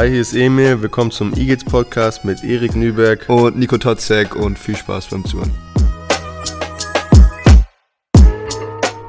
Hi, 0.00 0.08
hier 0.08 0.22
ist 0.22 0.32
Emil. 0.32 0.80
Willkommen 0.80 1.10
zum 1.10 1.34
Eagles 1.34 1.62
Podcast 1.62 2.24
mit 2.24 2.42
Erik 2.42 2.74
Nüberg 2.74 3.28
und 3.28 3.58
Nico 3.58 3.76
Totzek 3.76 4.34
und 4.34 4.58
viel 4.58 4.74
Spaß 4.74 5.08
beim 5.08 5.26
Zuhören. 5.26 5.52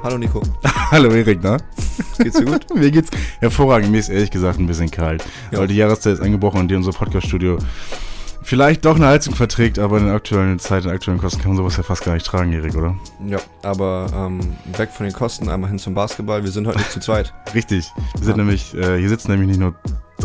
Hallo 0.04 0.18
Nico. 0.18 0.41
Hallo 0.91 1.09
Erik, 1.11 1.39
na? 1.41 1.55
Geht's 2.18 2.38
dir 2.38 2.43
gut? 2.43 2.65
Mir 2.75 2.91
geht's 2.91 3.09
hervorragend. 3.39 3.89
Mir 3.89 4.00
ist 4.00 4.09
ehrlich 4.09 4.32
gesagt 4.32 4.59
ein 4.59 4.68
bisschen 4.68 4.91
kalt. 4.91 5.23
Ja. 5.51 5.59
Weil 5.59 5.68
die 5.68 5.77
Jahreszeit 5.77 6.15
ist 6.15 6.19
eingebrochen 6.19 6.59
und 6.59 6.68
die 6.68 6.75
unser 6.75 6.92
Podcaststudio 6.92 7.57
vielleicht 8.43 8.83
doch 8.83 8.97
eine 8.97 9.07
Heizung 9.07 9.33
verträgt, 9.33 9.79
aber 9.79 9.97
in 9.97 10.07
der 10.07 10.15
aktuellen 10.15 10.60
Zeit, 10.60 10.83
in 10.83 10.89
den 10.89 10.96
aktuellen 10.96 11.21
Kosten 11.21 11.39
kann 11.39 11.51
man 11.51 11.57
sowas 11.57 11.78
ja 11.78 11.83
fast 11.83 12.04
gar 12.04 12.15
nicht 12.15 12.25
tragen, 12.25 12.51
Erik, 12.51 12.75
oder? 12.75 12.97
Ja, 13.25 13.39
aber 13.64 14.07
ähm, 14.14 14.42
weg 14.75 14.89
von 14.92 15.05
den 15.05 15.14
Kosten, 15.14 15.47
einmal 15.47 15.69
hin 15.69 15.79
zum 15.79 15.93
Basketball. 15.93 16.43
Wir 16.43 16.51
sind 16.51 16.68
heute 16.68 16.79
nicht 16.79 16.92
zu 16.92 17.00
zweit. 17.00 17.33
Richtig. 17.55 17.89
Wir 18.18 18.25
sind 18.25 18.36
nämlich, 18.36 18.73
äh, 18.73 18.97
hier 18.97 19.07
sitzen 19.07 19.32
nämlich 19.32 19.47
nicht 19.47 19.60
nur 19.61 19.73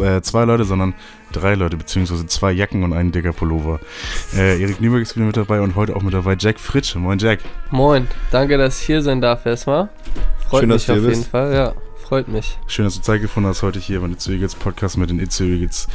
äh, 0.01 0.23
zwei 0.23 0.45
Leute, 0.45 0.65
sondern 0.65 0.95
drei 1.33 1.55
Leute, 1.55 1.77
beziehungsweise 1.77 2.27
zwei 2.27 2.53
Jacken 2.53 2.83
und 2.83 2.93
ein 2.93 3.13
dicker 3.13 3.33
Pullover. 3.33 3.81
Äh, 4.35 4.61
Erik 4.61 4.81
Nieberg 4.81 5.03
ist 5.03 5.17
wieder 5.17 5.27
mit 5.27 5.37
dabei 5.37 5.61
und 5.61 5.77
heute 5.77 5.97
auch 5.97 6.03
mit 6.03 6.15
dabei 6.15 6.37
Jack 6.39 6.59
Fritsche. 6.59 6.99
Moin 6.99 7.19
Jack. 7.19 7.41
Moin, 7.71 8.09
danke, 8.31 8.59
dass 8.59 8.81
ich 8.81 8.87
hier 8.87 9.03
sein 9.03 9.21
darf 9.21 9.47
erstmal. 9.47 9.89
Freut 10.49 10.61
Schön, 10.61 10.69
mich 10.71 10.91
auf 10.91 10.97
jeden 10.97 11.09
bist. 11.09 11.29
Fall, 11.29 11.53
ja. 11.53 11.75
Freut 12.07 12.29
mich. 12.29 12.57
Schön, 12.69 12.85
dass 12.85 12.95
du 12.95 13.01
Zeit 13.01 13.21
gefunden 13.21 13.49
hast, 13.49 13.65
heute 13.65 13.81
hier 13.81 13.99
beim 13.99 14.13
Itzu 14.13 14.31
Eagles 14.31 14.55
Podcast 14.55 14.97
mit 14.97 15.11
den 15.11 15.19
Itzu 15.19 15.43
Eagles 15.43 15.89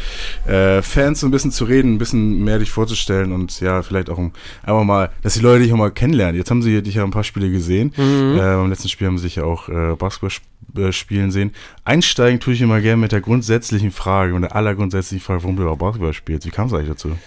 äh, 0.46 0.82
Fans 0.82 1.22
so 1.22 1.28
ein 1.28 1.32
bisschen 1.32 1.54
zu 1.54 1.64
reden, 1.64 1.94
ein 1.94 1.98
bisschen 2.00 2.44
mehr 2.44 2.60
dich 2.60 2.70
vorzustellen 2.70 3.32
und 3.32 3.62
ja, 3.62 3.82
vielleicht 3.82 4.10
auch 4.10 4.18
um, 4.18 4.34
einfach 4.62 4.84
mal, 4.84 5.10
dass 5.22 5.36
die 5.36 5.40
Leute 5.40 5.64
dich 5.64 5.72
auch 5.72 5.78
mal 5.78 5.90
kennenlernen. 5.90 6.36
Jetzt 6.36 6.52
haben 6.52 6.62
sie 6.62 6.82
dich 6.82 6.96
ja 6.96 7.06
ein 7.06 7.12
paar 7.12 7.24
Spiele 7.24 7.50
gesehen. 7.50 7.94
Mhm. 7.96 8.36
Äh, 8.36 8.40
beim 8.40 8.70
letzten 8.70 8.90
Spiel 8.90 9.08
haben 9.08 9.18
sie 9.20 9.24
sich 9.24 9.38
ja 9.38 9.46
auch 9.46 9.70
äh, 9.70 9.96
Basketball 9.96 10.32
äh, 10.78 10.92
spielen 10.92 11.32
sehen. 11.32 11.54
Einsteigen 11.84 12.40
tue 12.40 12.54
ich 12.54 12.62
immer 12.62 12.82
gerne 12.82 12.98
mit 12.98 13.12
der 13.12 13.22
grundsätzlichen 13.22 13.92
Frage 13.92 14.34
und 14.34 14.44
der 14.44 14.56
allergrundsätzlichen 14.56 15.24
Frage, 15.24 15.44
warum 15.44 15.56
du 15.56 15.64
überhaupt 15.64 15.80
Basketball 15.80 16.14
spielst. 16.14 16.46
Wie 16.46 16.52
kam 16.52 16.68
es 16.68 16.74
eigentlich 16.74 16.90
dazu? 16.90 17.18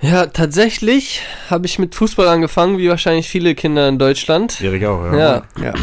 Ja, 0.00 0.26
tatsächlich 0.26 1.22
habe 1.48 1.66
ich 1.66 1.78
mit 1.78 1.94
Fußball 1.94 2.28
angefangen, 2.28 2.78
wie 2.78 2.88
wahrscheinlich 2.88 3.28
viele 3.28 3.54
Kinder 3.54 3.88
in 3.88 3.98
Deutschland. 3.98 4.60
Erik 4.60 4.84
auch, 4.84 5.04
ja. 5.06 5.18
ja. 5.18 5.42
ja. 5.62 5.74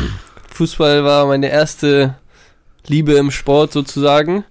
Fußball 0.54 1.04
war 1.04 1.26
meine 1.26 1.50
erste 1.50 2.16
Liebe 2.86 3.14
im 3.14 3.32
Sport 3.32 3.72
sozusagen. 3.72 4.44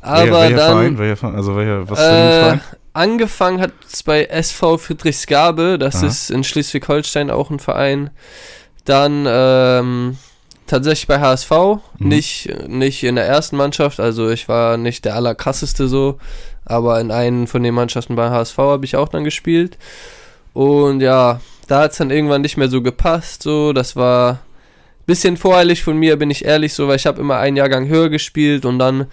Aber 0.00 0.20
welcher, 0.20 0.32
welcher 0.40 0.56
dann. 0.56 0.70
Verein? 0.72 0.98
Welcher, 0.98 1.34
also 1.34 1.56
welcher, 1.56 1.90
was 1.90 1.98
äh, 1.98 2.02
Verein? 2.02 2.60
Angefangen 2.92 3.60
hat 3.60 3.72
es 3.92 4.02
bei 4.02 4.24
SV 4.24 4.78
Friedrichsgabe, 4.78 5.78
das 5.78 5.96
Aha. 5.96 6.06
ist 6.06 6.30
in 6.30 6.44
Schleswig-Holstein 6.44 7.30
auch 7.30 7.50
ein 7.50 7.58
Verein. 7.58 8.10
Dann 8.84 9.26
ähm, 9.28 10.16
tatsächlich 10.66 11.06
bei 11.06 11.20
HSV, 11.20 11.50
mhm. 11.50 12.08
nicht, 12.08 12.68
nicht 12.68 13.04
in 13.04 13.16
der 13.16 13.26
ersten 13.26 13.56
Mannschaft, 13.56 14.00
also 14.00 14.30
ich 14.30 14.48
war 14.48 14.76
nicht 14.76 15.04
der 15.04 15.14
allerkrasseste 15.14 15.88
so, 15.88 16.18
aber 16.64 17.00
in 17.00 17.10
einen 17.10 17.46
von 17.46 17.62
den 17.62 17.74
Mannschaften 17.74 18.16
bei 18.16 18.30
HSV 18.30 18.58
habe 18.58 18.84
ich 18.84 18.96
auch 18.96 19.08
dann 19.08 19.24
gespielt. 19.24 19.78
Und 20.52 21.00
ja, 21.00 21.40
da 21.68 21.80
hat 21.82 21.92
es 21.92 21.98
dann 21.98 22.10
irgendwann 22.10 22.42
nicht 22.42 22.56
mehr 22.56 22.68
so 22.68 22.82
gepasst, 22.82 23.42
so, 23.42 23.72
das 23.72 23.96
war 23.96 24.40
bisschen 25.06 25.36
voreilig 25.36 25.84
von 25.84 25.96
mir, 25.96 26.16
bin 26.16 26.30
ich 26.30 26.44
ehrlich, 26.44 26.74
so, 26.74 26.88
weil 26.88 26.96
ich 26.96 27.06
habe 27.06 27.20
immer 27.20 27.38
einen 27.38 27.56
Jahrgang 27.56 27.88
höher 27.88 28.08
gespielt 28.08 28.64
und 28.64 28.78
dann 28.78 29.06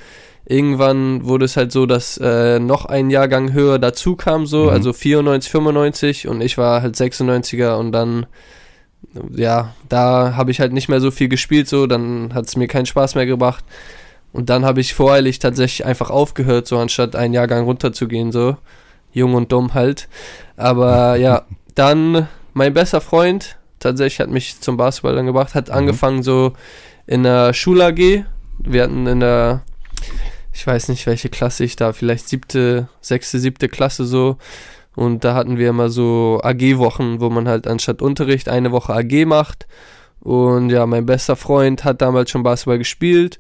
irgendwann 0.46 1.24
wurde 1.26 1.46
es 1.46 1.56
halt 1.56 1.72
so, 1.72 1.86
dass 1.86 2.18
äh, 2.18 2.60
noch 2.60 2.86
ein 2.86 3.10
Jahrgang 3.10 3.54
höher 3.54 3.80
dazu 3.80 4.16
kam, 4.16 4.46
so, 4.46 4.64
mhm. 4.64 4.70
also 4.70 4.92
94, 4.92 5.52
95 5.52 6.28
und 6.28 6.42
ich 6.42 6.58
war 6.58 6.82
halt 6.82 6.96
96er 6.96 7.76
und 7.76 7.92
dann, 7.92 8.26
ja, 9.32 9.74
da 9.90 10.36
habe 10.36 10.52
ich 10.52 10.60
halt 10.60 10.74
nicht 10.74 10.90
mehr 10.90 11.02
so 11.02 11.12
viel 11.12 11.28
gespielt, 11.28 11.68
so, 11.68 11.88
dann 11.88 12.34
hat 12.34 12.48
es 12.48 12.56
mir 12.56 12.68
keinen 12.68 12.86
Spaß 12.86 13.16
mehr 13.16 13.26
gebracht. 13.26 13.64
Und 14.32 14.50
dann 14.50 14.66
habe 14.66 14.82
ich 14.82 14.96
voreilig 14.96 15.40
tatsächlich 15.40 15.86
einfach 15.86 16.10
aufgehört, 16.10 16.68
so 16.68 16.80
anstatt 16.80 17.16
einen 17.16 17.34
Jahrgang 17.34 17.66
runterzugehen, 17.66 18.32
so. 18.32 18.58
Jung 19.14 19.36
und 19.36 19.52
dumm 19.52 19.76
halt. 19.76 20.10
Aber 20.58 21.16
ja, 21.18 21.44
dann 21.76 22.28
mein 22.54 22.74
bester 22.74 23.02
Freund, 23.02 23.58
tatsächlich 23.80 24.20
hat 24.20 24.30
mich 24.30 24.60
zum 24.60 24.78
Basketball 24.78 25.16
dann 25.16 25.28
gebracht, 25.28 25.56
hat 25.56 25.70
mhm. 25.70 25.76
angefangen 25.76 26.24
so 26.24 26.54
in 27.06 27.24
der 27.24 27.54
Schul-AG. 27.54 28.26
Wir 28.60 28.84
hatten 28.84 29.08
in 29.08 29.20
der, 29.20 29.62
ich 30.54 30.66
weiß 30.66 30.90
nicht, 30.90 31.06
welche 31.06 31.30
Klasse 31.30 31.64
ich 31.64 31.76
da, 31.76 31.94
vielleicht 31.94 32.28
siebte, 32.28 32.88
sechste, 33.02 33.40
siebte 33.40 33.70
Klasse 33.70 34.06
so. 34.06 34.38
Und 34.96 35.24
da 35.24 35.34
hatten 35.34 35.58
wir 35.58 35.70
immer 35.70 35.90
so 35.90 36.40
AG-Wochen, 36.44 37.20
wo 37.20 37.30
man 37.30 37.48
halt 37.48 37.68
anstatt 37.68 38.02
Unterricht 38.02 38.50
eine 38.50 38.72
Woche 38.72 38.94
AG 38.94 39.26
macht. 39.26 39.68
Und 40.20 40.70
ja, 40.70 40.86
mein 40.86 41.06
bester 41.06 41.36
Freund 41.36 41.84
hat 41.84 42.02
damals 42.02 42.30
schon 42.30 42.44
Basketball 42.44 42.78
gespielt. 42.78 43.40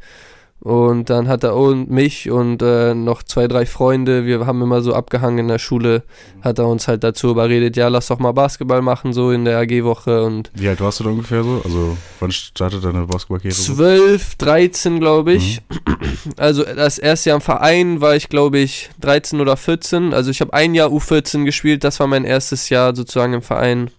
Und 0.63 1.09
dann 1.09 1.27
hat 1.27 1.43
er 1.43 1.57
und 1.57 1.91
mich 1.91 2.31
und 2.31 2.61
äh, 2.61 2.93
noch 2.95 3.21
zwei, 3.21 3.49
drei 3.49 3.65
Freunde, 3.65 4.25
wir 4.25 4.45
haben 4.45 4.61
immer 4.61 4.81
so 4.81 4.93
abgehangen 4.93 5.39
in 5.39 5.47
der 5.49 5.59
Schule, 5.59 6.03
hat 6.41 6.57
er 6.57 6.69
uns 6.69 6.87
halt 6.87 7.03
dazu 7.03 7.31
überredet, 7.31 7.75
ja, 7.75 7.89
lass 7.89 8.07
doch 8.07 8.19
mal 8.19 8.31
Basketball 8.31 8.81
machen, 8.81 9.11
so 9.11 9.31
in 9.31 9.43
der 9.43 9.59
AG-Woche. 9.59 10.23
und 10.23 10.51
Wie 10.53 10.69
alt 10.69 10.79
warst 10.79 11.01
du 11.01 11.03
da 11.03 11.09
ungefähr 11.09 11.43
so? 11.43 11.61
Also 11.65 11.97
wann 12.21 12.31
startet 12.31 12.85
deine 12.85 13.05
Basketballkarriere? 13.07 13.53
12, 13.53 14.35
13, 14.35 14.99
glaube 15.01 15.33
ich. 15.33 15.59
Mhm. 15.69 15.95
Also 16.37 16.63
das 16.63 16.99
erste 16.99 17.29
Jahr 17.29 17.37
im 17.37 17.41
Verein 17.41 17.99
war 17.99 18.15
ich, 18.15 18.29
glaube 18.29 18.57
ich, 18.57 18.89
13 19.01 19.41
oder 19.41 19.57
14. 19.57 20.13
Also 20.13 20.31
ich 20.31 20.39
habe 20.39 20.53
ein 20.53 20.73
Jahr 20.73 20.89
U14 20.89 21.43
gespielt, 21.43 21.83
das 21.83 21.99
war 21.99 22.07
mein 22.07 22.23
erstes 22.23 22.69
Jahr 22.69 22.95
sozusagen 22.95 23.33
im 23.33 23.41
Verein. 23.41 23.89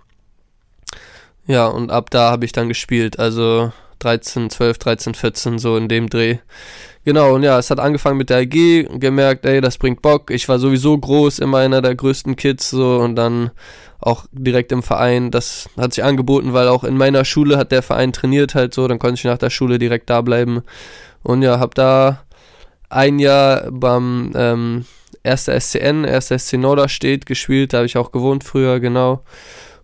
Ja, 1.47 1.67
und 1.67 1.91
ab 1.91 2.09
da 2.09 2.31
habe 2.31 2.47
ich 2.47 2.53
dann 2.53 2.69
gespielt. 2.69 3.19
Also 3.19 3.73
13, 3.99 4.51
12, 4.51 4.79
13, 4.79 5.15
14, 5.15 5.59
so 5.59 5.77
in 5.77 5.89
dem 5.89 6.09
Dreh. 6.09 6.39
Genau, 7.05 7.35
und 7.35 7.43
ja, 7.43 7.59
es 7.59 7.71
hat 7.71 7.81
angefangen 7.81 8.17
mit 8.17 8.31
der 8.31 8.39
AG, 8.39 8.99
gemerkt, 8.99 9.45
ey, 9.45 9.61
das 9.61 9.77
bringt 9.77 10.01
Bock. 10.01 10.31
Ich 10.31 10.49
war 10.49 10.59
sowieso 10.59 10.97
groß, 10.97 11.39
immer 11.39 11.59
einer 11.59 11.83
der 11.83 11.95
größten 11.95 12.37
Kids, 12.37 12.71
so, 12.71 12.97
und 12.97 13.17
dann 13.17 13.51
auch 14.01 14.25
direkt 14.33 14.73
im 14.73 14.83
Verein. 14.83 15.31
Das 15.31 15.69
hat 15.77 15.95
sich 15.95 16.05
angeboten, 16.05 16.53
weil 16.53 16.69
auch 16.69 16.85
in 16.85 16.97
meiner 16.97 17.25
Schule 17.25 17.57
hat 17.57 17.73
der 17.73 17.83
Verein 17.83 18.13
trainiert 18.13 18.55
halt 18.55 18.75
so, 18.75 18.89
dann 18.89 18.99
konnte 18.99 19.15
ich 19.15 19.25
nach 19.25 19.39
der 19.39 19.51
Schule 19.51 19.79
direkt 19.79 20.11
da 20.11 20.21
bleiben. 20.21 20.63
Und 21.23 21.43
ja, 21.43 21.59
hab 21.59 21.75
da 21.75 22.23
ein 22.91 23.19
Jahr 23.19 23.71
beim 23.71 24.33
ähm, 24.35 24.85
1. 25.25 25.51
SCN, 25.59 26.05
1. 26.05 26.33
SC 26.37 26.55
Norderstedt 26.55 27.27
gespielt, 27.27 27.73
da 27.73 27.79
habe 27.79 27.87
ich 27.87 27.97
auch 27.97 28.13
gewohnt 28.13 28.45
früher, 28.45 28.79
genau. 28.79 29.23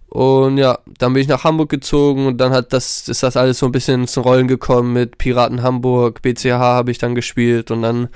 Und 0.08 0.58
ja, 0.58 0.78
dann 1.00 1.14
bin 1.14 1.22
ich 1.22 1.28
nach 1.28 1.44
Hamburg 1.44 1.70
gezogen 1.70 2.26
und 2.26 2.38
dann 2.38 2.52
hat 2.52 2.72
das, 2.74 3.08
ist 3.08 3.22
das 3.22 3.36
alles 3.36 3.58
so 3.58 3.66
ein 3.66 3.72
bisschen 3.72 4.02
ins 4.02 4.18
Rollen 4.18 4.48
gekommen 4.48 4.92
mit 4.92 5.16
Piraten 5.16 5.62
Hamburg, 5.62 6.20
BCH 6.20 6.52
habe 6.52 6.90
ich 6.90 6.98
dann 6.98 7.14
gespielt 7.14 7.70
und 7.70 7.82
dann 7.82 8.08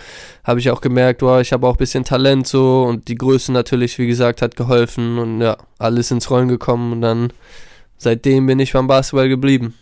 habe 0.44 0.60
ich 0.60 0.70
auch 0.70 0.82
gemerkt, 0.82 1.22
wow, 1.22 1.40
ich 1.40 1.52
habe 1.52 1.66
auch 1.66 1.74
ein 1.74 1.78
bisschen 1.78 2.04
Talent 2.04 2.46
so 2.46 2.84
und 2.84 3.08
die 3.08 3.14
Größe 3.14 3.52
natürlich, 3.52 3.98
wie 3.98 4.06
gesagt, 4.06 4.42
hat 4.42 4.54
geholfen 4.56 5.18
und 5.18 5.40
ja, 5.40 5.56
alles 5.78 6.10
ins 6.10 6.30
Rollen 6.30 6.48
gekommen 6.48 6.92
und 6.92 7.00
dann 7.00 7.32
seitdem 7.96 8.46
bin 8.46 8.58
ich 8.58 8.74
beim 8.74 8.86
Basketball 8.86 9.30
geblieben. 9.30 9.74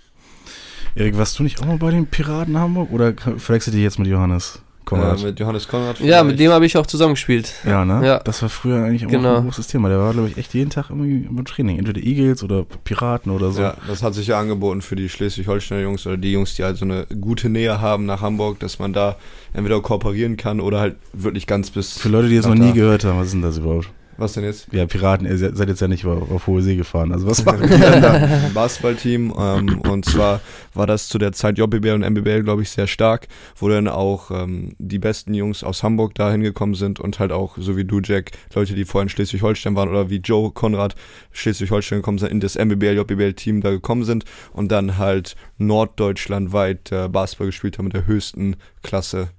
Erik, 0.94 1.18
warst 1.18 1.38
du 1.38 1.42
nicht 1.42 1.60
auch 1.60 1.66
mal 1.66 1.78
bei 1.78 1.90
den 1.90 2.06
Piraten 2.06 2.56
Hamburg 2.56 2.92
oder 2.92 3.14
verwechselt 3.14 3.74
ihr 3.74 3.82
jetzt 3.82 3.98
mit 3.98 4.08
Johannes? 4.08 4.62
Konrad. 4.84 5.20
Äh, 5.20 5.26
mit 5.26 5.40
Johannes 5.40 5.68
Konrad. 5.68 5.98
Vielleicht. 5.98 6.10
Ja, 6.10 6.24
mit 6.24 6.38
dem 6.38 6.50
habe 6.50 6.66
ich 6.66 6.76
auch 6.76 6.86
zusammengespielt. 6.86 7.52
Ja, 7.64 7.84
ne? 7.84 8.06
Ja. 8.06 8.18
Das 8.20 8.42
war 8.42 8.48
früher 8.48 8.84
eigentlich 8.84 9.06
auch 9.06 9.10
genau. 9.10 9.36
ein 9.36 9.44
großes 9.44 9.66
Thema. 9.66 9.88
Der 9.88 9.98
war, 9.98 10.12
glaube 10.12 10.28
ich, 10.28 10.36
echt 10.36 10.54
jeden 10.54 10.70
Tag 10.70 10.90
immer 10.90 11.04
im 11.04 11.44
Training. 11.44 11.78
Entweder 11.78 12.00
Eagles 12.00 12.42
oder 12.42 12.64
Piraten 12.84 13.32
oder 13.32 13.50
so. 13.52 13.62
Ja, 13.62 13.76
das 13.86 14.02
hat 14.02 14.14
sich 14.14 14.28
ja 14.28 14.38
angeboten 14.38 14.82
für 14.82 14.96
die 14.96 15.08
Schleswig-Holsteiner 15.08 15.82
Jungs 15.82 16.06
oder 16.06 16.16
die 16.16 16.32
Jungs, 16.32 16.54
die 16.54 16.64
halt 16.64 16.76
so 16.76 16.84
eine 16.84 17.06
gute 17.20 17.48
Nähe 17.48 17.80
haben 17.80 18.06
nach 18.06 18.20
Hamburg, 18.20 18.58
dass 18.60 18.78
man 18.78 18.92
da 18.92 19.16
entweder 19.52 19.80
kooperieren 19.80 20.36
kann 20.36 20.60
oder 20.60 20.80
halt 20.80 20.96
wirklich 21.12 21.46
ganz 21.46 21.70
bis. 21.70 21.98
Für 21.98 22.08
Leute, 22.08 22.28
die 22.28 22.36
es 22.36 22.46
noch 22.46 22.54
nie 22.54 22.72
gehört 22.72 23.04
haben, 23.04 23.18
was 23.18 23.26
ist 23.26 23.34
denn 23.34 23.42
das 23.42 23.58
überhaupt? 23.58 23.88
Was 24.18 24.34
denn 24.34 24.44
jetzt? 24.44 24.68
Ja, 24.72 24.86
Piraten, 24.86 25.26
ihr 25.26 25.38
seid 25.38 25.68
jetzt 25.68 25.80
ja 25.80 25.88
nicht 25.88 26.04
auf, 26.04 26.30
auf 26.30 26.46
hohe 26.46 26.62
See 26.62 26.76
gefahren. 26.76 27.12
Also 27.12 27.26
was 27.26 27.44
machen 27.44 27.62
die 27.70 27.78
denn 27.78 28.02
da? 28.02 28.50
Basketballteam. 28.52 29.32
Ähm, 29.38 29.80
und 29.80 30.04
zwar 30.04 30.40
war 30.74 30.86
das 30.86 31.08
zu 31.08 31.18
der 31.18 31.32
Zeit 31.32 31.58
JBL 31.58 31.94
und 31.94 32.08
MBBL, 32.08 32.42
glaube 32.42 32.62
ich, 32.62 32.70
sehr 32.70 32.86
stark, 32.86 33.28
wo 33.56 33.68
dann 33.68 33.88
auch 33.88 34.30
ähm, 34.30 34.74
die 34.78 34.98
besten 34.98 35.34
Jungs 35.34 35.64
aus 35.64 35.82
Hamburg 35.82 36.14
da 36.14 36.30
hingekommen 36.30 36.74
sind 36.74 37.00
und 37.00 37.18
halt 37.18 37.32
auch, 37.32 37.56
so 37.58 37.76
wie 37.76 37.84
du, 37.84 38.00
Jack, 38.00 38.32
Leute, 38.54 38.74
die 38.74 38.84
vorher 38.84 39.04
in 39.04 39.08
Schleswig-Holstein 39.08 39.74
waren 39.76 39.88
oder 39.88 40.10
wie 40.10 40.18
Joe 40.18 40.50
Konrad 40.52 40.94
Schleswig-Holstein 41.32 41.98
gekommen 41.98 42.18
sind, 42.18 42.30
in 42.30 42.40
das 42.40 42.56
MBBL, 42.56 42.96
JBL-Team 42.96 43.60
da 43.62 43.70
gekommen 43.70 44.04
sind 44.04 44.24
und 44.52 44.70
dann 44.70 44.98
halt 44.98 45.36
norddeutschlandweit 45.58 46.92
äh, 46.92 47.08
Basketball 47.08 47.46
gespielt 47.46 47.78
haben 47.78 47.86
mit 47.86 47.94
der 47.94 48.06
höchsten 48.06 48.56
Klasse, 48.82 49.30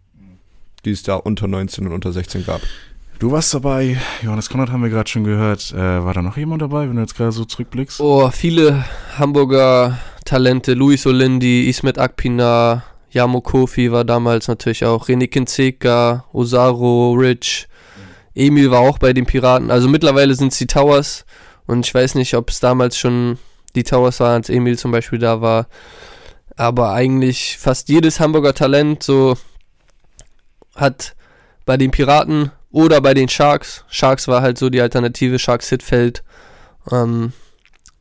die 0.86 0.92
es 0.92 1.04
da 1.04 1.16
unter 1.16 1.48
19 1.48 1.86
und 1.86 1.94
unter 1.94 2.12
16 2.12 2.46
gab. 2.46 2.62
Du 3.24 3.32
warst 3.32 3.54
dabei, 3.54 3.96
Johannes 4.22 4.50
Konrad 4.50 4.70
haben 4.70 4.84
wir 4.84 4.90
gerade 4.90 5.10
schon 5.10 5.24
gehört. 5.24 5.72
Äh, 5.72 6.04
war 6.04 6.14
da 6.14 6.22
noch 6.22 6.36
jemand 6.36 6.62
dabei, 6.62 6.90
wenn 6.90 6.98
du 6.98 7.02
jetzt 7.02 7.16
gerade 7.16 7.32
so 7.32 7.46
zurückblickst? 7.46 8.02
Oh, 8.02 8.30
viele 8.30 8.84
Hamburger 9.18 9.98
Talente. 10.26 10.74
Luis 10.74 11.08
Olindi, 11.08 11.70
Ismet 11.70 12.00
Akpina, 12.00 12.84
Yamo 13.12 13.40
Kofi 13.40 13.94
war 13.94 14.04
damals 14.04 14.50
natürlich 14.50 14.84
auch. 14.84 15.08
René 15.08 15.30
Kinzeka, 15.30 16.26
Osaro, 16.34 17.14
Rich. 17.14 17.70
Emil 18.36 18.72
war 18.72 18.82
auch 18.82 18.98
bei 18.98 19.14
den 19.14 19.26
Piraten. 19.26 19.72
Also 19.72 19.88
mittlerweile 19.88 20.36
sind 20.36 20.52
es 20.52 20.58
die 20.58 20.68
Towers. 20.68 21.26
Und 21.66 21.86
ich 21.86 21.94
weiß 21.94 22.16
nicht, 22.16 22.34
ob 22.34 22.50
es 22.50 22.60
damals 22.60 22.98
schon 22.98 23.38
die 23.74 23.84
Towers 23.84 24.20
waren, 24.20 24.34
als 24.34 24.50
Emil 24.50 24.78
zum 24.78 24.92
Beispiel 24.92 25.20
da 25.20 25.40
war. 25.40 25.68
Aber 26.58 26.92
eigentlich 26.92 27.58
fast 27.58 27.88
jedes 27.88 28.20
Hamburger 28.20 28.54
Talent 28.54 29.02
so 29.02 29.38
hat 30.76 31.16
bei 31.66 31.78
den 31.78 31.92
Piraten 31.92 32.52
oder 32.74 33.00
bei 33.00 33.14
den 33.14 33.30
Sharks. 33.30 33.86
Sharks 33.88 34.28
war 34.28 34.42
halt 34.42 34.58
so 34.58 34.70
die 34.70 34.82
Alternative, 34.82 35.40
Sharks 35.40 35.70
Hitfeld 35.70 36.24
ähm, 36.92 37.32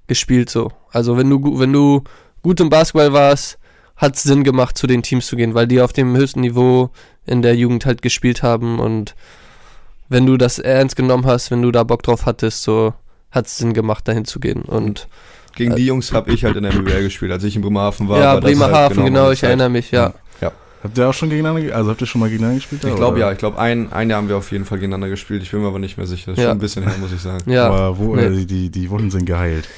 gespielt 0.09 0.51
so. 0.51 0.73
Also 0.91 1.17
wenn 1.17 1.31
du, 1.31 1.61
wenn 1.61 1.73
du 1.73 2.03
gut 2.43 2.59
im 2.59 2.71
Basketball 2.71 3.13
warst, 3.13 3.59
hat 3.97 4.17
es 4.17 4.25
Sinn 4.25 4.43
gemacht, 4.43 4.77
zu 4.77 4.89
den 4.89 5.03
Teams 5.03 5.27
zu 5.27 5.37
gehen, 5.37 5.55
weil 5.55 5.69
die 5.69 5.81
auf 5.81 5.93
dem 5.93 6.17
höchsten 6.17 6.41
Niveau 6.41 6.91
in 7.27 7.43
der 7.43 7.55
Jugend 7.55 7.87
halt 7.87 8.03
gespielt 8.03 8.43
haben 8.43 8.81
und 8.81 9.15
wenn 10.09 10.27
du 10.27 10.37
das 10.37 10.59
ernst 10.59 10.97
genommen 10.97 11.27
hast, 11.27 11.51
wenn 11.51 11.63
du 11.63 11.71
da 11.71 11.85
Bock 11.85 12.03
drauf 12.03 12.27
hattest, 12.27 12.63
so 12.63 12.95
hat 13.31 13.47
es 13.47 13.59
Sinn 13.59 13.75
gemacht, 13.75 14.09
dahin 14.09 14.25
zu 14.25 14.41
gehen. 14.41 14.63
Und 14.63 15.09
gegen 15.55 15.77
die 15.77 15.87
Jungs 15.87 16.13
habe 16.13 16.33
ich 16.33 16.45
halt 16.45 16.57
in 16.57 16.65
der 16.65 16.71
BWL 16.71 17.05
gespielt, 17.05 17.33
als 17.33 17.45
ich 17.45 17.57
in 17.57 17.63
Bremerhaven 17.63 18.09
war. 18.09 18.19
Ja, 18.19 18.35
war 18.35 18.41
Bremerhaven, 18.41 18.75
halt 18.77 18.95
genau, 18.95 19.05
genau 19.05 19.31
ich 19.31 19.43
erinnere 19.43 19.71
mich, 19.71 19.91
ja. 19.91 20.15
Ja. 20.83 20.89
Habt 20.89 20.99
ihr 20.99 21.09
auch 21.09 21.15
schon 21.15 21.31
gegeneinander, 21.31 21.75
also 21.77 21.91
habt 21.91 22.01
ihr 22.01 22.07
schon 22.07 22.21
mal 22.21 22.29
gegeneinander 22.29 22.61
gespielt? 22.61 22.85
Ich 22.85 22.97
glaube 22.97 23.21
ja, 23.21 23.31
ich 23.31 23.39
glaube 23.39 23.59
ein, 23.59 23.93
ein 23.93 24.11
Jahr 24.11 24.19
haben 24.19 24.29
wir 24.29 24.37
auf 24.37 24.51
jeden 24.51 24.65
Fall 24.65 24.79
gegeneinander 24.79 25.09
gespielt. 25.09 25.43
Ich 25.43 25.51
bin 25.51 25.61
mir 25.61 25.69
aber 25.69 25.79
nicht 25.79 25.97
mehr 25.97 26.07
sicher. 26.07 26.33
Das 26.33 26.39
ist 26.39 26.43
ja. 26.43 26.51
schon 26.51 26.59
ein 26.59 26.61
bisschen 26.61 26.83
her, 26.83 26.95
muss 27.01 27.13
ich 27.13 27.21
sagen. 27.21 27.43
Ja. 27.53 27.67
Aber 27.67 27.99
wo, 27.99 28.17
nee. 28.17 28.23
äh, 28.23 28.45
die, 28.47 28.71
die 28.71 28.89
Wunden 28.89 29.11
sind 29.11 29.27
geheilt. 29.27 29.69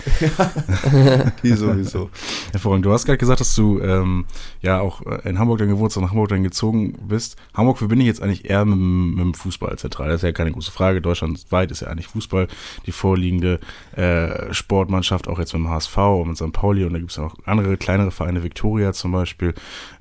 die 1.43 1.53
sowieso. 1.55 2.11
Hervorragend. 2.53 2.85
Du 2.85 2.93
hast 2.93 3.05
gerade 3.05 3.19
gesagt, 3.19 3.41
dass 3.41 3.55
du 3.55 3.81
ähm, 3.81 4.27
ja 4.61 4.81
auch 4.81 5.03
äh, 5.03 5.29
in 5.29 5.39
Hamburg 5.39 5.59
dann 5.59 5.69
gewohnt 5.69 5.91
hast 5.91 5.97
und 5.97 6.05
nach 6.05 6.11
Hamburg 6.11 6.29
dann 6.29 6.45
gezogen 6.45 6.95
bist. 7.09 7.37
Hamburg 7.53 7.79
verbinde 7.79 8.05
ich 8.05 8.07
jetzt 8.07 8.23
eigentlich 8.23 8.49
eher 8.49 8.65
mit, 8.65 8.79
mit 8.79 9.25
dem 9.25 9.35
Fußball 9.35 9.77
zentral. 9.79 10.09
Das 10.09 10.17
ist 10.17 10.23
ja 10.23 10.33
keine 10.33 10.53
große 10.53 10.71
Frage. 10.71 11.01
Deutschlandweit 11.01 11.71
ist 11.73 11.81
ja 11.81 11.89
eigentlich 11.89 12.07
Fußball 12.09 12.47
die 12.87 12.93
vorliegende 12.93 13.59
äh, 13.97 14.53
Sportmannschaft, 14.53 15.27
auch 15.27 15.39
jetzt 15.39 15.53
mit 15.53 15.63
dem 15.63 15.71
HSV 15.71 15.97
und 15.97 16.29
mit 16.29 16.37
St. 16.37 16.53
Pauli. 16.53 16.85
Und 16.85 16.93
da 16.93 16.99
gibt 16.99 17.11
es 17.11 17.19
auch 17.19 17.35
andere 17.45 17.77
kleinere 17.77 18.13
Vereine, 18.13 18.43
Viktoria 18.45 18.93
zum 18.93 19.13
Beispiel 19.13 19.55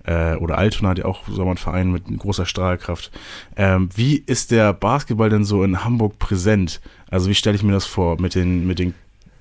äh, 0.06 0.36
oder 0.36 0.58
Altona, 0.58 0.94
die 0.94 1.04
auch 1.04 1.24
so 1.30 1.50
ein 1.50 1.58
Verein 1.58 1.92
mit 1.92 2.06
großer 2.18 2.46
Strahlkraft. 2.46 3.12
Ähm, 3.56 3.90
wie 3.96 4.16
ist 4.26 4.52
der 4.52 4.74
Basketball 4.74 5.30
denn 5.30 5.46
so 5.46 5.64
in 5.64 5.84
Hamburg 5.84 6.20
präsent? 6.20 6.82
Also 7.10 7.30
wie 7.30 7.36
stelle 7.36 7.56
ich 7.56 7.64
mir 7.64 7.74
das 7.74 7.86
vor 7.86 8.20
mit 8.20 8.36
den, 8.36 8.68
mit 8.68 8.80
den 8.80 8.94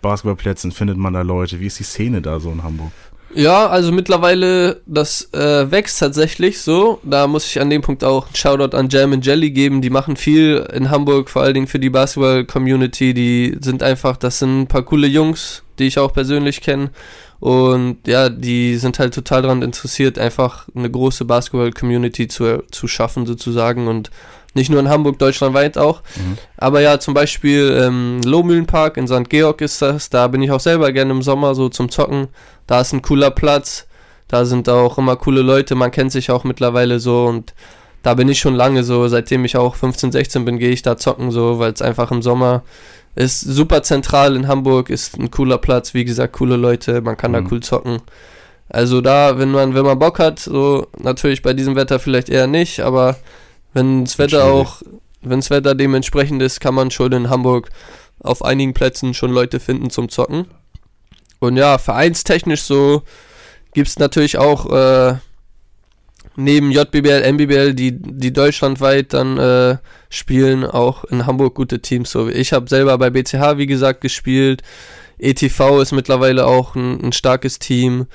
Basketballplätzen? 0.03 0.73
Findet 0.73 0.99
man 0.99 1.15
da 1.15 1.23
Leute? 1.23 1.61
Wie 1.61 1.67
ist 1.67 1.79
die 1.79 1.85
Szene 1.85 2.23
da 2.23 2.41
so 2.41 2.51
in 2.51 2.63
Hamburg? 2.63 2.93
Ja, 3.35 3.67
also 3.69 3.93
mittlerweile, 3.93 4.83
das 4.85 5.33
äh, 5.33 5.71
wächst 5.71 5.99
tatsächlich 5.99 6.61
so. 6.61 7.01
Da 7.03 7.27
muss 7.27 7.47
ich 7.47 7.61
an 7.61 7.71
dem 7.71 7.81
Punkt 7.81 8.05
auch 8.05 8.27
einen 8.27 8.35
Shoutout 8.35 8.77
an 8.77 8.91
Jam 8.91 9.15
and 9.15 9.25
Jelly 9.25 9.51
geben. 9.51 9.81
Die 9.81 9.89
machen 9.89 10.17
viel 10.17 10.69
in 10.75 10.91
Hamburg, 10.91 11.31
vor 11.31 11.43
allen 11.43 11.55
Dingen 11.55 11.67
für 11.67 11.79
die 11.79 11.89
Basketball-Community. 11.89 13.15
Die 13.15 13.57
sind 13.61 13.83
einfach, 13.83 14.19
das 14.19 14.39
sind 14.39 14.63
ein 14.63 14.67
paar 14.67 14.83
coole 14.83 15.07
Jungs, 15.07 15.63
die 15.79 15.87
ich 15.87 15.99
auch 15.99 16.13
persönlich 16.13 16.61
kenne. 16.61 16.91
Und 17.43 18.07
ja, 18.07 18.29
die 18.29 18.77
sind 18.77 19.01
halt 19.01 19.15
total 19.15 19.43
daran 19.43 19.63
interessiert, 19.63 20.17
einfach 20.17 20.69
eine 20.77 20.89
große 20.89 21.25
Basketball-Community 21.25 22.29
zu, 22.29 22.63
zu 22.71 22.87
schaffen, 22.87 23.27
sozusagen. 23.27 23.89
Und 23.89 24.13
nicht 24.55 24.71
nur 24.71 24.79
in 24.79 24.89
Hamburg, 24.89 25.19
deutschlandweit 25.19 25.77
auch. 25.77 26.03
Mhm. 26.15 26.39
Aber 26.57 26.83
ja, 26.83 27.01
zum 27.01 27.15
Beispiel 27.15 27.77
ähm, 27.83 28.21
Lohmühlenpark 28.25 28.97
in 28.97 29.09
St. 29.09 29.29
Georg 29.29 29.61
ist 29.61 29.83
das. 29.83 30.09
Da 30.09 30.29
bin 30.29 30.41
ich 30.41 30.53
auch 30.53 30.61
selber 30.61 30.93
gerne 30.93 31.11
im 31.11 31.23
Sommer 31.23 31.57
so 31.57 31.69
zum 31.69 31.91
Zocken. 31.91 32.29
Da 32.69 32.81
ist 32.81 32.93
ein 32.93 33.03
cooler 33.03 33.33
Platz. 33.33 33.89
Da 34.29 34.45
sind 34.45 34.69
auch 34.69 34.97
immer 34.97 35.17
coole 35.17 35.43
Leute. 35.43 35.75
Man 35.75 35.91
kennt 35.91 36.13
sich 36.13 36.31
auch 36.31 36.45
mittlerweile 36.45 37.01
so. 37.01 37.25
Und 37.25 37.55
da 38.05 38.15
bin 38.15 38.29
ich 38.29 38.39
schon 38.39 38.55
lange 38.55 38.85
so. 38.85 39.09
Seitdem 39.09 39.45
ich 39.45 39.57
auch 39.57 39.75
15, 39.75 40.13
16 40.13 40.45
bin, 40.45 40.61
gehe 40.61 40.71
ich 40.71 40.83
da 40.83 40.97
zocken 40.97 41.33
so, 41.33 41.59
weil 41.59 41.73
es 41.73 41.83
einfach 41.83 42.13
im 42.13 42.23
Sommer 42.23 42.63
ist 43.15 43.41
super 43.41 43.83
zentral 43.83 44.37
in 44.37 44.49
Hamburg, 44.49 44.91
ist 44.91 45.19
ein 45.19 45.31
cooler 45.31 45.59
Platz, 45.59 45.95
wie 45.95 46.05
gesagt, 46.05 46.35
coole 46.35 46.57
Leute, 46.57 47.01
man 47.01 47.17
kann 47.17 47.33
mhm. 47.33 47.37
da 47.37 47.51
cool 47.51 47.61
zocken. 47.61 48.03
Also 48.69 49.01
da, 49.03 49.39
wenn 49.39 49.51
man, 49.51 49.75
wenn 49.75 49.85
man 49.85 49.99
Bock 49.99 50.19
hat, 50.19 50.39
so 50.39 50.87
natürlich 50.99 51.43
bei 51.43 51.53
diesem 51.53 51.77
Wetter 51.77 51.99
vielleicht 51.99 52.31
eher 52.31 52.47
nicht, 52.47 52.81
aber 52.81 53.17
wenn 53.75 54.05
das 54.05 54.19
Wetter 54.19 54.45
auch, 54.45 54.83
wenn 55.21 55.41
das 55.41 55.51
Wetter 55.51 55.75
dementsprechend 55.75 56.41
ist, 56.43 56.61
kann 56.61 56.75
man 56.75 56.91
schon 56.91 57.13
in 57.13 57.31
Hamburg 57.31 57.69
auf 58.21 58.45
einigen 58.45 58.73
Plätzen 58.73 59.15
schon 59.15 59.31
Leute 59.31 59.61
finden 59.61 59.91
zum 59.91 60.09
Zocken. 60.09 60.47
Und 61.39 61.57
ja, 61.57 61.77
vereinstechnisch 61.79 62.63
so 62.63 63.03
gibt 63.75 63.89
es 63.89 63.99
natürlich 63.99 64.39
auch 64.39 64.67
äh, 64.73 65.17
neben 66.37 66.71
JBL, 66.71 67.33
MBBL, 67.33 67.75
die, 67.75 67.93
die 67.93 68.33
deutschlandweit 68.33 69.13
dann 69.13 69.39
äh, 69.39 69.77
spielen, 70.09 70.65
auch 70.65 71.05
in 71.05 71.27
Hamburg 71.27 71.55
gute 71.55 71.81
Teams. 71.81 72.11
So, 72.11 72.29
ich 72.29 72.53
habe 72.53 72.69
selber 72.69 72.97
bei 72.99 73.11
BCH, 73.11 73.57
wie 73.57 73.67
gesagt, 73.67 74.01
gespielt. 74.01 74.63
ETV 75.19 75.81
ist 75.81 75.93
mittlerweile 75.93 76.47
auch 76.47 76.75
ein, 76.75 77.01
ein 77.01 77.13
starkes 77.13 77.59
Team. 77.59 78.07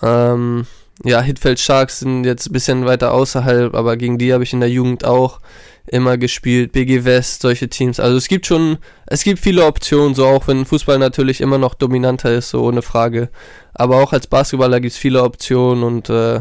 Ähm, 0.00 0.66
ja, 1.04 1.20
Hitfeld 1.20 1.58
Sharks 1.58 2.00
sind 2.00 2.24
jetzt 2.24 2.48
ein 2.48 2.52
bisschen 2.52 2.84
weiter 2.84 3.12
außerhalb, 3.12 3.74
aber 3.74 3.96
gegen 3.96 4.18
die 4.18 4.32
habe 4.32 4.44
ich 4.44 4.52
in 4.52 4.60
der 4.60 4.70
Jugend 4.70 5.04
auch 5.04 5.40
immer 5.86 6.16
gespielt. 6.16 6.72
BG 6.72 7.04
West, 7.04 7.42
solche 7.42 7.68
Teams. 7.68 7.98
Also 7.98 8.16
es 8.16 8.28
gibt 8.28 8.46
schon, 8.46 8.78
es 9.06 9.24
gibt 9.24 9.40
viele 9.40 9.64
Optionen, 9.66 10.14
so 10.14 10.26
auch 10.26 10.46
wenn 10.46 10.64
Fußball 10.64 10.98
natürlich 10.98 11.40
immer 11.40 11.58
noch 11.58 11.74
dominanter 11.74 12.32
ist, 12.32 12.50
so 12.50 12.64
ohne 12.64 12.82
Frage. 12.82 13.30
Aber 13.74 14.02
auch 14.02 14.12
als 14.12 14.26
Basketballer 14.26 14.80
gibt 14.80 14.92
es 14.92 14.98
viele 14.98 15.22
Optionen 15.22 15.82
und 15.82 16.08
äh, 16.08 16.40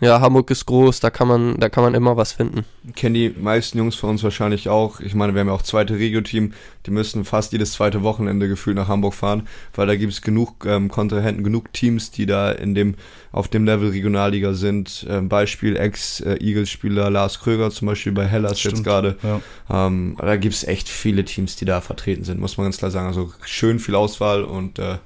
ja, 0.00 0.20
Hamburg 0.20 0.50
ist 0.50 0.66
groß, 0.66 1.00
da 1.00 1.08
kann 1.08 1.26
man, 1.26 1.58
da 1.58 1.70
kann 1.70 1.82
man 1.82 1.94
immer 1.94 2.18
was 2.18 2.32
finden. 2.32 2.64
Kennen 2.94 3.14
die 3.14 3.30
meisten 3.30 3.78
Jungs 3.78 3.96
von 3.96 4.10
uns 4.10 4.22
wahrscheinlich 4.22 4.68
auch. 4.68 5.00
Ich 5.00 5.14
meine, 5.14 5.34
wir 5.34 5.40
haben 5.40 5.48
ja 5.48 5.54
auch 5.54 5.62
zweite 5.62 5.94
Regio-Team, 5.94 6.52
die 6.84 6.90
müssen 6.90 7.24
fast 7.24 7.52
jedes 7.52 7.72
zweite 7.72 8.02
Wochenende 8.02 8.46
gefühlt 8.46 8.76
nach 8.76 8.88
Hamburg 8.88 9.14
fahren, 9.14 9.48
weil 9.74 9.86
da 9.86 9.96
gibt 9.96 10.12
es 10.12 10.20
genug 10.20 10.66
ähm, 10.66 10.88
Kontrahenten, 10.88 11.44
genug 11.44 11.72
Teams, 11.72 12.10
die 12.10 12.26
da 12.26 12.52
in 12.52 12.74
dem, 12.74 12.96
auf 13.32 13.48
dem 13.48 13.64
Level 13.64 13.88
Regionalliga 13.88 14.52
sind. 14.52 15.06
Ähm, 15.08 15.30
Beispiel 15.30 15.76
Ex-Eagles-Spieler 15.76 17.08
Lars 17.08 17.40
Kröger 17.40 17.70
zum 17.70 17.88
Beispiel 17.88 18.12
bei 18.12 18.26
Hellas 18.26 18.60
Stimmt, 18.60 18.76
jetzt 18.76 18.84
gerade. 18.84 19.16
Ja. 19.22 19.86
Ähm, 19.86 20.16
da 20.18 20.36
gibt 20.36 20.54
es 20.54 20.64
echt 20.64 20.90
viele 20.90 21.24
Teams, 21.24 21.56
die 21.56 21.64
da 21.64 21.80
vertreten 21.80 22.24
sind, 22.24 22.38
muss 22.38 22.58
man 22.58 22.66
ganz 22.66 22.76
klar 22.76 22.90
sagen. 22.90 23.06
Also 23.06 23.32
schön 23.44 23.78
viel 23.78 23.94
Auswahl 23.94 24.44
und 24.44 24.78
äh, 24.78 24.98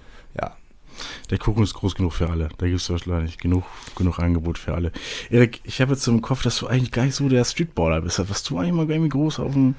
der 1.30 1.38
Kuchen 1.38 1.62
ist 1.62 1.74
groß 1.74 1.94
genug 1.94 2.12
für 2.12 2.28
alle. 2.30 2.48
Da 2.58 2.66
gibt 2.66 2.80
es 2.80 2.90
wahrscheinlich 2.90 3.38
genug, 3.38 3.64
genug 3.96 4.18
Angebot 4.18 4.58
für 4.58 4.74
alle. 4.74 4.92
Erik, 5.30 5.60
ich 5.64 5.80
habe 5.80 5.92
jetzt 5.92 6.06
im 6.06 6.22
Kopf, 6.22 6.42
dass 6.42 6.58
du 6.58 6.66
eigentlich 6.66 6.92
gar 6.92 7.04
nicht 7.04 7.14
so 7.14 7.28
der 7.28 7.44
Streetballer 7.44 8.00
bist. 8.00 8.20
Was 8.28 8.42
du 8.42 8.58
eigentlich 8.58 8.74
mal 8.74 8.90
irgendwie 8.90 9.08
groß 9.08 9.40
auf 9.40 9.52
dem 9.52 9.74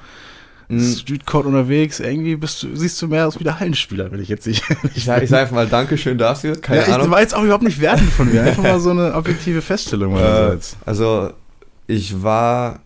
hm. 0.72 0.96
Streetcourt 0.96 1.46
unterwegs. 1.46 2.00
Irgendwie 2.00 2.36
bist 2.36 2.64
du, 2.64 2.76
siehst 2.76 3.02
du 3.02 3.08
mehr 3.08 3.28
aus 3.28 3.40
wie 3.40 3.44
der 3.44 3.60
Hallenspieler, 3.60 4.12
wenn 4.12 4.22
ich 4.22 4.30
jetzt 4.30 4.48
nicht. 4.48 4.64
ich 4.96 5.04
sage 5.04 5.28
sag 5.28 5.42
einfach 5.42 5.56
mal 5.56 5.68
Dankeschön 5.68 6.18
dafür. 6.18 6.56
Keine 6.60 6.82
ja, 6.82 6.88
Ahnung. 6.88 7.08
Ich 7.08 7.12
war 7.12 7.22
jetzt 7.22 7.36
auch 7.36 7.44
überhaupt 7.44 7.64
nicht 7.64 7.82
wertend 7.82 8.10
von 8.10 8.32
mir. 8.32 8.44
Einfach 8.44 8.64
mal 8.64 8.80
so 8.80 8.92
eine 8.92 9.14
objektive 9.14 9.62
Feststellung 9.62 10.14
meinerseits. 10.14 10.74
Äh, 10.74 10.76
also, 10.86 11.34
ich 11.88 12.24
war 12.24 12.80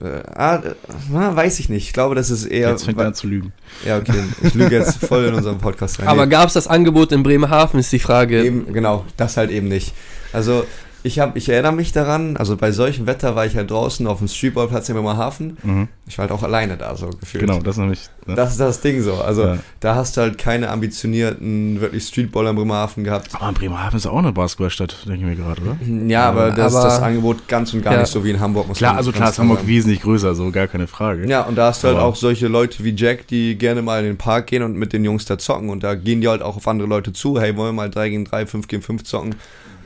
äh, 0.00 0.22
ah, 0.34 0.62
weiß 1.10 1.58
ich 1.58 1.68
nicht. 1.68 1.88
Ich 1.88 1.92
glaube, 1.92 2.14
das 2.14 2.30
ist 2.30 2.44
eher. 2.44 2.70
Jetzt 2.70 2.84
fängt 2.84 3.00
er 3.00 3.08
an 3.08 3.14
zu 3.14 3.26
lügen. 3.26 3.52
Ja, 3.84 3.98
okay. 3.98 4.22
Ich 4.42 4.54
lüge 4.54 4.76
jetzt 4.76 4.96
voll 5.06 5.24
in 5.24 5.34
unserem 5.34 5.58
Podcast 5.58 5.98
rein. 5.98 6.08
Aber 6.08 6.26
gab 6.26 6.46
es 6.46 6.54
das 6.54 6.68
Angebot 6.68 7.10
in 7.10 7.22
Bremerhaven, 7.22 7.80
ist 7.80 7.92
die 7.92 7.98
Frage. 7.98 8.44
Eben, 8.44 8.72
genau, 8.72 9.04
das 9.16 9.36
halt 9.36 9.50
eben 9.50 9.66
nicht. 9.66 9.92
Also, 10.32 10.64
ich, 11.04 11.20
hab, 11.20 11.36
ich 11.36 11.48
erinnere 11.48 11.72
mich 11.72 11.92
daran, 11.92 12.36
also 12.36 12.56
bei 12.56 12.72
solchem 12.72 13.06
Wetter 13.06 13.36
war 13.36 13.46
ich 13.46 13.56
halt 13.56 13.70
draußen 13.70 14.06
auf 14.06 14.18
dem 14.18 14.26
Streetballplatz 14.26 14.88
in 14.88 14.96
Bremerhaven. 14.96 15.56
Mhm. 15.62 15.88
Ich 16.06 16.18
war 16.18 16.24
halt 16.24 16.32
auch 16.32 16.42
alleine 16.42 16.76
da 16.76 16.96
so 16.96 17.08
gefühlt. 17.08 17.46
Genau, 17.46 17.60
das 17.60 17.76
ist 17.76 17.78
nämlich. 17.78 18.00
Ne? 18.26 18.34
Das 18.34 18.50
ist 18.50 18.60
das 18.60 18.80
Ding 18.80 19.00
so. 19.02 19.14
Also 19.14 19.42
ja. 19.44 19.58
da 19.78 19.94
hast 19.94 20.16
du 20.16 20.22
halt 20.22 20.38
keine 20.38 20.70
ambitionierten, 20.70 21.80
wirklich 21.80 22.04
Streetballer 22.04 22.50
in 22.50 22.56
Bremerhaven 22.56 23.04
gehabt. 23.04 23.28
Aber 23.32 23.48
in 23.48 23.54
Bremerhaven 23.54 23.96
ist 23.96 24.06
auch 24.06 24.18
eine 24.18 24.32
Basketballstadt, 24.32 25.06
denke 25.06 25.20
ich 25.20 25.26
mir 25.26 25.36
gerade, 25.36 25.62
oder? 25.62 25.76
Ja, 26.08 26.28
aber 26.28 26.50
das 26.50 26.74
aber, 26.74 26.88
ist 26.88 26.94
das 26.94 27.02
Angebot 27.02 27.46
ganz 27.46 27.72
und 27.74 27.82
gar 27.82 27.92
ja. 27.94 28.00
nicht 28.00 28.10
so 28.10 28.24
wie 28.24 28.30
in 28.30 28.40
Hamburg. 28.40 28.66
Muss 28.66 28.78
klar, 28.78 28.96
also 28.96 29.12
klar 29.12 29.30
ist 29.30 29.38
Hamburg 29.38 29.66
wesentlich 29.66 30.02
größer, 30.02 30.34
so 30.34 30.50
gar 30.50 30.66
keine 30.66 30.88
Frage. 30.88 31.28
Ja, 31.28 31.42
und 31.42 31.54
da 31.56 31.68
hast 31.68 31.84
du 31.84 31.88
halt 31.88 31.98
auch 31.98 32.16
solche 32.16 32.48
Leute 32.48 32.82
wie 32.82 32.94
Jack, 32.94 33.28
die 33.28 33.56
gerne 33.56 33.82
mal 33.82 34.00
in 34.00 34.06
den 34.06 34.18
Park 34.18 34.48
gehen 34.48 34.64
und 34.64 34.76
mit 34.76 34.92
den 34.92 35.04
Jungs 35.04 35.26
da 35.26 35.38
zocken. 35.38 35.70
Und 35.70 35.84
da 35.84 35.94
gehen 35.94 36.20
die 36.20 36.28
halt 36.28 36.42
auch 36.42 36.56
auf 36.56 36.66
andere 36.66 36.88
Leute 36.88 37.12
zu. 37.12 37.40
Hey, 37.40 37.56
wollen 37.56 37.68
wir 37.68 37.82
mal 37.82 37.90
3 37.90 38.08
gegen 38.08 38.24
3, 38.24 38.46
5 38.46 38.66
gegen 38.66 38.82
5 38.82 39.04
zocken? 39.04 39.36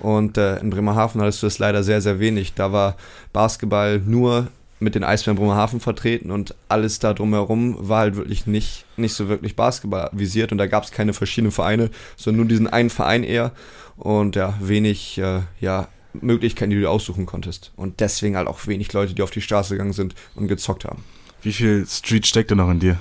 Und 0.03 0.37
äh, 0.37 0.59
in 0.59 0.71
Bremerhaven 0.71 1.21
hattest 1.21 1.43
du 1.43 1.47
das 1.47 1.61
leider 1.61 1.85
sehr, 1.85 2.01
sehr 2.01 2.19
wenig. 2.19 2.55
Da 2.55 2.73
war 2.73 2.97
Basketball 3.33 4.01
nur 4.01 4.49
mit 4.81 4.97
den 4.97 5.05
Eisbären 5.05 5.39
Bremerhaven 5.39 5.79
vertreten 5.79 6.33
und 6.33 6.57
alles 6.69 6.99
da 6.99 7.15
drumherum 7.15 7.77
war 7.79 8.01
halt 8.01 8.17
wirklich 8.17 8.49
nicht, 8.49 8.85
nicht 8.97 9.15
so 9.15 9.29
wirklich 9.29 9.55
Basketball 9.55 10.11
visiert 10.11 10.51
und 10.51 10.59
da 10.59 10.67
gab 10.67 10.83
es 10.83 10.91
keine 10.91 11.13
verschiedenen 11.13 11.53
Vereine, 11.53 11.89
sondern 12.17 12.39
nur 12.39 12.49
diesen 12.49 12.67
einen 12.67 12.91
Verein 12.91 13.23
eher 13.23 13.53
und 13.97 14.35
ja, 14.35 14.55
wenig 14.61 15.19
äh, 15.19 15.43
ja, 15.61 15.87
Möglichkeiten, 16.15 16.71
die 16.71 16.81
du 16.81 16.91
aussuchen 16.91 17.25
konntest. 17.25 17.71
Und 17.77 18.01
deswegen 18.01 18.37
halt 18.37 18.49
auch 18.49 18.67
wenig 18.67 18.93
Leute, 18.93 19.15
die 19.15 19.23
auf 19.23 19.31
die 19.31 19.41
Straße 19.41 19.75
gegangen 19.75 19.93
sind 19.93 20.17
und 20.35 20.49
gezockt 20.49 20.85
haben. 20.85 21.05
Wie 21.43 21.53
viel 21.53 21.87
Street 21.89 22.27
steckt 22.27 22.51
denn 22.51 22.59
noch 22.59 22.71
in 22.71 22.81
dir? 22.81 22.99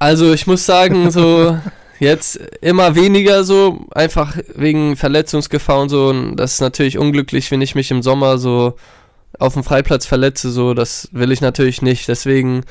Also 0.00 0.32
ich 0.32 0.48
muss 0.48 0.66
sagen, 0.66 1.12
so 1.12 1.56
Jetzt 2.02 2.34
immer 2.60 2.96
weniger 2.96 3.44
so, 3.44 3.86
einfach 3.92 4.36
wegen 4.56 4.96
Verletzungsgefahr 4.96 5.82
und 5.82 5.88
so. 5.88 6.08
Und 6.08 6.34
das 6.34 6.54
ist 6.54 6.60
natürlich 6.60 6.98
unglücklich, 6.98 7.48
wenn 7.52 7.60
ich 7.60 7.76
mich 7.76 7.92
im 7.92 8.02
Sommer 8.02 8.38
so 8.38 8.74
auf 9.38 9.54
dem 9.54 9.62
Freiplatz 9.62 10.04
verletze. 10.04 10.50
So, 10.50 10.74
das 10.74 11.08
will 11.12 11.30
ich 11.30 11.40
natürlich 11.40 11.80
nicht. 11.80 12.08
Deswegen 12.08 12.64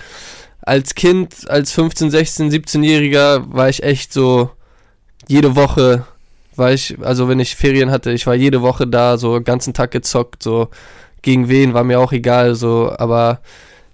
als 0.61 0.95
Kind, 0.95 1.49
als 1.49 1.71
15, 1.71 2.11
16, 2.11 2.51
17-Jähriger 2.51 3.45
war 3.53 3.69
ich 3.69 3.83
echt 3.83 4.11
so 4.11 4.49
jede 5.29 5.55
Woche 5.55 6.03
war 6.57 6.73
ich, 6.73 6.97
also 7.01 7.29
wenn 7.29 7.39
ich 7.39 7.55
Ferien 7.55 7.89
hatte, 7.89 8.11
ich 8.11 8.27
war 8.27 8.35
jede 8.35 8.61
Woche 8.61 8.85
da, 8.85 9.17
so 9.17 9.39
den 9.39 9.45
ganzen 9.45 9.73
Tag 9.73 9.91
gezockt, 9.91 10.43
so 10.43 10.67
gegen 11.21 11.47
wen, 11.47 11.73
war 11.73 11.85
mir 11.85 12.01
auch 12.01 12.11
egal, 12.11 12.55
so, 12.55 12.93
aber 12.97 13.39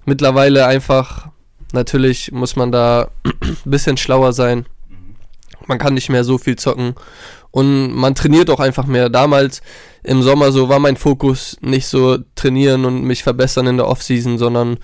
mittlerweile 0.03 0.65
einfach, 0.65 1.27
natürlich 1.73 2.31
muss 2.31 2.55
man 2.55 2.71
da 2.71 3.11
ein 3.23 3.57
bisschen 3.65 3.97
schlauer 3.97 4.33
sein. 4.33 4.65
Man 5.67 5.77
kann 5.77 5.93
nicht 5.93 6.09
mehr 6.09 6.23
so 6.23 6.37
viel 6.37 6.55
zocken 6.55 6.95
und 7.51 7.93
man 7.93 8.15
trainiert 8.15 8.49
auch 8.49 8.59
einfach 8.59 8.85
mehr. 8.85 9.09
Damals 9.09 9.61
im 10.03 10.21
Sommer 10.21 10.51
so 10.51 10.69
war 10.69 10.79
mein 10.79 10.97
Fokus 10.97 11.57
nicht 11.61 11.87
so 11.87 12.17
trainieren 12.35 12.85
und 12.85 13.03
mich 13.03 13.23
verbessern 13.23 13.67
in 13.67 13.77
der 13.77 13.87
Offseason, 13.87 14.37
sondern 14.37 14.77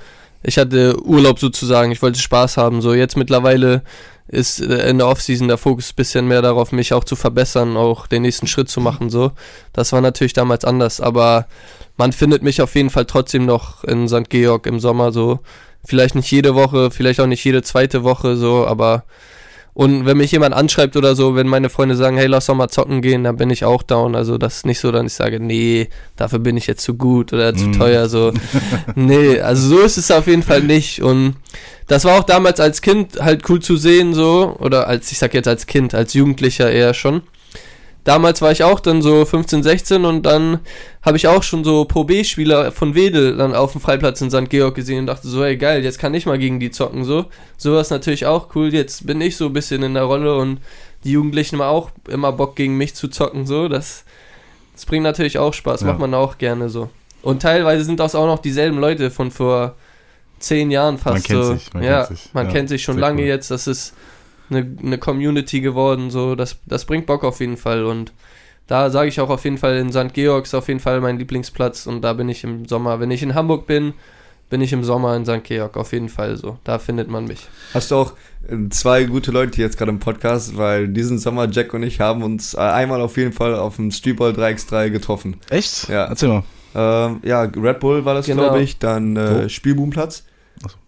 ich 0.44 0.58
hatte 0.58 1.02
Urlaub 1.04 1.40
sozusagen. 1.40 1.92
Ich 1.92 2.02
wollte 2.02 2.20
Spaß 2.20 2.58
haben. 2.58 2.82
So 2.82 2.94
jetzt 2.94 3.16
mittlerweile 3.16 3.84
ist 4.28 4.60
äh, 4.60 4.90
in 4.90 4.98
der 4.98 5.08
Offseason 5.08 5.48
der 5.48 5.58
Fokus 5.58 5.92
ein 5.92 5.96
bisschen 5.96 6.28
mehr 6.28 6.42
darauf, 6.42 6.72
mich 6.72 6.94
auch 6.94 7.04
zu 7.04 7.16
verbessern, 7.16 7.78
auch 7.78 8.08
den 8.08 8.24
nächsten 8.24 8.48
Schritt 8.48 8.70
zu 8.70 8.82
machen. 8.82 9.10
So, 9.10 9.32
das 9.72 9.92
war 9.94 10.02
natürlich 10.02 10.34
damals 10.34 10.66
anders, 10.66 11.00
aber 11.00 11.48
man 11.98 12.12
findet 12.12 12.44
mich 12.44 12.62
auf 12.62 12.76
jeden 12.76 12.90
Fall 12.90 13.06
trotzdem 13.06 13.46
noch 13.46 13.84
in 13.84 14.08
St. 14.08 14.30
Georg 14.30 14.66
im 14.66 14.80
Sommer 14.80 15.12
so. 15.12 15.40
Vielleicht 15.86 16.16
nicht 16.16 16.32
jede 16.32 16.56
Woche, 16.56 16.92
vielleicht 16.92 17.20
auch 17.20 17.28
nicht 17.28 17.44
jede 17.44 17.62
zweite 17.62 18.04
Woche 18.04 18.38
so, 18.38 18.66
aber 18.66 19.04
und 19.74 20.06
wenn 20.06 20.18
mich 20.18 20.32
jemand 20.32 20.54
anschreibt 20.54 20.96
oder 20.96 21.16
so, 21.16 21.36
wenn 21.36 21.48
meine 21.48 21.70
Freunde 21.70 21.96
sagen, 21.96 22.18
hey, 22.18 22.28
lass 22.28 22.46
doch 22.46 22.56
mal 22.56 22.70
zocken 22.70 23.02
gehen, 23.02 23.24
dann 23.24 23.38
bin 23.38 23.50
ich 23.50 23.66
auch 23.66 23.82
down. 23.82 24.16
Also 24.16 24.38
das 24.38 24.58
ist 24.58 24.66
nicht 24.68 24.80
so, 24.80 24.92
dass 24.92 25.04
ich 25.04 25.14
sage, 25.14 25.40
nee, 25.40 25.90
dafür 26.16 26.40
bin 26.40 26.58
ich 26.58 26.68
jetzt 26.68 26.84
zu 26.84 26.94
gut 26.94 27.34
oder 27.34 27.56
zu 27.56 27.66
mm. 27.70 27.74
teuer. 27.74 28.08
So, 28.08 28.32
nee, 28.96 29.40
also 29.40 29.78
so 29.78 29.82
ist 29.82 29.98
es 29.98 30.12
auf 30.12 30.28
jeden 30.28 30.44
Fall 30.44 30.62
nicht. 30.62 31.02
Und 31.02 31.38
das 31.88 32.06
war 32.06 32.20
auch 32.20 32.24
damals 32.24 32.60
als 32.60 32.84
Kind 32.84 33.20
halt 33.20 33.50
cool 33.50 33.62
zu 33.62 33.76
sehen, 33.76 34.14
so, 34.14 34.56
oder 34.60 34.88
als, 34.88 35.12
ich 35.12 35.18
sag 35.18 35.34
jetzt 35.34 35.48
als 35.48 35.66
Kind, 35.66 35.96
als 35.96 36.14
Jugendlicher 36.14 36.72
eher 36.72 36.94
schon 36.94 37.24
damals 38.04 38.42
war 38.42 38.52
ich 38.52 38.64
auch 38.64 38.80
dann 38.80 39.02
so 39.02 39.26
15, 39.26 39.64
16 39.64 40.06
und 40.06 40.26
dann 40.26 40.60
habe 41.02 41.18
ich 41.18 41.28
auch 41.28 41.44
schon 41.44 41.64
so 41.64 41.86
Pro 41.86 42.04
B-Spieler 42.04 42.72
von 42.72 42.96
Wedel 42.96 43.38
dann 43.38 43.56
auf 43.56 43.72
dem 43.72 43.82
Freiplatz 43.82 44.22
in 44.22 44.30
St. 44.30 44.50
Georg 44.50 44.76
gesehen 44.76 45.00
und 45.00 45.06
dachte 45.08 45.28
so, 45.28 45.44
ey 45.44 45.58
geil, 45.58 45.84
jetzt 45.84 46.00
kann 46.00 46.14
ich 46.14 46.26
mal 46.26 46.38
gegen 46.38 46.60
die 46.60 46.72
zocken 46.72 47.04
so. 47.04 47.26
Sowas 47.58 47.90
natürlich 47.90 48.26
auch 48.26 48.56
cool. 48.56 48.74
Jetzt 48.74 49.06
bin 49.06 49.22
ich 49.22 49.38
so 49.38 49.48
ein 49.48 49.54
bisschen 49.54 49.84
in 49.84 49.94
der 49.94 50.04
Rolle 50.04 50.36
und 50.36 50.60
die 51.04 51.12
Jugendlichen 51.12 51.60
haben 51.60 51.68
auch 51.68 51.92
immer 52.08 52.32
Bock 52.32 52.56
gegen 52.56 52.78
mich 52.78 52.96
zu 52.96 53.08
zocken 53.08 53.46
so. 53.46 53.68
Das, 53.68 54.06
das 54.74 54.86
bringt 54.86 55.04
natürlich 55.04 55.38
auch 55.38 55.54
Spaß, 55.54 55.82
ja. 55.82 55.88
macht 55.88 56.00
man 56.00 56.14
auch 56.14 56.38
gerne 56.38 56.70
so. 56.70 56.90
Und 57.22 57.42
teilweise 57.42 57.86
sind 57.86 58.00
das 58.00 58.16
auch 58.16 58.28
noch 58.28 58.40
dieselben 58.40 58.80
Leute 58.80 59.10
von 59.10 59.32
vor 59.32 59.76
zehn 60.40 60.72
Jahren 60.72 60.98
fast 60.98 61.14
man 61.14 61.24
kennt 61.24 61.44
so. 61.44 61.54
Sich, 61.54 61.74
man 61.74 61.84
ja, 61.84 62.04
kennt 62.04 62.18
sich. 62.18 62.34
man 62.34 62.46
ja, 62.46 62.52
kennt 62.52 62.70
sich 62.70 62.84
schon 62.84 62.98
lange 62.98 63.22
cool. 63.22 63.28
jetzt. 63.28 63.50
Das 63.50 63.66
ist 63.66 63.94
eine, 64.56 64.78
eine 64.82 64.98
Community 64.98 65.62
geworden. 65.62 66.10
So, 66.10 66.36
das, 66.36 66.58
das 66.66 66.86
bringt 66.86 67.06
Bock 67.06 67.24
auf 67.24 67.40
jeden 67.40 67.58
Fall. 67.58 67.86
Und 67.86 68.12
da 68.68 68.90
sage 68.90 69.10
ich 69.10 69.20
auch 69.20 69.30
auf 69.30 69.44
jeden 69.44 69.58
Fall, 69.58 69.78
in 69.78 69.92
St. 69.92 70.14
Georg 70.14 70.46
ist 70.46 70.54
auf 70.54 70.68
jeden 70.68 70.80
Fall 70.80 71.02
mein 71.02 71.18
Lieblingsplatz. 71.18 71.88
Und 71.88 72.02
da 72.02 72.14
bin 72.14 72.30
ich 72.30 72.44
im 72.44 72.66
Sommer. 72.66 73.00
Wenn 73.00 73.12
ich 73.12 73.24
in 73.24 73.36
Hamburg 73.36 73.68
bin, 73.68 73.94
bin 74.50 74.62
ich 74.62 74.72
im 74.72 74.84
Sommer 74.84 75.16
in 75.16 75.26
St. 75.26 75.44
Georg. 75.44 75.78
Auf 75.78 75.94
jeden 75.94 76.10
Fall 76.10 76.38
so. 76.38 76.58
Da 76.64 76.80
findet 76.80 77.10
man 77.10 77.26
mich. 77.26 77.48
Hast 77.74 77.92
du 77.92 77.96
auch 77.96 78.14
äh, 78.48 78.70
zwei 78.70 79.04
gute 79.06 79.32
Leute 79.32 79.62
jetzt 79.62 79.78
gerade 79.78 79.92
im 79.92 80.00
Podcast, 80.00 80.58
weil 80.58 80.88
diesen 80.88 81.18
Sommer 81.18 81.50
Jack 81.50 81.74
und 81.74 81.84
ich 81.84 82.00
haben 82.00 82.24
uns 82.24 82.54
äh, 82.54 82.60
einmal 82.60 83.02
auf 83.02 83.18
jeden 83.18 83.34
Fall 83.34 83.56
auf 83.56 83.78
dem 83.78 83.92
Streetball 83.92 84.32
3x3 84.32 84.90
getroffen. 84.90 85.38
Echt? 85.50 85.90
Ja. 85.90 86.06
Erzähl 86.06 86.30
mal. 86.30 86.44
Ähm, 86.76 87.20
ja, 87.24 87.44
Red 87.44 87.80
Bull 87.80 88.06
war 88.06 88.14
das, 88.14 88.26
genau. 88.26 88.44
glaube 88.44 88.62
ich. 88.62 88.80
Dann 88.80 89.16
äh, 89.16 89.50
Spielboomplatz. 89.50 90.26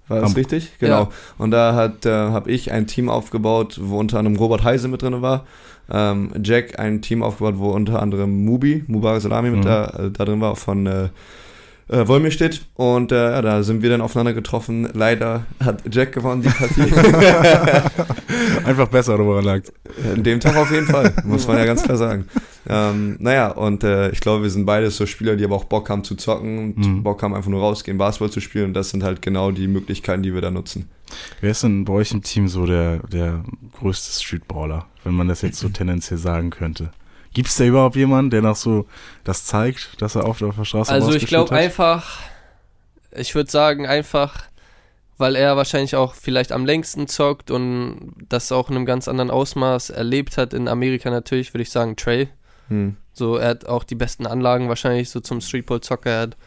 War 0.07 0.21
das 0.21 0.35
richtig? 0.35 0.71
Genau. 0.79 1.03
Ja. 1.03 1.09
Und 1.37 1.51
da 1.51 1.73
hat 1.73 2.05
äh, 2.05 2.11
habe 2.11 2.51
ich 2.51 2.71
ein 2.71 2.87
Team 2.87 3.09
aufgebaut, 3.09 3.79
wo 3.81 3.97
unter 3.99 4.19
anderem 4.19 4.37
Robert 4.37 4.63
Heise 4.63 4.87
mit 4.87 5.01
drin 5.01 5.21
war. 5.21 5.45
Ähm, 5.91 6.31
Jack 6.43 6.79
ein 6.79 7.01
Team 7.01 7.23
aufgebaut, 7.23 7.55
wo 7.57 7.71
unter 7.71 8.01
anderem 8.01 8.45
Mubi, 8.45 8.83
Mubarak 8.87 9.21
Salami 9.21 9.49
mhm. 9.49 9.55
mit 9.57 9.65
da, 9.65 9.85
äh, 9.85 10.11
da 10.11 10.25
drin 10.25 10.41
war 10.41 10.55
von 10.55 10.85
äh, 10.85 11.09
äh, 11.87 12.07
Wolmirstedt 12.07 12.65
und 12.73 13.11
äh, 13.11 13.31
ja, 13.31 13.41
da 13.41 13.61
sind 13.61 13.83
wir 13.83 13.91
dann 13.91 14.01
aufeinander 14.01 14.33
getroffen. 14.33 14.89
Leider 14.93 15.45
hat 15.63 15.83
Jack 15.91 16.13
gewonnen 16.13 16.41
die 16.41 16.49
Partie. 16.49 16.81
Einfach 18.65 18.87
besser, 18.87 19.19
woran 19.19 19.45
lag 19.45 19.61
In 20.15 20.23
dem 20.23 20.39
Tag 20.39 20.55
auf 20.55 20.71
jeden 20.71 20.87
Fall, 20.87 21.13
muss 21.23 21.47
man 21.47 21.57
ja 21.57 21.65
ganz 21.65 21.83
klar 21.83 21.97
sagen. 21.97 22.25
Ähm, 22.67 23.17
naja, 23.19 23.49
und 23.49 23.83
äh, 23.83 24.09
ich 24.09 24.21
glaube, 24.21 24.43
wir 24.43 24.49
sind 24.49 24.65
beide 24.65 24.89
so 24.89 25.05
Spieler, 25.05 25.35
die 25.35 25.45
aber 25.45 25.55
auch 25.55 25.65
Bock 25.65 25.89
haben 25.89 26.03
zu 26.03 26.15
zocken 26.15 26.57
und 26.57 26.77
mhm. 26.77 27.03
Bock 27.03 27.21
haben 27.21 27.33
einfach 27.33 27.49
nur 27.49 27.61
rausgehen, 27.61 27.97
Basketball 27.97 28.31
zu 28.31 28.41
spielen 28.41 28.65
und 28.65 28.73
das 28.73 28.89
sind 28.89 29.03
halt 29.03 29.21
genau 29.21 29.51
die 29.51 29.67
Möglichkeiten, 29.67 30.23
die 30.23 30.33
wir 30.33 30.41
da 30.41 30.51
nutzen. 30.51 30.89
Wer 31.41 31.51
ist 31.51 31.63
denn 31.63 31.85
bei 31.85 31.93
euch 31.93 32.11
im 32.11 32.23
Team 32.23 32.47
so 32.47 32.65
der, 32.65 32.99
der 33.07 33.43
größte 33.79 34.19
Streetballer, 34.21 34.87
wenn 35.03 35.13
man 35.13 35.27
das 35.27 35.41
jetzt 35.41 35.59
so 35.59 35.69
tendenziell 35.73 36.17
sagen 36.17 36.49
könnte? 36.49 36.91
Gibt 37.33 37.49
es 37.49 37.55
da 37.57 37.65
überhaupt 37.65 37.97
jemanden, 37.97 38.31
der 38.31 38.41
noch 38.41 38.55
so 38.55 38.85
das 39.23 39.45
zeigt, 39.45 40.01
dass 40.01 40.15
er 40.15 40.27
oft 40.27 40.41
auf 40.41 40.55
der 40.55 40.63
Straße 40.63 40.91
Also 40.91 41.13
ich 41.13 41.27
glaube 41.27 41.53
einfach, 41.53 42.19
ich 43.11 43.35
würde 43.35 43.51
sagen 43.51 43.85
einfach, 43.85 44.45
weil 45.17 45.35
er 45.35 45.57
wahrscheinlich 45.57 45.95
auch 45.95 46.13
vielleicht 46.13 46.51
am 46.51 46.65
längsten 46.65 47.07
zockt 47.07 47.51
und 47.51 48.13
das 48.29 48.51
auch 48.51 48.69
in 48.69 48.77
einem 48.77 48.85
ganz 48.85 49.07
anderen 49.07 49.31
Ausmaß 49.31 49.89
erlebt 49.89 50.37
hat 50.37 50.53
in 50.53 50.67
Amerika 50.67 51.09
natürlich, 51.09 51.53
würde 51.53 51.63
ich 51.63 51.71
sagen 51.71 51.95
Trey. 51.95 52.29
Hm. 52.69 52.97
So, 53.13 53.37
er 53.37 53.49
hat 53.49 53.65
auch 53.65 53.83
die 53.83 53.95
besten 53.95 54.27
Anlagen 54.27 54.67
wahrscheinlich 54.67 55.09
so 55.09 55.19
zum 55.19 55.41
Streetball-Zocker. 55.41 56.09
Er 56.09 56.21
hat 56.21 56.37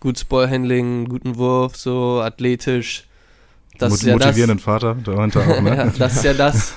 gutes 0.00 0.24
Ballhandling, 0.24 1.08
guten 1.08 1.36
Wurf, 1.36 1.76
so 1.76 2.20
athletisch. 2.20 3.08
Das 3.78 3.94
ist 3.94 4.02
ja 4.02 4.12
motivierenden 4.14 4.58
das, 4.58 4.64
Vater 4.64 4.96
darunter 5.02 5.40
auch, 5.40 5.60
ne? 5.60 5.76
ja, 5.76 5.92
das 5.98 6.16
ist 6.16 6.24
ja 6.24 6.34
das, 6.34 6.74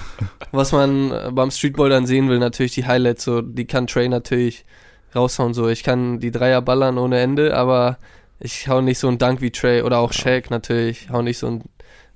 was 0.51 0.71
man 0.71 1.11
beim 1.35 1.51
Streetball 1.51 1.89
dann 1.89 2.07
sehen 2.07 2.29
will. 2.29 2.39
Natürlich 2.39 2.73
die 2.73 2.85
Highlights, 2.85 3.23
so 3.23 3.41
die 3.41 3.65
kann 3.65 3.87
Trey 3.87 4.07
natürlich 4.07 4.65
raushauen. 5.13 5.53
So, 5.53 5.67
ich 5.67 5.83
kann 5.83 6.19
die 6.19 6.31
Dreier 6.31 6.61
ballern 6.61 6.97
ohne 6.97 7.19
Ende, 7.19 7.55
aber 7.55 7.97
ich 8.39 8.67
hau 8.67 8.81
nicht 8.81 8.99
so 8.99 9.07
einen 9.07 9.17
Dank 9.17 9.41
wie 9.41 9.51
Trey 9.51 9.81
oder 9.81 9.99
auch 9.99 10.13
Shaq 10.13 10.49
natürlich, 10.49 11.09
hau 11.09 11.21
nicht 11.21 11.37
so 11.37 11.47
einen 11.47 11.63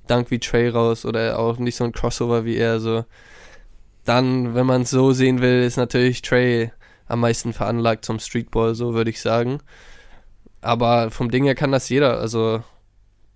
Dank 0.08 0.32
wie 0.32 0.40
Trey 0.40 0.70
raus 0.70 1.06
oder 1.06 1.40
auch 1.40 1.58
nicht 1.58 1.76
so 1.76 1.84
ein 1.84 1.92
Crossover 1.92 2.46
wie 2.46 2.58
er. 2.58 2.80
So, 2.80 3.06
dann, 4.10 4.56
wenn 4.56 4.66
man 4.66 4.82
es 4.82 4.90
so 4.90 5.12
sehen 5.12 5.40
will, 5.40 5.62
ist 5.62 5.78
natürlich 5.78 6.24
Trey 6.24 6.72
am 7.08 7.20
meisten 7.20 7.54
veranlagt 7.54 8.04
zum 8.04 8.18
Streetball, 8.20 8.74
so 8.74 8.96
würde 8.96 9.12
ich 9.12 9.22
sagen. 9.22 9.60
Aber 10.62 11.12
vom 11.12 11.30
Ding 11.30 11.44
her 11.44 11.54
kann 11.54 11.72
das 11.72 11.90
jeder. 11.90 12.20
Also 12.20 12.64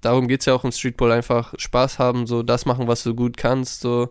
darum 0.01 0.27
geht 0.27 0.39
es 0.39 0.47
ja 0.47 0.53
auch 0.55 0.63
im 0.63 0.71
Streetball, 0.71 1.11
einfach 1.11 1.53
Spaß 1.57 1.99
haben, 1.99 2.25
so 2.25 2.41
das 2.41 2.65
machen, 2.65 2.87
was 2.87 3.03
du 3.03 3.13
gut 3.13 3.37
kannst. 3.37 3.81
So. 3.81 4.09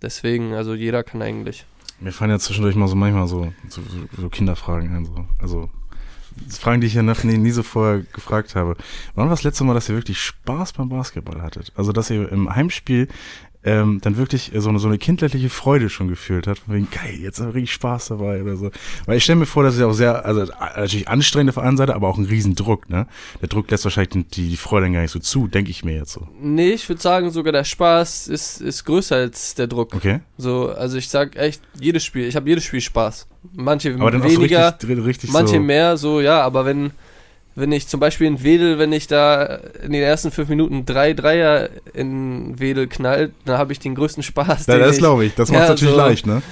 Deswegen, 0.00 0.54
also 0.54 0.74
jeder 0.74 1.04
kann 1.04 1.20
eigentlich. 1.20 1.66
Mir 2.00 2.12
fallen 2.12 2.30
ja 2.30 2.38
zwischendurch 2.38 2.74
mal 2.74 2.88
so 2.88 2.96
manchmal 2.96 3.28
so, 3.28 3.52
so, 3.68 3.82
so 4.16 4.28
Kinderfragen 4.30 4.94
ein. 4.96 5.04
So. 5.04 5.26
Also 5.38 5.68
Fragen, 6.48 6.80
die 6.80 6.86
ich 6.86 6.94
ja 6.94 7.02
noch 7.02 7.24
nie, 7.24 7.36
nie 7.36 7.50
so 7.50 7.62
vorher 7.62 8.00
gefragt 8.00 8.54
habe. 8.54 8.76
Wann 9.14 9.26
war 9.26 9.34
das 9.34 9.42
letzte 9.42 9.64
Mal, 9.64 9.74
dass 9.74 9.88
ihr 9.88 9.94
wirklich 9.94 10.20
Spaß 10.20 10.72
beim 10.74 10.88
Basketball 10.88 11.42
hattet? 11.42 11.72
Also, 11.76 11.92
dass 11.92 12.10
ihr 12.10 12.30
im 12.30 12.54
Heimspiel 12.54 13.08
ähm, 13.66 13.98
dann 14.00 14.16
wirklich 14.16 14.52
so 14.54 14.68
eine, 14.68 14.78
so 14.78 14.86
eine 14.86 14.96
kindliche 14.96 15.50
Freude 15.50 15.90
schon 15.90 16.06
gefühlt 16.06 16.46
hat. 16.46 16.60
Von 16.60 16.74
wegen, 16.74 16.88
geil, 16.88 17.18
jetzt 17.20 17.40
habe 17.40 17.50
ich 17.50 17.56
richtig 17.56 17.74
Spaß 17.74 18.08
dabei 18.08 18.40
oder 18.40 18.56
so. 18.56 18.70
Weil 19.06 19.16
ich 19.16 19.24
stelle 19.24 19.40
mir 19.40 19.46
vor, 19.46 19.64
dass 19.64 19.74
es 19.74 19.80
ja 19.80 19.88
auch 19.88 19.92
sehr, 19.92 20.24
also 20.24 20.44
natürlich 20.60 21.08
anstrengend 21.08 21.50
auf 21.50 21.56
der 21.56 21.64
einen 21.64 21.76
Seite, 21.76 21.96
aber 21.96 22.06
auch 22.06 22.16
ein 22.16 22.26
Riesendruck, 22.26 22.88
ne? 22.88 23.08
Der 23.40 23.48
Druck 23.48 23.68
lässt 23.70 23.82
wahrscheinlich 23.82 24.26
die, 24.30 24.48
die 24.48 24.56
Freude 24.56 24.86
dann 24.86 24.92
gar 24.92 25.00
nicht 25.02 25.10
so 25.10 25.18
zu, 25.18 25.48
denke 25.48 25.72
ich 25.72 25.84
mir 25.84 25.96
jetzt 25.96 26.12
so. 26.12 26.28
Nee, 26.40 26.70
ich 26.70 26.88
würde 26.88 27.02
sagen, 27.02 27.30
sogar 27.32 27.52
der 27.52 27.64
Spaß 27.64 28.28
ist, 28.28 28.60
ist 28.60 28.84
größer 28.84 29.16
als 29.16 29.56
der 29.56 29.66
Druck. 29.66 29.94
Okay. 29.96 30.20
So, 30.38 30.68
also 30.68 30.96
ich 30.96 31.08
sag 31.08 31.34
echt, 31.34 31.60
jedes 31.80 32.04
Spiel, 32.04 32.28
ich 32.28 32.36
habe 32.36 32.48
jedes 32.48 32.62
Spiel 32.62 32.80
Spaß. 32.80 33.26
Manche 33.52 33.98
weniger, 33.98 34.76
so 34.78 34.86
richtig, 34.86 35.04
richtig 35.04 35.32
manche 35.32 35.56
so 35.56 35.60
mehr, 35.60 35.96
so, 35.96 36.20
ja, 36.20 36.40
aber 36.40 36.64
wenn 36.64 36.92
wenn 37.56 37.72
ich 37.72 37.88
zum 37.88 38.00
Beispiel 38.00 38.26
in 38.26 38.42
Wedel, 38.42 38.78
wenn 38.78 38.92
ich 38.92 39.06
da 39.06 39.58
in 39.82 39.92
den 39.92 40.02
ersten 40.02 40.30
fünf 40.30 40.50
Minuten 40.50 40.84
drei 40.84 41.14
Dreier 41.14 41.70
in 41.94 42.60
Wedel 42.60 42.86
knallt, 42.86 43.32
dann 43.46 43.56
habe 43.56 43.72
ich 43.72 43.78
den 43.80 43.94
größten 43.94 44.22
Spaß. 44.22 44.66
Ja, 44.66 44.78
das 44.78 44.98
glaube 44.98 45.24
ich. 45.24 45.34
Das 45.34 45.50
macht 45.50 45.62
ja, 45.62 45.68
natürlich 45.70 45.94
so, 45.94 45.98
leicht, 45.98 46.26
ne? 46.26 46.42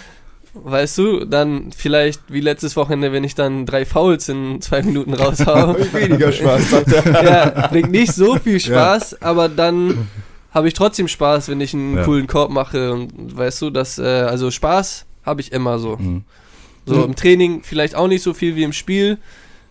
Weißt 0.55 0.97
du, 0.99 1.25
dann 1.27 1.73
vielleicht 1.77 2.23
wie 2.29 2.41
letztes 2.41 2.75
Wochenende, 2.77 3.13
wenn 3.13 3.23
ich 3.23 3.35
dann 3.35 3.67
drei 3.67 3.85
Fouls 3.85 4.29
in 4.31 4.63
zwei 4.63 4.83
Minuten 4.83 5.13
raushaue. 5.13 5.77
Weniger 5.93 6.33
Spaß, 6.33 6.71
ja, 7.05 7.67
bringt 7.69 7.91
nicht 7.91 8.13
so 8.13 8.37
viel 8.37 8.59
Spaß, 8.59 9.13
ja. 9.13 9.19
aber 9.21 9.51
dann 9.51 10.09
habe 10.53 10.69
ich 10.69 10.75
trotzdem 10.75 11.09
Spaß, 11.09 11.49
wenn 11.49 11.61
ich 11.61 11.75
einen 11.75 11.97
ja. 11.97 12.05
coolen 12.05 12.27
Korb 12.27 12.51
mache. 12.51 12.93
Und 12.93 13.37
weißt 13.37 13.61
du, 13.61 13.71
dass, 13.71 13.99
äh, 13.99 14.05
also 14.05 14.51
Spaß 14.51 15.05
habe 15.25 15.43
ich 15.43 15.53
immer 15.53 15.79
so. 15.79 15.97
Mhm. 15.97 16.23
So 16.87 16.97
mhm. 16.97 17.05
im 17.05 17.17
Training 17.17 17.63
vielleicht 17.63 17.95
auch 17.95 18.09
nicht 18.09 18.23
so 18.23 18.33
viel 18.33 18.57
wie 18.57 18.63
im 18.63 18.73
Spiel, 18.73 19.19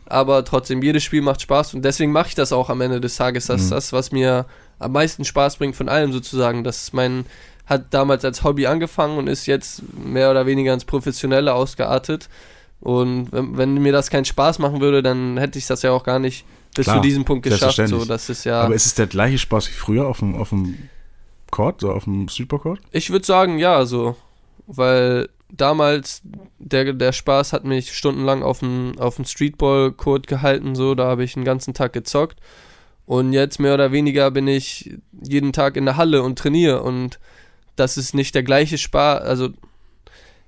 aber 0.05 0.43
trotzdem, 0.45 0.81
jedes 0.81 1.03
Spiel 1.03 1.21
macht 1.21 1.41
Spaß 1.41 1.73
und 1.73 1.83
deswegen 1.83 2.11
mache 2.11 2.29
ich 2.29 2.35
das 2.35 2.51
auch 2.51 2.69
am 2.69 2.81
Ende 2.81 3.01
des 3.01 3.15
Tages. 3.15 3.47
Das 3.47 3.61
ist 3.61 3.67
mhm. 3.67 3.75
das, 3.75 3.93
was 3.93 4.11
mir 4.11 4.45
am 4.79 4.91
meisten 4.91 5.25
Spaß 5.25 5.57
bringt 5.57 5.75
von 5.75 5.89
allem 5.89 6.11
sozusagen. 6.11 6.63
Das 6.63 6.83
ist 6.83 6.93
mein, 6.93 7.25
hat 7.65 7.93
damals 7.93 8.25
als 8.25 8.43
Hobby 8.43 8.67
angefangen 8.67 9.17
und 9.17 9.27
ist 9.27 9.45
jetzt 9.45 9.81
mehr 9.93 10.31
oder 10.31 10.45
weniger 10.45 10.73
ins 10.73 10.85
Professionelle 10.85 11.53
ausgeartet. 11.53 12.29
Und 12.81 13.31
wenn, 13.31 13.57
wenn 13.57 13.73
mir 13.75 13.93
das 13.93 14.09
keinen 14.09 14.25
Spaß 14.25 14.59
machen 14.59 14.81
würde, 14.81 15.01
dann 15.01 15.37
hätte 15.37 15.57
ich 15.57 15.67
das 15.67 15.83
ja 15.83 15.91
auch 15.91 16.03
gar 16.03 16.19
nicht 16.19 16.45
bis 16.75 16.85
Klar, 16.85 16.97
zu 16.97 17.01
diesem 17.01 17.23
Punkt 17.23 17.43
geschafft. 17.43 17.79
So, 17.87 18.03
das 18.03 18.29
ist 18.29 18.43
ja 18.43 18.61
Aber 18.61 18.75
ist 18.75 18.85
es 18.85 18.95
der 18.95 19.07
gleiche 19.07 19.37
Spaß 19.37 19.69
wie 19.69 19.73
früher 19.73 20.07
auf 20.07 20.19
dem, 20.19 20.35
auf 20.35 20.49
dem 20.49 20.89
Court, 21.49 21.81
so 21.81 21.91
auf 21.91 22.03
dem 22.03 22.27
Supercourt? 22.27 22.79
Ich 22.91 23.09
würde 23.09 23.25
sagen, 23.25 23.57
ja, 23.57 23.85
so. 23.85 24.17
Weil 24.67 25.29
damals, 25.55 26.21
der, 26.59 26.93
der 26.93 27.11
Spaß 27.11 27.53
hat 27.53 27.63
mich 27.63 27.93
stundenlang 27.93 28.43
auf 28.43 28.59
dem, 28.59 28.93
auf 28.97 29.19
Streetball-Court 29.23 30.27
gehalten, 30.27 30.75
so, 30.75 30.95
da 30.95 31.05
habe 31.05 31.23
ich 31.23 31.33
den 31.33 31.45
ganzen 31.45 31.73
Tag 31.73 31.93
gezockt. 31.93 32.39
Und 33.05 33.33
jetzt 33.33 33.59
mehr 33.59 33.73
oder 33.73 33.91
weniger 33.91 34.31
bin 34.31 34.47
ich 34.47 34.97
jeden 35.21 35.53
Tag 35.53 35.77
in 35.77 35.85
der 35.85 35.97
Halle 35.97 36.23
und 36.23 36.39
trainiere 36.39 36.81
und 36.83 37.19
das 37.75 37.97
ist 37.97 38.13
nicht 38.13 38.33
der 38.33 38.43
gleiche 38.43 38.77
Spaß, 38.77 39.21
also 39.23 39.49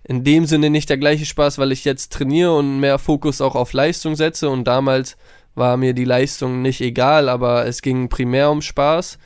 in 0.03 0.23
dem 0.23 0.45
Sinne 0.45 0.69
nicht 0.69 0.89
der 0.89 0.97
gleiche 0.97 1.25
Spaß, 1.25 1.57
weil 1.57 1.71
ich 1.71 1.83
jetzt 1.83 2.13
trainiere 2.13 2.55
und 2.55 2.79
mehr 2.79 2.97
Fokus 2.97 3.41
auch 3.41 3.55
auf 3.55 3.73
Leistung 3.73 4.15
setze 4.15 4.49
und 4.49 4.65
damals 4.65 5.17
war 5.55 5.77
mir 5.77 5.93
die 5.93 6.05
Leistung 6.05 6.61
nicht 6.61 6.81
egal, 6.81 7.27
aber 7.27 7.65
es 7.65 7.81
ging 7.81 8.07
primär 8.07 8.51
um 8.51 8.61
Spaß. 8.61 9.17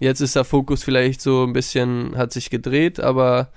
Jetzt 0.00 0.20
ist 0.20 0.36
der 0.36 0.44
Fokus 0.44 0.82
vielleicht 0.82 1.20
so 1.20 1.44
ein 1.44 1.52
bisschen, 1.52 2.16
hat 2.18 2.32
sich 2.32 2.50
gedreht, 2.50 3.00
aber 3.00 3.50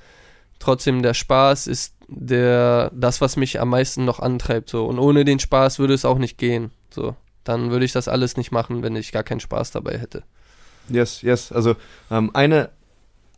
trotzdem 0.59 1.01
der 1.01 1.13
Spaß 1.13 1.67
ist 1.67 1.95
der, 2.07 2.91
das, 2.93 3.21
was 3.21 3.35
mich 3.35 3.59
am 3.59 3.69
meisten 3.69 4.05
noch 4.05 4.19
antreibt. 4.19 4.69
So. 4.69 4.85
Und 4.85 4.99
ohne 4.99 5.25
den 5.25 5.39
Spaß 5.39 5.79
würde 5.79 5.93
es 5.93 6.05
auch 6.05 6.17
nicht 6.17 6.37
gehen. 6.37 6.71
So. 6.89 7.15
Dann 7.43 7.71
würde 7.71 7.85
ich 7.85 7.91
das 7.91 8.07
alles 8.07 8.37
nicht 8.37 8.51
machen, 8.51 8.83
wenn 8.83 8.95
ich 8.95 9.11
gar 9.11 9.23
keinen 9.23 9.39
Spaß 9.39 9.71
dabei 9.71 9.97
hätte. 9.97 10.23
Yes, 10.89 11.21
yes. 11.21 11.51
Also 11.51 11.75
ähm, 12.11 12.31
eine, 12.33 12.69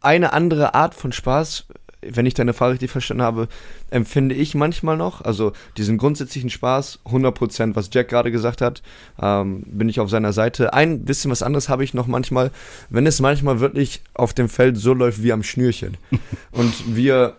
eine 0.02 0.34
andere 0.34 0.74
Art 0.76 0.94
von 0.94 1.12
Spaß 1.12 1.66
wenn 2.02 2.26
ich 2.26 2.34
deine 2.34 2.54
Frage 2.54 2.74
richtig 2.74 2.92
verstanden 2.92 3.24
habe, 3.24 3.48
empfinde 3.90 4.36
ich 4.36 4.56
manchmal 4.56 4.98
noch, 4.98 5.22
also 5.22 5.54
diesen 5.78 5.98
grundsätzlichen 5.98 6.50
Spaß, 6.50 7.00
100%, 7.06 7.76
was 7.76 7.90
Jack 7.92 8.10
gerade 8.10 8.32
gesagt 8.32 8.62
hat, 8.62 8.82
ähm, 9.22 9.64
bin 9.66 9.90
ich 9.90 10.00
auf 10.00 10.10
seiner 10.10 10.34
Seite. 10.34 10.74
Ein 10.74 11.04
bisschen 11.06 11.32
was 11.32 11.44
anderes 11.44 11.70
habe 11.70 11.84
ich 11.84 11.94
noch 11.94 12.08
manchmal, 12.08 12.52
wenn 12.90 13.06
es 13.06 13.20
manchmal 13.20 13.60
wirklich 13.60 14.02
auf 14.14 14.34
dem 14.34 14.50
Feld 14.50 14.78
so 14.78 14.94
läuft 14.94 15.24
wie 15.24 15.34
am 15.34 15.44
Schnürchen. 15.44 15.98
Und 16.52 16.96
wir 16.96 17.36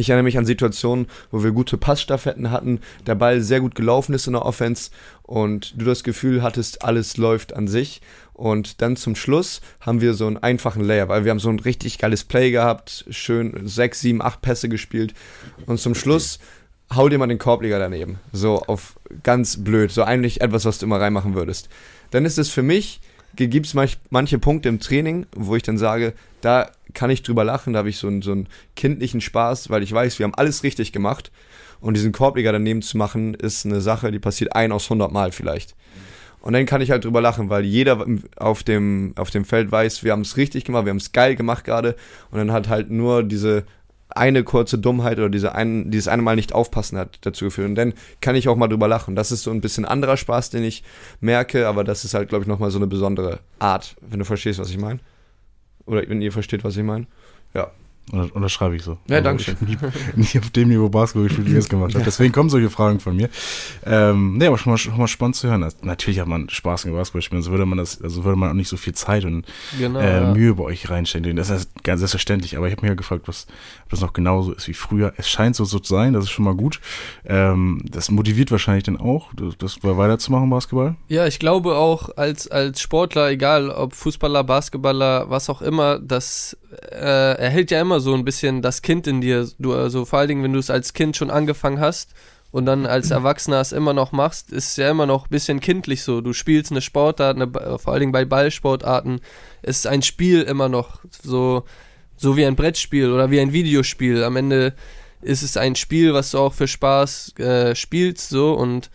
ich 0.00 0.10
erinnere 0.10 0.24
mich 0.24 0.38
an 0.38 0.46
Situationen, 0.46 1.06
wo 1.30 1.42
wir 1.42 1.52
gute 1.52 1.76
Passstaffetten 1.76 2.50
hatten, 2.50 2.80
der 3.06 3.14
Ball 3.14 3.40
sehr 3.40 3.60
gut 3.60 3.74
gelaufen 3.74 4.14
ist 4.14 4.26
in 4.26 4.34
der 4.34 4.44
Offense 4.44 4.90
und 5.22 5.80
du 5.80 5.84
das 5.84 6.04
Gefühl 6.04 6.42
hattest, 6.42 6.84
alles 6.84 7.16
läuft 7.16 7.54
an 7.54 7.68
sich. 7.68 8.00
Und 8.32 8.82
dann 8.82 8.96
zum 8.96 9.16
Schluss 9.16 9.60
haben 9.80 10.00
wir 10.00 10.14
so 10.14 10.26
einen 10.26 10.36
einfachen 10.36 10.84
Layer, 10.84 11.08
weil 11.08 11.24
wir 11.24 11.32
haben 11.32 11.40
so 11.40 11.48
ein 11.48 11.58
richtig 11.58 11.98
geiles 11.98 12.24
Play 12.24 12.52
gehabt, 12.52 13.04
schön 13.10 13.66
sechs, 13.66 14.00
sieben, 14.00 14.22
acht 14.22 14.42
Pässe 14.42 14.68
gespielt. 14.68 15.12
Und 15.66 15.80
zum 15.80 15.94
Schluss 15.94 16.38
hau 16.94 17.08
dir 17.08 17.18
mal 17.18 17.26
den 17.26 17.38
Korbleger 17.38 17.78
daneben. 17.78 18.18
So 18.32 18.62
auf 18.62 18.98
ganz 19.22 19.62
blöd, 19.62 19.90
so 19.90 20.04
eigentlich 20.04 20.40
etwas, 20.40 20.64
was 20.64 20.78
du 20.78 20.86
immer 20.86 21.00
reinmachen 21.00 21.34
würdest. 21.34 21.68
Dann 22.10 22.24
ist 22.24 22.38
es 22.38 22.48
für 22.48 22.62
mich, 22.62 23.00
gibt 23.34 23.66
es 23.66 23.74
manch, 23.74 23.98
manche 24.10 24.38
Punkte 24.38 24.68
im 24.68 24.80
Training, 24.80 25.26
wo 25.34 25.56
ich 25.56 25.62
dann 25.62 25.78
sage, 25.78 26.14
da 26.40 26.70
kann 26.94 27.10
ich 27.10 27.22
drüber 27.22 27.44
lachen, 27.44 27.72
da 27.72 27.80
habe 27.80 27.88
ich 27.88 27.98
so 27.98 28.06
einen, 28.06 28.22
so 28.22 28.32
einen 28.32 28.48
kindlichen 28.76 29.20
Spaß, 29.20 29.70
weil 29.70 29.82
ich 29.82 29.92
weiß, 29.92 30.18
wir 30.18 30.24
haben 30.24 30.34
alles 30.34 30.62
richtig 30.62 30.92
gemacht. 30.92 31.30
Und 31.80 31.94
diesen 31.94 32.12
Korbleger 32.12 32.50
daneben 32.52 32.82
zu 32.82 32.96
machen, 32.96 33.34
ist 33.34 33.64
eine 33.64 33.80
Sache, 33.80 34.10
die 34.10 34.18
passiert 34.18 34.56
ein 34.56 34.72
aus 34.72 34.84
100 34.84 35.12
Mal 35.12 35.30
vielleicht. 35.30 35.76
Und 36.40 36.52
dann 36.52 36.66
kann 36.66 36.80
ich 36.80 36.90
halt 36.90 37.04
drüber 37.04 37.20
lachen, 37.20 37.50
weil 37.50 37.64
jeder 37.64 38.04
auf 38.36 38.62
dem, 38.62 39.12
auf 39.16 39.30
dem 39.30 39.44
Feld 39.44 39.70
weiß, 39.70 40.04
wir 40.04 40.12
haben 40.12 40.22
es 40.22 40.36
richtig 40.36 40.64
gemacht, 40.64 40.84
wir 40.86 40.90
haben 40.90 40.98
es 40.98 41.12
geil 41.12 41.36
gemacht 41.36 41.64
gerade. 41.64 41.96
Und 42.30 42.38
dann 42.38 42.52
hat 42.52 42.68
halt 42.68 42.90
nur 42.90 43.22
diese 43.22 43.64
eine 44.10 44.42
kurze 44.44 44.78
Dummheit 44.78 45.18
oder 45.18 45.28
diese 45.28 45.54
ein, 45.54 45.90
dieses 45.90 46.08
eine 46.08 46.22
Mal 46.22 46.36
nicht 46.36 46.52
aufpassen 46.52 46.98
hat 46.98 47.18
dazu 47.22 47.46
geführt. 47.46 47.68
Und 47.68 47.74
dann 47.74 47.92
kann 48.20 48.34
ich 48.34 48.48
auch 48.48 48.56
mal 48.56 48.68
drüber 48.68 48.88
lachen. 48.88 49.16
Das 49.16 49.32
ist 49.32 49.42
so 49.42 49.50
ein 49.50 49.60
bisschen 49.60 49.84
anderer 49.84 50.16
Spaß, 50.16 50.50
den 50.50 50.64
ich 50.64 50.82
merke, 51.20 51.68
aber 51.68 51.84
das 51.84 52.04
ist 52.04 52.14
halt, 52.14 52.28
glaube 52.28 52.44
ich, 52.44 52.48
nochmal 52.48 52.70
so 52.70 52.78
eine 52.78 52.86
besondere 52.86 53.40
Art, 53.58 53.96
wenn 54.00 54.18
du 54.18 54.24
verstehst, 54.24 54.58
was 54.58 54.70
ich 54.70 54.78
meine. 54.78 55.00
Oder 55.88 56.08
wenn 56.08 56.22
ihr 56.22 56.32
versteht, 56.32 56.64
was 56.64 56.76
ich 56.76 56.84
meine. 56.84 57.06
Ja. 57.54 57.72
Und 58.12 58.40
das 58.40 58.52
schreibe 58.52 58.74
ich 58.74 58.82
so. 58.82 58.98
Ja, 59.06 59.16
also 59.16 59.24
danke 59.24 59.42
schön. 59.42 59.56
Nicht 60.16 60.38
auf 60.38 60.50
dem 60.50 60.68
Niveau 60.68 60.88
Basketball 60.88 61.28
gespielt, 61.28 61.48
wie 61.48 61.52
ihr 61.52 61.58
es 61.58 61.68
gemacht 61.68 61.94
habt. 61.94 62.06
Deswegen 62.06 62.32
kommen 62.32 62.48
solche 62.48 62.70
Fragen 62.70 63.00
von 63.00 63.16
mir. 63.16 63.28
Ähm, 63.84 64.38
nee, 64.38 64.46
aber 64.46 64.56
schon 64.56 64.72
mal, 64.72 64.78
schon 64.78 64.96
mal 64.96 65.08
spannend 65.08 65.36
zu 65.36 65.48
hören. 65.48 65.62
Also, 65.62 65.76
natürlich 65.82 66.20
hat 66.20 66.26
man 66.26 66.48
Spaß 66.48 66.86
im 66.86 66.92
Basketball 66.92 67.22
spielen, 67.22 67.42
so 67.42 67.50
würde 67.50 67.66
man 67.66 67.78
das, 67.78 68.00
also 68.00 68.24
würde 68.24 68.38
man 68.38 68.50
auch 68.50 68.54
nicht 68.54 68.68
so 68.68 68.76
viel 68.76 68.94
Zeit 68.94 69.24
und 69.24 69.44
genau, 69.78 70.00
äh, 70.00 70.22
ja. 70.22 70.32
Mühe 70.32 70.54
bei 70.54 70.64
euch 70.64 70.88
reinstellen. 70.88 71.36
Das 71.36 71.50
ist 71.50 71.84
ganz 71.84 72.00
selbstverständlich. 72.00 72.56
Aber 72.56 72.66
ich 72.66 72.72
habe 72.72 72.82
mir 72.82 72.88
ja 72.88 72.94
gefragt, 72.94 73.28
was, 73.28 73.46
ob 73.84 73.90
das 73.90 74.00
noch 74.00 74.14
genauso 74.14 74.52
ist 74.52 74.68
wie 74.68 74.74
früher. 74.74 75.12
Es 75.16 75.28
scheint 75.28 75.56
so, 75.56 75.64
so 75.64 75.78
zu 75.78 75.94
sein, 75.94 76.14
das 76.14 76.24
ist 76.24 76.30
schon 76.30 76.44
mal 76.44 76.54
gut. 76.54 76.80
Ähm, 77.26 77.82
das 77.90 78.10
motiviert 78.10 78.50
wahrscheinlich 78.50 78.84
dann 78.84 78.96
auch, 78.96 79.32
das, 79.34 79.58
das 79.58 79.78
weiterzumachen, 79.82 80.48
Basketball. 80.48 80.96
Ja, 81.08 81.26
ich 81.26 81.38
glaube 81.38 81.76
auch 81.76 82.10
als, 82.16 82.48
als 82.48 82.80
Sportler, 82.80 83.30
egal 83.30 83.70
ob 83.70 83.94
Fußballer, 83.94 84.44
Basketballer, 84.44 85.28
was 85.28 85.50
auch 85.50 85.62
immer, 85.62 85.98
das 85.98 86.56
äh, 86.90 87.38
erhält 87.38 87.70
ja 87.70 87.80
immer 87.80 87.97
so 88.00 88.14
ein 88.14 88.24
bisschen 88.24 88.62
das 88.62 88.82
Kind 88.82 89.06
in 89.06 89.20
dir. 89.20 89.48
Du, 89.58 89.74
also 89.74 90.04
vor 90.04 90.20
allen 90.20 90.28
Dingen, 90.28 90.42
wenn 90.42 90.52
du 90.52 90.58
es 90.58 90.70
als 90.70 90.92
Kind 90.92 91.16
schon 91.16 91.30
angefangen 91.30 91.80
hast 91.80 92.12
und 92.50 92.66
dann 92.66 92.86
als 92.86 93.10
Erwachsener 93.10 93.60
es 93.60 93.72
immer 93.72 93.92
noch 93.92 94.12
machst, 94.12 94.52
ist 94.52 94.70
es 94.70 94.76
ja 94.76 94.90
immer 94.90 95.06
noch 95.06 95.26
ein 95.26 95.30
bisschen 95.30 95.60
kindlich 95.60 96.02
so. 96.02 96.20
Du 96.20 96.32
spielst 96.32 96.70
eine 96.70 96.80
Sportart, 96.80 97.36
eine, 97.36 97.50
vor 97.78 97.92
allen 97.92 98.00
Dingen 98.00 98.12
bei 98.12 98.24
Ballsportarten, 98.24 99.20
ist 99.62 99.86
ein 99.86 100.02
Spiel 100.02 100.42
immer 100.42 100.68
noch 100.68 101.00
so, 101.22 101.64
so 102.16 102.36
wie 102.36 102.46
ein 102.46 102.56
Brettspiel 102.56 103.12
oder 103.12 103.30
wie 103.30 103.40
ein 103.40 103.52
Videospiel. 103.52 104.24
Am 104.24 104.36
Ende 104.36 104.74
ist 105.20 105.42
es 105.42 105.56
ein 105.56 105.74
Spiel, 105.74 106.14
was 106.14 106.30
du 106.30 106.38
auch 106.38 106.54
für 106.54 106.68
Spaß 106.68 107.38
äh, 107.38 107.74
spielst, 107.74 108.28
so 108.28 108.54
und 108.54 108.90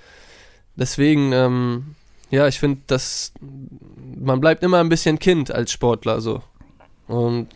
deswegen, 0.75 1.31
ähm, 1.33 1.95
ja, 2.31 2.47
ich 2.47 2.59
finde, 2.59 2.81
dass 2.87 3.33
man 4.19 4.39
bleibt 4.39 4.63
immer 4.63 4.79
ein 4.79 4.89
bisschen 4.89 5.19
Kind 5.19 5.51
als 5.51 5.71
Sportler, 5.71 6.21
so. 6.21 6.41
Und 7.07 7.49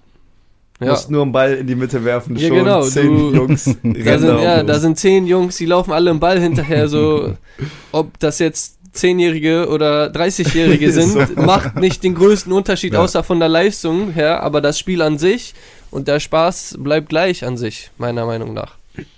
ja. 0.80 0.92
Musst 0.92 1.10
nur 1.10 1.24
einen 1.24 1.32
Ball 1.32 1.54
in 1.56 1.68
die 1.68 1.76
Mitte 1.76 2.04
werfen, 2.04 2.36
ja, 2.36 2.48
schon 2.48 2.58
genau, 2.58 2.82
zehn 2.84 3.08
du, 3.08 3.34
Jungs. 3.34 3.66
da 3.84 4.20
sind, 4.20 4.42
ja, 4.42 4.64
da 4.64 4.80
sind 4.80 4.98
zehn 5.00 5.26
Jungs, 5.26 5.58
die 5.58 5.66
laufen 5.66 5.92
alle 5.92 6.12
im 6.12 6.20
Ball 6.20 6.40
hinterher, 6.40 6.88
so 6.88 7.34
ob 7.92 8.20
das 8.20 8.40
jetzt 8.40 8.78
Zehnjährige 8.92 9.70
oder 9.70 10.12
30-Jährige 10.12 10.92
sind, 10.92 11.12
so. 11.12 11.42
macht 11.42 11.78
nicht 11.78 12.04
den 12.04 12.16
größten 12.16 12.52
Unterschied, 12.52 12.94
ja. 12.94 13.00
außer 13.00 13.24
von 13.24 13.40
der 13.40 13.50
Leistung 13.50 14.12
her, 14.12 14.44
aber 14.44 14.62
das 14.62 14.78
Spiel 14.78 15.02
an 15.02 15.18
sich 15.18 15.56
und 15.90 16.08
der 16.08 16.20
Spaß 16.20 16.78
bleibt 16.80 17.10
gleich 17.10 17.46
an 17.46 17.58
sich, 17.58 17.92
meiner 17.98 18.26
Meinung 18.26 18.54
nach. 18.54 18.76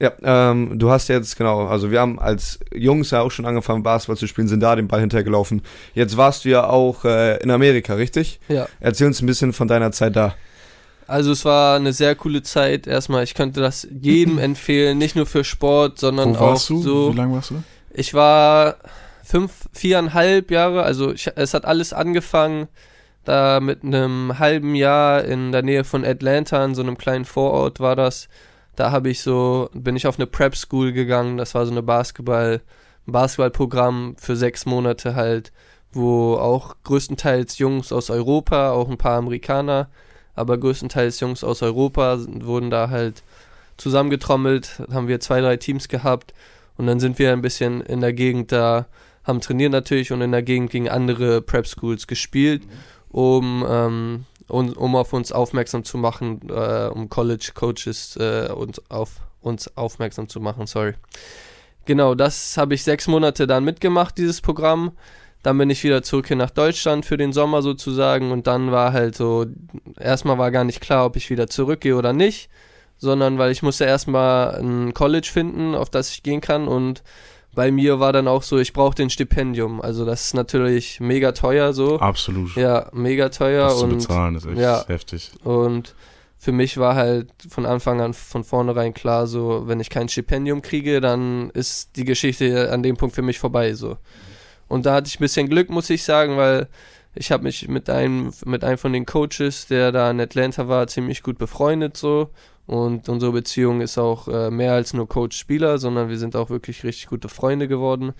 Ja, 0.00 0.12
ähm, 0.22 0.78
du 0.78 0.90
hast 0.90 1.08
jetzt, 1.08 1.36
genau, 1.36 1.66
also 1.66 1.90
wir 1.90 2.00
haben 2.00 2.20
als 2.20 2.60
Jungs 2.72 3.10
ja 3.10 3.20
auch 3.20 3.30
schon 3.32 3.46
angefangen, 3.46 3.82
Basketball 3.82 4.16
zu 4.16 4.28
spielen, 4.28 4.46
sind 4.46 4.60
da 4.60 4.76
den 4.76 4.86
Ball 4.86 5.00
hintergelaufen. 5.00 5.62
Jetzt 5.92 6.16
warst 6.16 6.44
du 6.44 6.50
ja 6.50 6.68
auch 6.68 7.04
äh, 7.04 7.42
in 7.42 7.50
Amerika, 7.50 7.94
richtig? 7.94 8.38
Ja. 8.48 8.68
Erzähl 8.78 9.08
uns 9.08 9.20
ein 9.20 9.26
bisschen 9.26 9.52
von 9.52 9.66
deiner 9.66 9.90
Zeit 9.90 10.14
da. 10.14 10.34
Also 11.08 11.32
es 11.32 11.44
war 11.44 11.76
eine 11.76 11.92
sehr 11.92 12.14
coole 12.14 12.42
Zeit. 12.42 12.86
Erstmal, 12.86 13.24
ich 13.24 13.34
könnte 13.34 13.60
das 13.60 13.88
jedem 13.90 14.38
empfehlen, 14.38 14.98
nicht 14.98 15.16
nur 15.16 15.26
für 15.26 15.42
Sport, 15.42 15.98
sondern 15.98 16.36
Wo 16.36 16.40
warst 16.40 16.66
auch 16.66 16.76
du? 16.76 16.82
so. 16.82 17.12
Wie 17.12 17.16
lange 17.16 17.34
warst 17.34 17.50
du? 17.50 17.62
Ich 17.92 18.14
war 18.14 18.76
fünf, 19.24 19.68
viereinhalb 19.72 20.52
Jahre. 20.52 20.84
Also 20.84 21.12
ich, 21.12 21.28
es 21.34 21.54
hat 21.54 21.64
alles 21.64 21.92
angefangen 21.92 22.68
da 23.24 23.60
mit 23.60 23.82
einem 23.82 24.38
halben 24.38 24.74
Jahr 24.74 25.24
in 25.24 25.52
der 25.52 25.62
Nähe 25.62 25.84
von 25.84 26.04
Atlanta, 26.04 26.64
in 26.64 26.74
so 26.74 26.82
einem 26.82 26.96
kleinen 26.96 27.24
Vorort 27.24 27.80
war 27.80 27.96
das 27.96 28.28
da 28.78 28.92
habe 28.92 29.10
ich 29.10 29.22
so, 29.22 29.70
bin 29.74 29.96
ich 29.96 30.06
auf 30.06 30.18
eine 30.18 30.28
Prep 30.28 30.54
School 30.54 30.92
gegangen, 30.92 31.36
das 31.36 31.52
war 31.56 31.66
so 31.66 31.72
eine 31.72 31.82
Basketball, 31.82 32.60
Basketballprogramm 33.06 34.14
für 34.16 34.36
sechs 34.36 34.66
Monate 34.66 35.16
halt, 35.16 35.52
wo 35.92 36.34
auch 36.34 36.76
größtenteils 36.84 37.58
Jungs 37.58 37.90
aus 37.90 38.08
Europa, 38.08 38.70
auch 38.70 38.88
ein 38.88 38.96
paar 38.96 39.18
Amerikaner, 39.18 39.88
aber 40.36 40.58
größtenteils 40.58 41.18
Jungs 41.18 41.42
aus 41.42 41.60
Europa 41.60 42.18
wurden 42.20 42.70
da 42.70 42.88
halt 42.88 43.24
zusammengetrommelt, 43.78 44.80
haben 44.92 45.08
wir 45.08 45.18
zwei, 45.18 45.40
drei 45.40 45.56
Teams 45.56 45.88
gehabt 45.88 46.32
und 46.76 46.86
dann 46.86 47.00
sind 47.00 47.18
wir 47.18 47.32
ein 47.32 47.42
bisschen 47.42 47.80
in 47.80 48.00
der 48.00 48.12
Gegend 48.12 48.52
da, 48.52 48.86
haben 49.24 49.40
trainiert 49.40 49.72
natürlich 49.72 50.12
und 50.12 50.20
in 50.20 50.30
der 50.30 50.42
Gegend 50.44 50.70
gegen 50.70 50.88
andere 50.88 51.42
Prep 51.42 51.66
Schools 51.66 52.06
gespielt, 52.06 52.62
um 53.08 53.66
ähm, 53.68 54.24
um, 54.48 54.72
um 54.72 54.96
auf 54.96 55.12
uns 55.12 55.32
aufmerksam 55.32 55.84
zu 55.84 55.98
machen, 55.98 56.40
äh, 56.48 56.88
um 56.88 57.08
College 57.08 57.52
Coaches 57.54 58.16
äh, 58.16 58.50
uns 58.52 58.82
auf 58.90 59.20
uns 59.40 59.76
aufmerksam 59.76 60.28
zu 60.28 60.40
machen, 60.40 60.66
sorry. 60.66 60.94
Genau, 61.84 62.14
das 62.14 62.56
habe 62.58 62.74
ich 62.74 62.82
sechs 62.82 63.06
Monate 63.06 63.46
dann 63.46 63.64
mitgemacht, 63.64 64.18
dieses 64.18 64.40
Programm. 64.40 64.92
Dann 65.42 65.56
bin 65.56 65.70
ich 65.70 65.84
wieder 65.84 66.02
zurück 66.02 66.26
hier 66.26 66.36
nach 66.36 66.50
Deutschland 66.50 67.06
für 67.06 67.16
den 67.16 67.32
Sommer 67.32 67.62
sozusagen 67.62 68.32
und 68.32 68.46
dann 68.46 68.72
war 68.72 68.92
halt 68.92 69.16
so, 69.16 69.46
erstmal 69.98 70.36
war 70.36 70.50
gar 70.50 70.64
nicht 70.64 70.80
klar, 70.80 71.06
ob 71.06 71.16
ich 71.16 71.30
wieder 71.30 71.46
zurückgehe 71.46 71.96
oder 71.96 72.12
nicht, 72.12 72.50
sondern 72.98 73.38
weil 73.38 73.52
ich 73.52 73.62
musste 73.62 73.84
erstmal 73.84 74.56
ein 74.56 74.92
College 74.92 75.28
finden, 75.32 75.74
auf 75.74 75.88
das 75.88 76.10
ich 76.10 76.22
gehen 76.24 76.40
kann 76.40 76.66
und 76.66 77.02
bei 77.58 77.72
mir 77.72 77.98
war 77.98 78.12
dann 78.12 78.28
auch 78.28 78.44
so, 78.44 78.58
ich 78.58 78.72
brauchte 78.72 79.02
ein 79.02 79.10
Stipendium. 79.10 79.80
Also 79.80 80.04
das 80.04 80.26
ist 80.26 80.34
natürlich 80.34 81.00
mega 81.00 81.32
teuer 81.32 81.72
so. 81.72 81.98
Absolut. 81.98 82.54
Ja, 82.54 82.88
mega 82.92 83.30
teuer. 83.30 83.64
Das 83.64 83.82
und, 83.82 84.00
zu 84.00 84.06
bezahlen 84.06 84.36
ist 84.36 84.46
echt 84.46 84.58
ja, 84.58 84.86
heftig. 84.86 85.32
Und 85.42 85.96
für 86.36 86.52
mich 86.52 86.78
war 86.78 86.94
halt 86.94 87.32
von 87.48 87.66
Anfang 87.66 88.00
an 88.00 88.14
von 88.14 88.44
vornherein 88.44 88.94
klar, 88.94 89.26
so, 89.26 89.64
wenn 89.66 89.80
ich 89.80 89.90
kein 89.90 90.08
Stipendium 90.08 90.62
kriege, 90.62 91.00
dann 91.00 91.50
ist 91.50 91.96
die 91.96 92.04
Geschichte 92.04 92.70
an 92.70 92.84
dem 92.84 92.96
Punkt 92.96 93.16
für 93.16 93.22
mich 93.22 93.40
vorbei, 93.40 93.74
so. 93.74 93.96
Und 94.68 94.86
da 94.86 94.94
hatte 94.94 95.08
ich 95.08 95.18
ein 95.18 95.24
bisschen 95.24 95.48
Glück, 95.48 95.68
muss 95.68 95.90
ich 95.90 96.04
sagen, 96.04 96.36
weil 96.36 96.68
ich 97.16 97.32
habe 97.32 97.42
mich 97.42 97.66
mit 97.66 97.90
einem, 97.90 98.32
mit 98.44 98.62
einem 98.62 98.78
von 98.78 98.92
den 98.92 99.04
Coaches, 99.04 99.66
der 99.66 99.90
da 99.90 100.12
in 100.12 100.20
Atlanta 100.20 100.68
war, 100.68 100.86
ziemlich 100.86 101.24
gut 101.24 101.38
befreundet, 101.38 101.96
so. 101.96 102.30
Und 102.68 103.08
unsere 103.08 103.32
Beziehung 103.32 103.80
ist 103.80 103.96
auch 103.96 104.28
äh, 104.28 104.50
mehr 104.50 104.74
als 104.74 104.92
nur 104.92 105.08
Coach-Spieler, 105.08 105.78
sondern 105.78 106.10
wir 106.10 106.18
sind 106.18 106.36
auch 106.36 106.50
wirklich 106.50 106.84
richtig 106.84 107.06
gute 107.06 107.30
Freunde 107.30 107.66
geworden. 107.66 108.12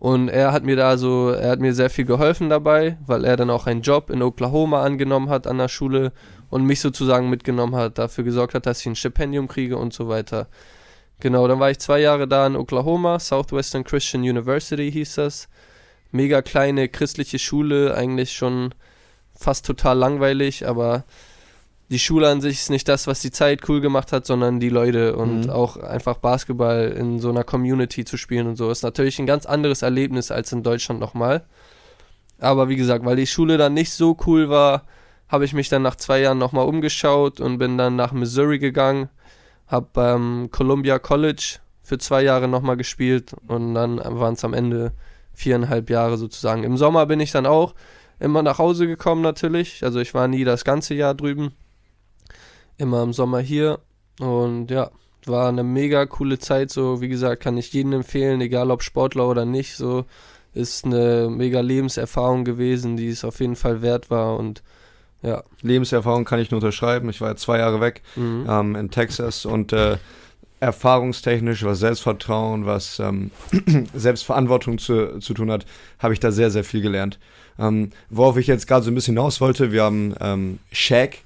Und 0.00 0.28
er 0.28 0.50
hat 0.50 0.64
mir 0.64 0.74
da 0.74 0.98
so, 0.98 1.30
er 1.30 1.50
hat 1.50 1.60
mir 1.60 1.72
sehr 1.72 1.88
viel 1.88 2.04
geholfen 2.04 2.50
dabei, 2.50 2.98
weil 3.06 3.24
er 3.24 3.36
dann 3.36 3.48
auch 3.48 3.68
einen 3.68 3.82
Job 3.82 4.10
in 4.10 4.22
Oklahoma 4.22 4.82
angenommen 4.82 5.28
hat 5.28 5.46
an 5.46 5.58
der 5.58 5.68
Schule 5.68 6.12
und 6.50 6.64
mich 6.64 6.80
sozusagen 6.80 7.30
mitgenommen 7.30 7.76
hat, 7.76 7.96
dafür 7.98 8.24
gesorgt 8.24 8.54
hat, 8.54 8.66
dass 8.66 8.80
ich 8.80 8.86
ein 8.86 8.96
Stipendium 8.96 9.46
kriege 9.46 9.76
und 9.76 9.92
so 9.92 10.08
weiter. 10.08 10.48
Genau, 11.20 11.46
dann 11.46 11.60
war 11.60 11.70
ich 11.70 11.78
zwei 11.78 12.00
Jahre 12.00 12.26
da 12.26 12.44
in 12.44 12.56
Oklahoma, 12.56 13.20
Southwestern 13.20 13.84
Christian 13.84 14.24
University 14.24 14.90
hieß 14.90 15.14
das. 15.14 15.48
Mega 16.10 16.42
kleine 16.42 16.88
christliche 16.88 17.38
Schule, 17.38 17.94
eigentlich 17.94 18.32
schon 18.32 18.74
fast 19.32 19.64
total 19.64 19.96
langweilig, 19.96 20.66
aber 20.66 21.04
die 21.88 21.98
Schule 22.00 22.28
an 22.28 22.40
sich 22.40 22.58
ist 22.58 22.70
nicht 22.70 22.88
das, 22.88 23.06
was 23.06 23.20
die 23.20 23.30
Zeit 23.30 23.68
cool 23.68 23.80
gemacht 23.80 24.12
hat, 24.12 24.26
sondern 24.26 24.58
die 24.58 24.70
Leute 24.70 25.14
und 25.16 25.42
mhm. 25.42 25.50
auch 25.50 25.76
einfach 25.76 26.16
Basketball 26.18 26.88
in 26.88 27.20
so 27.20 27.30
einer 27.30 27.44
Community 27.44 28.04
zu 28.04 28.16
spielen 28.16 28.48
und 28.48 28.56
so 28.56 28.70
ist 28.70 28.82
natürlich 28.82 29.18
ein 29.18 29.26
ganz 29.26 29.46
anderes 29.46 29.82
Erlebnis 29.82 30.30
als 30.30 30.52
in 30.52 30.62
Deutschland 30.62 30.98
nochmal. 30.98 31.44
Aber 32.38 32.68
wie 32.68 32.76
gesagt, 32.76 33.04
weil 33.04 33.16
die 33.16 33.26
Schule 33.26 33.56
dann 33.56 33.74
nicht 33.74 33.92
so 33.92 34.16
cool 34.26 34.50
war, 34.50 34.84
habe 35.28 35.44
ich 35.44 35.52
mich 35.52 35.68
dann 35.68 35.82
nach 35.82 35.96
zwei 35.96 36.20
Jahren 36.20 36.38
nochmal 36.38 36.66
umgeschaut 36.66 37.40
und 37.40 37.58
bin 37.58 37.78
dann 37.78 37.96
nach 37.96 38.12
Missouri 38.12 38.58
gegangen, 38.58 39.08
habe 39.68 39.88
beim 39.92 40.48
Columbia 40.50 40.98
College 40.98 41.58
für 41.82 41.98
zwei 41.98 42.22
Jahre 42.22 42.48
nochmal 42.48 42.76
gespielt 42.76 43.32
und 43.46 43.74
dann 43.74 43.98
waren 43.98 44.34
es 44.34 44.44
am 44.44 44.54
Ende 44.54 44.92
viereinhalb 45.32 45.88
Jahre 45.88 46.16
sozusagen. 46.16 46.64
Im 46.64 46.76
Sommer 46.76 47.06
bin 47.06 47.20
ich 47.20 47.30
dann 47.30 47.46
auch 47.46 47.74
immer 48.18 48.42
nach 48.42 48.58
Hause 48.58 48.88
gekommen 48.88 49.22
natürlich, 49.22 49.84
also 49.84 50.00
ich 50.00 50.14
war 50.14 50.26
nie 50.26 50.42
das 50.42 50.64
ganze 50.64 50.94
Jahr 50.94 51.14
drüben 51.14 51.52
immer 52.78 53.02
im 53.02 53.12
Sommer 53.12 53.40
hier. 53.40 53.80
Und 54.20 54.70
ja, 54.70 54.90
war 55.26 55.48
eine 55.48 55.64
mega 55.64 56.06
coole 56.06 56.38
Zeit. 56.38 56.70
So, 56.70 57.00
wie 57.00 57.08
gesagt, 57.08 57.42
kann 57.42 57.58
ich 57.58 57.72
jedem 57.72 57.92
empfehlen, 57.92 58.40
egal 58.40 58.70
ob 58.70 58.82
Sportler 58.82 59.28
oder 59.28 59.44
nicht. 59.44 59.76
So, 59.76 60.04
ist 60.54 60.84
eine 60.84 61.28
mega 61.30 61.60
Lebenserfahrung 61.60 62.44
gewesen, 62.44 62.96
die 62.96 63.08
es 63.08 63.24
auf 63.24 63.40
jeden 63.40 63.56
Fall 63.56 63.82
wert 63.82 64.10
war. 64.10 64.38
Und 64.38 64.62
ja. 65.22 65.42
Lebenserfahrung 65.62 66.24
kann 66.24 66.38
ich 66.38 66.50
nur 66.50 66.58
unterschreiben. 66.58 67.08
Ich 67.10 67.20
war 67.20 67.30
ja 67.30 67.36
zwei 67.36 67.58
Jahre 67.58 67.80
weg 67.80 68.02
mhm. 68.14 68.46
ähm, 68.48 68.76
in 68.76 68.90
Texas 68.90 69.44
und 69.44 69.72
äh, 69.72 69.96
erfahrungstechnisch, 70.60 71.64
was 71.64 71.80
Selbstvertrauen, 71.80 72.64
was 72.64 72.98
ähm, 72.98 73.30
Selbstverantwortung 73.94 74.78
zu, 74.78 75.18
zu 75.18 75.34
tun 75.34 75.50
hat, 75.50 75.66
habe 75.98 76.14
ich 76.14 76.20
da 76.20 76.30
sehr, 76.30 76.50
sehr 76.50 76.64
viel 76.64 76.80
gelernt. 76.80 77.18
Ähm, 77.58 77.90
worauf 78.10 78.36
ich 78.36 78.46
jetzt 78.46 78.66
gerade 78.66 78.84
so 78.84 78.90
ein 78.90 78.94
bisschen 78.94 79.14
hinaus 79.14 79.40
wollte, 79.40 79.72
wir 79.72 79.82
haben 79.82 80.14
ähm, 80.20 80.58
Shaq 80.72 81.18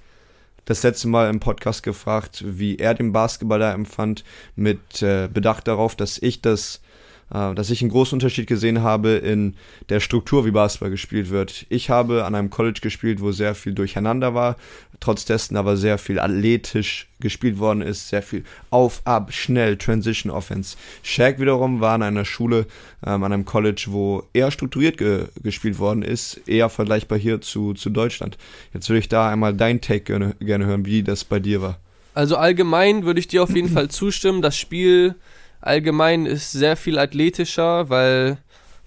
das 0.64 0.82
letzte 0.82 1.08
Mal 1.08 1.28
im 1.30 1.40
Podcast 1.40 1.82
gefragt, 1.82 2.44
wie 2.46 2.76
er 2.76 2.94
den 2.94 3.12
Basketball 3.12 3.58
da 3.58 3.72
empfand, 3.72 4.24
mit 4.56 5.02
äh, 5.02 5.28
Bedacht 5.32 5.68
darauf, 5.68 5.96
dass 5.96 6.18
ich 6.18 6.42
das, 6.42 6.80
dass 7.30 7.70
ich 7.70 7.80
einen 7.80 7.90
großen 7.90 8.16
Unterschied 8.16 8.46
gesehen 8.46 8.82
habe 8.82 9.10
in 9.10 9.54
der 9.88 10.00
Struktur, 10.00 10.44
wie 10.44 10.50
Basketball 10.50 10.90
gespielt 10.90 11.30
wird. 11.30 11.64
Ich 11.68 11.88
habe 11.88 12.24
an 12.24 12.34
einem 12.34 12.50
College 12.50 12.80
gespielt, 12.82 13.20
wo 13.20 13.30
sehr 13.30 13.54
viel 13.54 13.72
durcheinander 13.72 14.34
war, 14.34 14.56
trotz 14.98 15.24
dessen 15.24 15.56
aber 15.56 15.76
sehr 15.76 15.98
viel 15.98 16.18
athletisch 16.18 17.08
gespielt 17.20 17.58
worden 17.58 17.82
ist, 17.82 18.08
sehr 18.08 18.22
viel 18.22 18.44
auf, 18.70 19.02
ab, 19.04 19.32
schnell, 19.32 19.76
Transition 19.76 20.32
Offense. 20.32 20.76
Shaq 21.02 21.38
wiederum 21.38 21.80
war 21.80 21.94
an 21.94 22.02
einer 22.02 22.24
Schule, 22.24 22.66
ähm, 23.06 23.22
an 23.22 23.32
einem 23.32 23.44
College, 23.44 23.86
wo 23.88 24.24
eher 24.32 24.50
strukturiert 24.50 24.98
ge 24.98 25.26
gespielt 25.42 25.78
worden 25.78 26.02
ist, 26.02 26.40
eher 26.48 26.68
vergleichbar 26.68 27.18
hier 27.18 27.40
zu, 27.40 27.74
zu 27.74 27.90
Deutschland. 27.90 28.38
Jetzt 28.74 28.88
würde 28.88 29.00
ich 29.00 29.08
da 29.08 29.28
einmal 29.30 29.54
dein 29.54 29.80
Take 29.80 30.00
gerne, 30.00 30.34
gerne 30.40 30.66
hören, 30.66 30.84
wie 30.84 31.02
das 31.02 31.24
bei 31.24 31.38
dir 31.38 31.62
war. 31.62 31.78
Also 32.12 32.36
allgemein 32.36 33.04
würde 33.04 33.20
ich 33.20 33.28
dir 33.28 33.42
auf 33.42 33.54
jeden 33.54 33.68
Fall 33.68 33.88
zustimmen. 33.88 34.42
Das 34.42 34.58
Spiel 34.58 35.14
allgemein 35.60 36.26
ist 36.26 36.52
sehr 36.52 36.76
viel 36.76 36.98
athletischer, 36.98 37.88
weil 37.88 38.38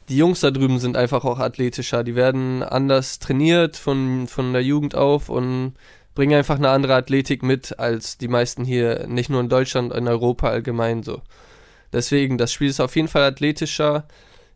die 0.10 0.18
Jungs 0.18 0.42
da 0.42 0.52
drüben 0.52 0.80
sind 0.80 0.98
einfach 0.98 1.24
auch 1.26 1.40
athletischer. 1.40 2.04
Die 2.04 2.16
werden 2.16 2.64
anders 2.64 3.20
trainiert 3.20 3.78
von, 3.78 4.28
von 4.28 4.54
der 4.54 4.64
Jugend 4.64 4.96
auf 4.96 5.30
und 5.30 5.74
bringen 6.16 6.38
einfach 6.38 6.58
eine 6.58 6.70
andere 6.70 6.96
Athletik 6.96 7.44
mit 7.44 7.80
als 7.80 8.18
die 8.18 8.28
meisten 8.28 8.66
hier, 8.66 9.08
nicht 9.08 9.30
nur 9.30 9.42
in 9.42 9.50
Deutschland, 9.50 9.94
in 9.94 10.08
Europa 10.08 10.50
allgemein 10.50 11.04
so. 11.04 11.22
Deswegen, 11.92 12.38
das 12.38 12.52
Spiel 12.52 12.70
ist 12.70 12.80
auf 12.80 12.96
jeden 12.96 13.08
Fall 13.08 13.24
athletischer. 13.24 14.06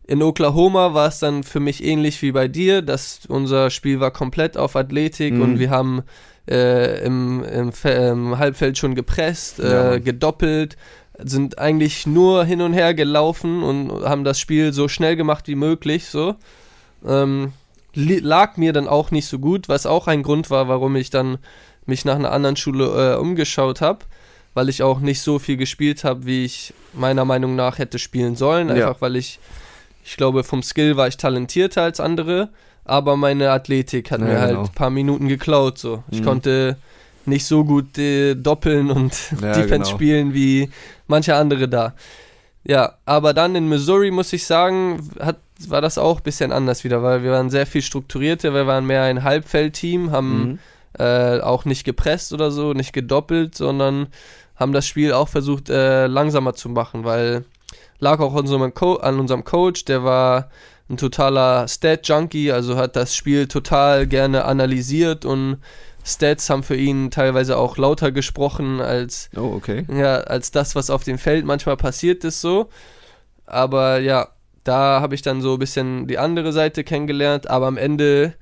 In 0.06 0.24
Oklahoma 0.24 0.94
war 0.94 1.08
es 1.08 1.20
dann 1.20 1.44
für 1.44 1.60
mich 1.60 1.84
ähnlich 1.84 2.22
wie 2.22 2.32
bei 2.32 2.48
dir, 2.48 2.82
dass 2.82 3.22
unser 3.28 3.70
Spiel 3.70 4.00
war 4.00 4.12
komplett 4.12 4.58
auf 4.58 4.76
Athletik 4.76 5.34
mhm. 5.34 5.42
und 5.42 5.60
wir 5.60 5.70
haben 5.70 6.04
äh, 6.50 7.04
im, 7.06 7.44
im, 7.44 7.72
im, 7.84 8.38
Halbfeld 8.38 8.78
schon 8.78 8.96
gepresst, 8.96 9.60
äh, 9.60 9.72
ja. 9.72 10.00
gedoppelt, 10.00 10.78
sind 11.20 11.58
eigentlich 11.58 12.06
nur 12.06 12.46
hin 12.46 12.62
und 12.62 12.74
her 12.74 12.94
gelaufen 12.94 13.64
und 13.64 14.04
haben 14.04 14.24
das 14.24 14.40
Spiel 14.40 14.74
so 14.74 14.88
schnell 14.88 15.16
gemacht 15.16 15.48
wie 15.48 15.56
möglich, 15.56 16.08
so. 16.08 16.36
Ähm, 17.06 17.54
lag 17.94 18.58
mir 18.58 18.74
dann 18.74 18.88
auch 18.88 19.12
nicht 19.12 19.28
so 19.28 19.40
gut, 19.40 19.70
was 19.70 19.86
auch 19.86 20.08
ein 20.08 20.24
Grund 20.24 20.50
war, 20.50 20.68
warum 20.68 20.96
ich 20.96 21.10
dann 21.10 21.38
mich 21.86 22.06
nach 22.06 22.16
einer 22.16 22.32
anderen 22.32 22.56
Schule 22.56 23.14
äh, 23.14 23.18
umgeschaut 23.18 23.82
habe, 23.82 24.00
weil 24.54 24.70
ich 24.70 24.84
auch 24.84 25.00
nicht 25.00 25.22
so 25.22 25.40
viel 25.40 25.58
gespielt 25.58 26.04
habe, 26.04 26.26
wie 26.26 26.46
ich 26.46 26.74
meiner 26.94 27.26
Meinung 27.26 27.56
nach 27.56 27.80
hätte 27.80 27.98
spielen 27.98 28.36
sollen. 28.36 28.70
Einfach 28.70 28.96
ja. 28.96 29.02
weil 29.02 29.16
ich, 29.16 29.40
ich 30.04 30.18
glaube, 30.18 30.44
vom 30.44 30.62
Skill 30.62 30.98
war 30.98 31.08
ich 31.08 31.18
talentierter 31.18 31.84
als 31.84 32.00
andere, 32.00 32.50
aber 32.86 33.18
meine 33.18 33.52
Athletik 33.52 34.12
hat 34.12 34.20
ja, 34.20 34.28
mir 34.28 34.40
halt 34.40 34.52
genau. 34.52 34.64
ein 34.64 34.74
paar 34.74 34.90
Minuten 34.90 35.28
geklaut. 35.28 35.78
So. 35.78 36.04
Ich 36.12 36.22
mhm. 36.22 36.26
konnte 36.26 36.78
nicht 37.28 37.46
so 37.46 37.63
gut 37.63 37.98
äh, 37.98 38.36
doppeln 38.36 38.90
und 38.92 39.13
ja, 39.42 39.54
Defense 39.54 39.90
genau. 39.92 39.96
spielen 39.96 40.34
wie 40.34 40.70
manche 41.08 41.36
andere 41.36 41.68
da. 41.68 41.94
Ja, 42.63 42.96
aber 43.06 43.34
dann 43.34 43.56
in 43.56 43.70
Missouri 43.70 44.12
muss 44.12 44.34
ich 44.34 44.46
sagen, 44.46 45.10
hat 45.20 45.38
war 45.68 45.82
das 45.82 45.98
auch 45.98 46.18
ein 46.18 46.24
bisschen 46.24 46.52
anders 46.52 46.84
wieder, 46.84 47.02
weil 47.04 47.24
wir 47.24 47.32
waren 47.32 47.50
sehr 47.50 47.66
viel 47.66 47.82
strukturierter, 47.82 48.54
wir 48.54 48.68
waren 48.68 48.86
mehr 48.86 49.04
ein 49.04 49.24
Halbfeldteam, 49.24 50.12
haben 50.12 50.40
mhm. 50.40 50.60
äh, 51.00 51.40
auch 51.40 51.66
nicht 51.66 51.84
gepresst 51.84 52.34
oder 52.34 52.52
so, 52.52 52.74
nicht 52.74 52.94
gedoppelt, 52.94 53.56
sondern 53.56 54.08
haben 54.56 54.74
das 54.74 54.88
Spiel 54.88 55.13
auch 55.13 55.30
versucht 55.30 55.70
äh, 55.70 56.08
langsamer 56.08 56.54
zu 56.54 56.70
machen, 56.70 57.04
weil 57.04 57.46
lag 58.00 58.20
auch 58.20 58.34
unserem 58.34 58.72
an 59.02 59.20
unserem 59.20 59.44
Coach, 59.44 59.86
der 59.86 60.04
war 60.04 60.50
ein 60.90 60.98
totaler 60.98 61.68
Stat-Junkie, 61.68 62.52
also 62.52 62.78
hat 62.78 62.96
das 62.96 63.16
Spiel 63.16 63.48
total 63.48 64.08
gerne 64.08 64.46
analysiert 64.46 65.26
und 65.26 65.58
Stats 66.08 66.50
haben 66.50 66.63
für 66.63 66.76
ihn 66.76 67.12
teilweise 67.12 67.58
auch 67.58 67.78
lauter 67.78 68.12
gesprochen 68.12 68.80
als, 68.80 69.30
oh, 69.36 69.54
okay. 69.56 69.86
ja, 69.93 70.17
als 70.22 70.52
das, 70.52 70.74
was 70.74 70.89
auf 70.89 71.04
dem 71.04 71.17
Feld 71.17 71.46
manchmal 71.46 71.76
passiert 71.76 72.24
ist 72.24 72.39
so. 72.39 72.70
Aber 73.46 74.00
ja, 74.00 74.30
da 74.63 75.02
habe 75.02 75.15
ich 75.15 75.22
dann 75.22 75.41
so 75.41 75.54
ein 75.54 75.60
bisschen 75.60 76.08
die 76.08 76.17
andere 76.17 76.54
Seite 76.54 76.84
kennengelernt, 76.84 77.50
aber 77.50 77.67
am 77.67 77.78
Ende 77.78 78.34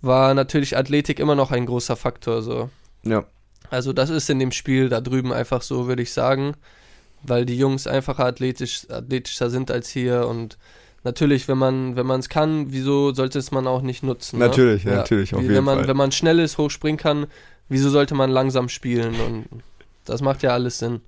war 0.00 0.34
natürlich 0.34 0.76
Athletik 0.76 1.20
immer 1.20 1.36
noch 1.36 1.52
ein 1.52 1.66
großer 1.66 1.96
Faktor. 1.96 2.42
So. 2.42 2.70
Ja. 3.04 3.24
Also 3.70 3.92
das 3.92 4.10
ist 4.10 4.28
in 4.28 4.38
dem 4.38 4.52
Spiel 4.52 4.88
da 4.88 5.00
drüben 5.00 5.32
einfach 5.32 5.62
so, 5.62 5.86
würde 5.86 6.02
ich 6.02 6.12
sagen, 6.12 6.54
weil 7.22 7.46
die 7.46 7.56
Jungs 7.56 7.86
einfacher 7.86 8.26
athletisch, 8.26 8.90
athletischer 8.90 9.48
sind 9.48 9.70
als 9.70 9.88
hier 9.88 10.26
und 10.26 10.58
natürlich, 11.04 11.48
wenn 11.48 11.58
man 11.58 11.96
wenn 11.96 12.06
man 12.06 12.20
es 12.20 12.28
kann, 12.28 12.72
wieso 12.72 13.12
sollte 13.12 13.38
es 13.38 13.50
man 13.50 13.66
auch 13.66 13.82
nicht 13.82 14.02
nutzen? 14.02 14.38
Ne? 14.38 14.46
Natürlich, 14.46 14.84
ja, 14.84 14.96
natürlich, 14.96 15.34
auf 15.34 15.40
Wie, 15.40 15.44
jeden 15.44 15.56
wenn 15.56 15.64
man, 15.64 15.78
Fall. 15.78 15.88
Wenn 15.88 15.96
man 15.96 16.12
schnell 16.12 16.38
ist, 16.38 16.58
hochspringen 16.58 16.98
kann, 16.98 17.26
wieso 17.68 17.90
sollte 17.90 18.14
man 18.14 18.30
langsam 18.30 18.68
spielen? 18.68 19.14
Und 19.20 19.46
das 20.04 20.22
macht 20.22 20.42
ja 20.42 20.50
alles 20.50 20.78
Sinn. 20.78 21.00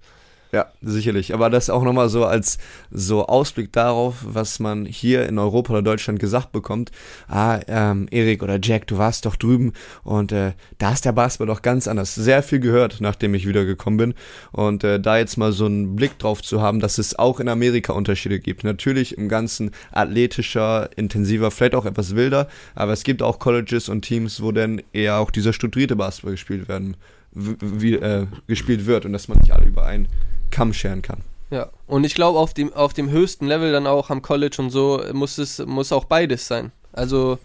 Ja, 0.54 0.66
sicherlich. 0.82 1.34
Aber 1.34 1.50
das 1.50 1.68
auch 1.68 1.82
nochmal 1.82 2.08
so 2.08 2.24
als 2.24 2.58
so 2.92 3.26
Ausblick 3.26 3.72
darauf, 3.72 4.18
was 4.22 4.60
man 4.60 4.86
hier 4.86 5.28
in 5.28 5.36
Europa 5.40 5.72
oder 5.72 5.82
Deutschland 5.82 6.20
gesagt 6.20 6.52
bekommt. 6.52 6.92
Ah, 7.26 7.58
ähm, 7.66 8.06
Erik 8.12 8.40
oder 8.40 8.60
Jack, 8.62 8.86
du 8.86 8.96
warst 8.96 9.26
doch 9.26 9.34
drüben 9.34 9.72
und 10.04 10.30
äh, 10.30 10.52
da 10.78 10.92
ist 10.92 11.06
der 11.06 11.10
Basketball 11.10 11.48
doch 11.48 11.62
ganz 11.62 11.88
anders. 11.88 12.14
Sehr 12.14 12.40
viel 12.44 12.60
gehört, 12.60 13.00
nachdem 13.00 13.34
ich 13.34 13.48
wiedergekommen 13.48 13.96
bin. 13.96 14.14
Und 14.52 14.84
äh, 14.84 15.00
da 15.00 15.18
jetzt 15.18 15.38
mal 15.38 15.50
so 15.50 15.66
einen 15.66 15.96
Blick 15.96 16.20
drauf 16.20 16.40
zu 16.40 16.62
haben, 16.62 16.78
dass 16.78 16.98
es 16.98 17.18
auch 17.18 17.40
in 17.40 17.48
Amerika 17.48 17.92
Unterschiede 17.92 18.38
gibt. 18.38 18.62
Natürlich 18.62 19.18
im 19.18 19.28
Ganzen 19.28 19.72
athletischer, 19.90 20.88
intensiver, 20.94 21.50
vielleicht 21.50 21.74
auch 21.74 21.84
etwas 21.84 22.14
wilder, 22.14 22.46
aber 22.76 22.92
es 22.92 23.02
gibt 23.02 23.24
auch 23.24 23.40
Colleges 23.40 23.88
und 23.88 24.02
Teams, 24.02 24.40
wo 24.40 24.52
dann 24.52 24.80
eher 24.92 25.18
auch 25.18 25.32
dieser 25.32 25.52
strukturierte 25.52 25.96
Basketball 25.96 26.34
gespielt 26.34 26.68
werden 26.68 26.96
wie, 27.34 27.94
äh, 27.94 28.26
gespielt 28.46 28.86
wird 28.86 29.04
und 29.04 29.12
dass 29.12 29.28
man 29.28 29.38
nicht 29.38 29.52
alle 29.52 29.66
über 29.66 29.84
einen 29.84 30.08
Kamm 30.54 30.72
scheren 30.72 31.02
kann. 31.02 31.20
Ja, 31.50 31.68
und 31.86 32.04
ich 32.04 32.14
glaube, 32.14 32.38
auf 32.38 32.54
dem, 32.54 32.72
auf 32.72 32.94
dem 32.94 33.10
höchsten 33.10 33.46
Level 33.46 33.72
dann 33.72 33.86
auch 33.86 34.08
am 34.10 34.22
College 34.22 34.56
und 34.58 34.70
so 34.70 35.02
muss 35.12 35.38
es 35.38 35.58
muss 35.66 35.92
auch 35.92 36.04
beides 36.04 36.46
sein. 36.46 36.72
Also 36.92 37.38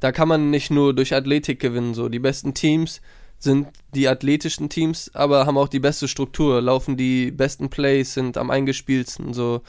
da 0.00 0.10
kann 0.10 0.26
man 0.26 0.50
nicht 0.50 0.70
nur 0.70 0.94
durch 0.94 1.14
Athletik 1.14 1.60
gewinnen. 1.60 1.94
So 1.94 2.08
die 2.08 2.18
besten 2.18 2.54
Teams 2.54 3.00
sind 3.38 3.68
die 3.94 4.08
athletischen 4.08 4.70
Teams, 4.70 5.10
aber 5.14 5.44
haben 5.44 5.58
auch 5.58 5.68
die 5.68 5.80
beste 5.80 6.08
Struktur, 6.08 6.62
laufen 6.62 6.96
die 6.96 7.30
besten 7.30 7.68
Plays, 7.68 8.14
sind 8.14 8.38
am 8.38 8.50
eingespieltsten. 8.50 9.34
So 9.34 9.60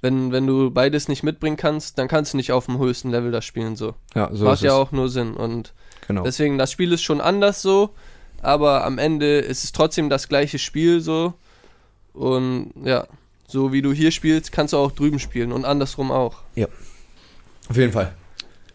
wenn, 0.00 0.32
wenn 0.32 0.46
du 0.46 0.70
beides 0.70 1.08
nicht 1.08 1.22
mitbringen 1.22 1.58
kannst, 1.58 1.98
dann 1.98 2.08
kannst 2.08 2.32
du 2.32 2.38
nicht 2.38 2.52
auf 2.52 2.66
dem 2.66 2.78
höchsten 2.78 3.10
Level 3.10 3.30
das 3.30 3.44
spielen. 3.44 3.76
So 3.76 3.94
ja, 4.14 4.30
so 4.32 4.46
macht 4.46 4.62
ja 4.62 4.72
auch 4.72 4.92
nur 4.92 5.10
Sinn 5.10 5.34
und 5.34 5.74
genau. 6.06 6.22
deswegen 6.22 6.56
das 6.56 6.72
Spiel 6.72 6.92
ist 6.92 7.02
schon 7.02 7.20
anders 7.20 7.60
so, 7.60 7.90
aber 8.40 8.84
am 8.84 8.96
Ende 8.96 9.38
ist 9.38 9.64
es 9.64 9.72
trotzdem 9.72 10.08
das 10.08 10.28
gleiche 10.28 10.58
Spiel 10.58 11.00
so 11.00 11.34
und 12.12 12.72
ja, 12.84 13.06
so 13.46 13.72
wie 13.72 13.82
du 13.82 13.92
hier 13.92 14.10
spielst, 14.10 14.52
kannst 14.52 14.72
du 14.72 14.78
auch 14.78 14.92
drüben 14.92 15.18
spielen 15.18 15.52
und 15.52 15.64
andersrum 15.64 16.10
auch. 16.10 16.36
Ja. 16.54 16.66
Auf 17.68 17.76
jeden 17.76 17.92
Fall. 17.92 18.12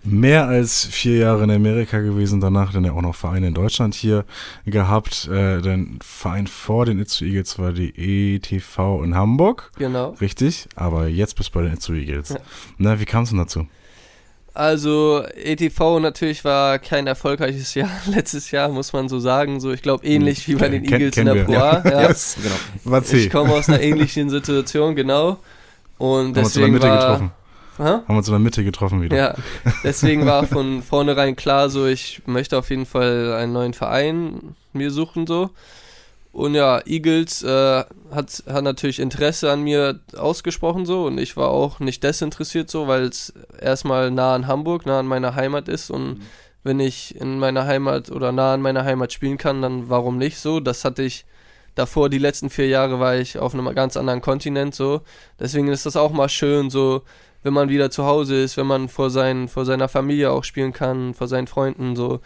Mehr 0.04 0.48
als 0.48 0.86
vier 0.86 1.18
Jahre 1.18 1.46
in 1.46 1.52
Amerika 1.52 2.00
gewesen, 2.00 2.40
danach 2.40 2.72
dann 2.72 2.86
ja 2.86 2.92
auch 2.92 3.02
noch 3.02 3.16
Vereine 3.16 3.48
in 3.48 3.56
Deutschland 3.56 3.96
hier 3.96 4.24
gehabt. 4.66 5.28
Äh, 5.28 5.62
der 5.62 5.80
Verein 6.00 6.46
vor 6.46 6.86
den 6.86 7.00
Itzu 7.00 7.26
Eagles 7.26 7.58
war 7.58 7.74
die 7.74 8.36
ETV 8.36 9.04
in 9.04 9.16
Hamburg. 9.16 9.72
Genau. 9.80 10.10
Richtig, 10.22 10.68
aber 10.76 11.08
jetzt 11.08 11.36
bist 11.36 11.50
du 11.50 11.54
bei 11.54 11.64
den 11.64 11.74
Itzu 11.74 11.94
Eagles. 11.94 12.30
Ja. 12.30 12.38
Na, 12.78 13.00
wie 13.00 13.06
kam 13.06 13.24
es 13.24 13.30
denn 13.30 13.40
dazu? 13.40 13.66
Also 14.56 15.22
ETV 15.36 16.00
natürlich 16.00 16.46
war 16.46 16.80
kein 16.80 17.08
erfolgreiches 17.08 17.74
Jahr 17.74 17.90
letztes 18.08 18.52
Jahr, 18.52 18.70
muss 18.70 18.94
man 18.94 19.10
so 19.10 19.20
sagen. 19.20 19.60
So, 19.60 19.74
ich 19.74 19.82
glaube 19.82 20.06
ähnlich 20.06 20.48
wie 20.48 20.56
bei 20.56 20.70
den 20.70 20.84
Ken, 20.84 20.94
Eagles 20.94 21.18
in 21.18 21.26
der 21.26 21.44
Pro 21.44 21.54
A. 21.56 21.84
Ja. 21.84 21.84
Ja. 21.84 22.02
Yes, 22.08 22.38
genau. 22.86 23.02
Ich 23.02 23.30
komme 23.30 23.54
aus 23.54 23.68
einer 23.68 23.82
ähnlichen 23.82 24.30
Situation, 24.30 24.96
genau. 24.96 25.40
Und 25.98 26.28
Haben 26.28 26.34
deswegen 26.36 26.44
wir 26.44 26.46
uns 26.46 26.56
in 26.56 26.62
der 26.62 26.72
Mitte 26.72 26.88
war, 26.88 26.98
getroffen. 27.00 27.32
Ha? 27.80 27.84
Haben 27.84 28.08
wir 28.08 28.18
uns 28.18 28.28
in 28.28 28.34
der 28.34 28.40
Mitte 28.40 28.64
getroffen 28.64 29.02
wieder. 29.02 29.18
Ja, 29.18 29.36
deswegen 29.84 30.26
war 30.26 30.48
von 30.48 30.82
vornherein 30.82 31.36
klar, 31.36 31.70
so 31.70 31.86
ich 31.86 32.22
möchte 32.26 32.58
auf 32.58 32.70
jeden 32.70 32.86
Fall 32.86 33.34
einen 33.34 33.52
neuen 33.52 33.74
Verein 33.74 34.56
mir 34.72 34.90
suchen 34.90 35.28
so. 35.28 35.50
Und 36.36 36.54
ja, 36.54 36.82
Eagles 36.86 37.44
äh, 37.44 37.86
hat, 38.12 38.44
hat 38.46 38.64
natürlich 38.66 39.00
Interesse 39.00 39.50
an 39.50 39.62
mir 39.62 40.02
ausgesprochen 40.18 40.86
so 40.86 41.06
und 41.06 41.18
ich 41.18 41.38
war 41.38 41.48
auch 41.48 41.80
nicht 41.80 42.04
desinteressiert 42.04 42.70
so, 42.70 42.90
weil 42.90 43.04
es 43.04 43.34
erstmal 43.62 44.12
nah 44.12 44.36
an 44.36 44.46
Hamburg, 44.46 44.86
nah 44.86 45.00
an 45.00 45.08
meiner 45.08 45.36
Heimat 45.36 45.70
ist 45.70 45.90
und 45.90 46.06
mhm. 46.06 46.22
wenn 46.64 46.82
ich 46.82 47.16
in 47.16 47.40
meiner 47.40 47.66
Heimat 47.68 48.12
oder 48.12 48.34
nah 48.34 48.54
an 48.54 48.62
meiner 48.62 48.84
Heimat 48.84 49.14
spielen 49.14 49.38
kann, 49.38 49.62
dann 49.62 49.90
warum 49.90 50.18
nicht 50.18 50.38
so? 50.38 50.60
Das 50.60 50.84
hatte 50.84 51.04
ich 51.04 51.26
davor, 51.74 52.10
die 52.10 52.18
letzten 52.18 52.50
vier 52.50 52.68
Jahre 52.68 53.00
war 53.00 53.16
ich 53.16 53.40
auf 53.40 53.54
einem 53.54 53.74
ganz 53.74 53.96
anderen 53.96 54.20
Kontinent 54.20 54.76
so. 54.76 55.04
Deswegen 55.40 55.70
ist 55.70 55.86
das 55.86 55.96
auch 55.96 56.12
mal 56.12 56.28
schön 56.28 56.70
so, 56.70 57.04
wenn 57.44 57.54
man 57.54 57.70
wieder 57.70 57.92
zu 57.92 58.04
Hause 58.04 58.42
ist, 58.42 58.58
wenn 58.58 58.68
man 58.68 58.90
vor, 58.90 59.10
seinen, 59.10 59.48
vor 59.48 59.64
seiner 59.64 59.88
Familie 59.88 60.32
auch 60.32 60.44
spielen 60.44 60.74
kann, 60.74 61.14
vor 61.14 61.30
seinen 61.30 61.48
Freunden 61.48 61.96
so. 61.96 62.20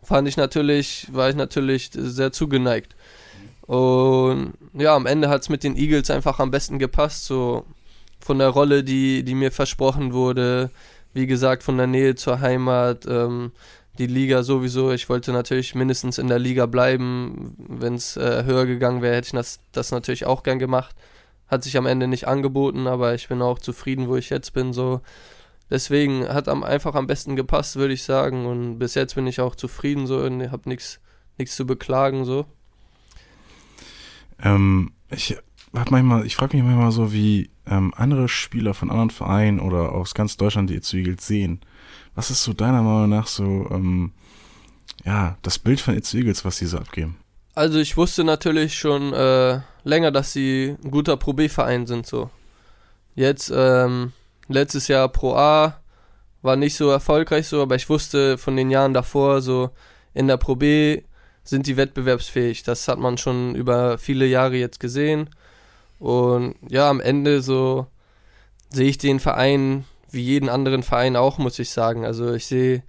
Fand 0.00 0.28
ich 0.28 0.36
natürlich, 0.36 1.08
war 1.10 1.28
ich 1.28 1.34
natürlich 1.34 1.90
sehr 1.92 2.30
zugeneigt. 2.30 2.94
Und 3.68 4.54
ja, 4.72 4.96
am 4.96 5.04
Ende 5.04 5.28
hat 5.28 5.42
es 5.42 5.50
mit 5.50 5.62
den 5.62 5.76
Eagles 5.76 6.10
einfach 6.10 6.38
am 6.40 6.50
besten 6.50 6.78
gepasst, 6.78 7.26
so 7.26 7.66
von 8.18 8.38
der 8.38 8.48
Rolle, 8.48 8.82
die, 8.82 9.22
die 9.24 9.34
mir 9.34 9.52
versprochen 9.52 10.14
wurde, 10.14 10.70
wie 11.12 11.26
gesagt, 11.26 11.62
von 11.62 11.76
der 11.76 11.86
Nähe 11.86 12.14
zur 12.14 12.40
Heimat, 12.40 13.04
ähm, 13.06 13.52
die 13.98 14.06
Liga 14.06 14.42
sowieso. 14.42 14.92
Ich 14.92 15.10
wollte 15.10 15.32
natürlich 15.32 15.74
mindestens 15.74 16.16
in 16.16 16.28
der 16.28 16.38
Liga 16.38 16.64
bleiben. 16.64 17.54
Wenn 17.58 17.94
es 17.94 18.16
äh, 18.16 18.44
höher 18.44 18.64
gegangen 18.64 19.02
wäre, 19.02 19.16
hätte 19.16 19.26
ich 19.26 19.32
das, 19.32 19.60
das 19.72 19.90
natürlich 19.90 20.24
auch 20.24 20.44
gern 20.44 20.58
gemacht. 20.58 20.96
Hat 21.46 21.62
sich 21.62 21.76
am 21.76 21.84
Ende 21.84 22.08
nicht 22.08 22.26
angeboten, 22.26 22.86
aber 22.86 23.14
ich 23.14 23.28
bin 23.28 23.42
auch 23.42 23.58
zufrieden, 23.58 24.08
wo 24.08 24.16
ich 24.16 24.30
jetzt 24.30 24.54
bin. 24.54 24.72
So. 24.72 25.02
Deswegen 25.68 26.26
hat 26.26 26.48
am, 26.48 26.64
einfach 26.64 26.94
am 26.94 27.06
besten 27.06 27.36
gepasst, 27.36 27.76
würde 27.76 27.92
ich 27.92 28.04
sagen. 28.04 28.46
Und 28.46 28.78
bis 28.78 28.94
jetzt 28.94 29.14
bin 29.14 29.26
ich 29.26 29.42
auch 29.42 29.56
zufrieden 29.56 30.06
so 30.06 30.20
und 30.20 30.50
habe 30.50 30.70
nichts 30.70 31.00
zu 31.46 31.66
beklagen. 31.66 32.24
So. 32.24 32.46
Ähm, 34.42 34.92
ich 35.10 35.36
hab 35.74 35.90
manchmal, 35.90 36.26
ich 36.26 36.36
frage 36.36 36.56
mich 36.56 36.64
manchmal 36.64 36.92
so, 36.92 37.12
wie 37.12 37.50
ähm, 37.66 37.92
andere 37.96 38.28
Spieler 38.28 38.74
von 38.74 38.90
anderen 38.90 39.10
Vereinen 39.10 39.60
oder 39.60 39.92
aus 39.92 40.14
ganz 40.14 40.36
Deutschland 40.36 40.70
die 40.70 40.80
Eagles 40.96 41.26
sehen. 41.26 41.60
Was 42.14 42.30
ist 42.30 42.42
so 42.42 42.52
deiner 42.52 42.82
Meinung 42.82 43.10
nach 43.10 43.26
so, 43.26 43.68
ähm, 43.70 44.12
ja, 45.04 45.36
das 45.42 45.58
Bild 45.58 45.80
von 45.80 45.94
Eagles, 45.94 46.44
was 46.44 46.58
sie 46.58 46.66
so 46.66 46.78
abgeben? 46.78 47.16
Also 47.54 47.78
ich 47.78 47.96
wusste 47.96 48.24
natürlich 48.24 48.78
schon 48.78 49.12
äh, 49.12 49.60
länger, 49.84 50.12
dass 50.12 50.32
sie 50.32 50.76
ein 50.82 50.90
guter 50.90 51.16
Pro 51.16 51.32
B-Verein 51.32 51.86
sind 51.86 52.06
so. 52.06 52.30
Jetzt 53.14 53.52
ähm, 53.54 54.12
letztes 54.46 54.86
Jahr 54.88 55.08
Pro 55.08 55.34
A 55.34 55.80
war 56.42 56.56
nicht 56.56 56.76
so 56.76 56.88
erfolgreich 56.88 57.48
so, 57.48 57.60
aber 57.62 57.74
ich 57.74 57.88
wusste 57.88 58.38
von 58.38 58.56
den 58.56 58.70
Jahren 58.70 58.94
davor 58.94 59.40
so 59.40 59.70
in 60.14 60.28
der 60.28 60.36
Pro 60.36 60.54
B 60.54 61.02
sind 61.48 61.66
die 61.66 61.76
wettbewerbsfähig. 61.76 62.62
Das 62.62 62.88
hat 62.88 62.98
man 62.98 63.16
schon 63.16 63.54
über 63.54 63.98
viele 63.98 64.26
Jahre 64.26 64.56
jetzt 64.56 64.80
gesehen. 64.80 65.30
Und 65.98 66.54
ja, 66.68 66.90
am 66.90 67.00
Ende 67.00 67.40
so 67.40 67.86
sehe 68.70 68.88
ich 68.88 68.98
den 68.98 69.18
Verein 69.18 69.84
wie 70.10 70.22
jeden 70.22 70.48
anderen 70.48 70.82
Verein 70.82 71.16
auch, 71.16 71.38
muss 71.38 71.58
ich 71.58 71.70
sagen. 71.70 72.04
Also 72.04 72.32
ich 72.34 72.46
sehe 72.46 72.82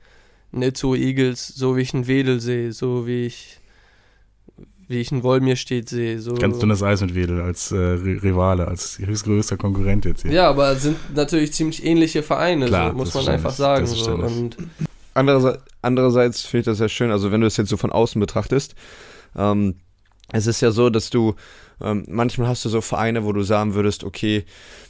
Netzo 0.51 0.95
Eagles 0.95 1.47
so 1.47 1.77
wie 1.77 1.81
ich 1.81 1.93
einen 1.93 2.07
Wedel 2.07 2.39
sehe, 2.39 2.73
so 2.73 3.07
wie 3.07 3.25
ich 3.25 3.59
wie 4.89 4.99
ich 4.99 5.11
einen 5.11 5.21
Wolmir 5.21 5.55
steht 5.55 5.87
sehe. 5.87 6.19
So. 6.19 6.33
Ganz 6.33 6.57
dünnes 6.57 6.81
Eis 6.81 6.99
mit 7.01 7.13
Wedel 7.13 7.41
als 7.41 7.71
äh, 7.71 7.77
Rivale, 7.77 8.67
als 8.67 8.97
höchstgrößter 8.97 9.55
Konkurrent 9.55 10.03
jetzt 10.03 10.23
hier. 10.23 10.31
Ja, 10.31 10.49
aber 10.49 10.75
sind 10.75 10.97
natürlich 11.15 11.53
ziemlich 11.53 11.85
ähnliche 11.85 12.23
Vereine, 12.23 12.65
Klar, 12.65 12.91
so, 12.91 12.97
muss 12.97 13.13
man 13.13 13.27
einfach 13.27 13.51
sagen. 13.51 13.85
So. 13.85 14.15
Und 14.15 14.57
Andererseits, 15.19 15.63
andererseits 15.81 16.41
finde 16.43 16.59
ich 16.61 16.65
das 16.65 16.77
sehr 16.77 16.87
schön, 16.87 17.11
also 17.11 17.29
wenn 17.29 17.41
du 17.41 17.47
es 17.47 17.57
jetzt 17.57 17.67
so 17.67 17.75
von 17.75 17.91
außen 17.91 18.21
betrachtest, 18.21 18.73
ähm, 19.35 19.75
es 20.31 20.47
ist 20.47 20.61
ja 20.61 20.71
so, 20.71 20.89
dass 20.89 21.09
du 21.09 21.35
ähm, 21.81 22.05
manchmal 22.07 22.47
hast 22.47 22.63
du 22.63 22.69
so 22.69 22.79
Vereine, 22.79 23.25
wo 23.25 23.33
du 23.33 23.41
sagen 23.41 23.73
würdest, 23.73 24.05
okay, 24.05 24.45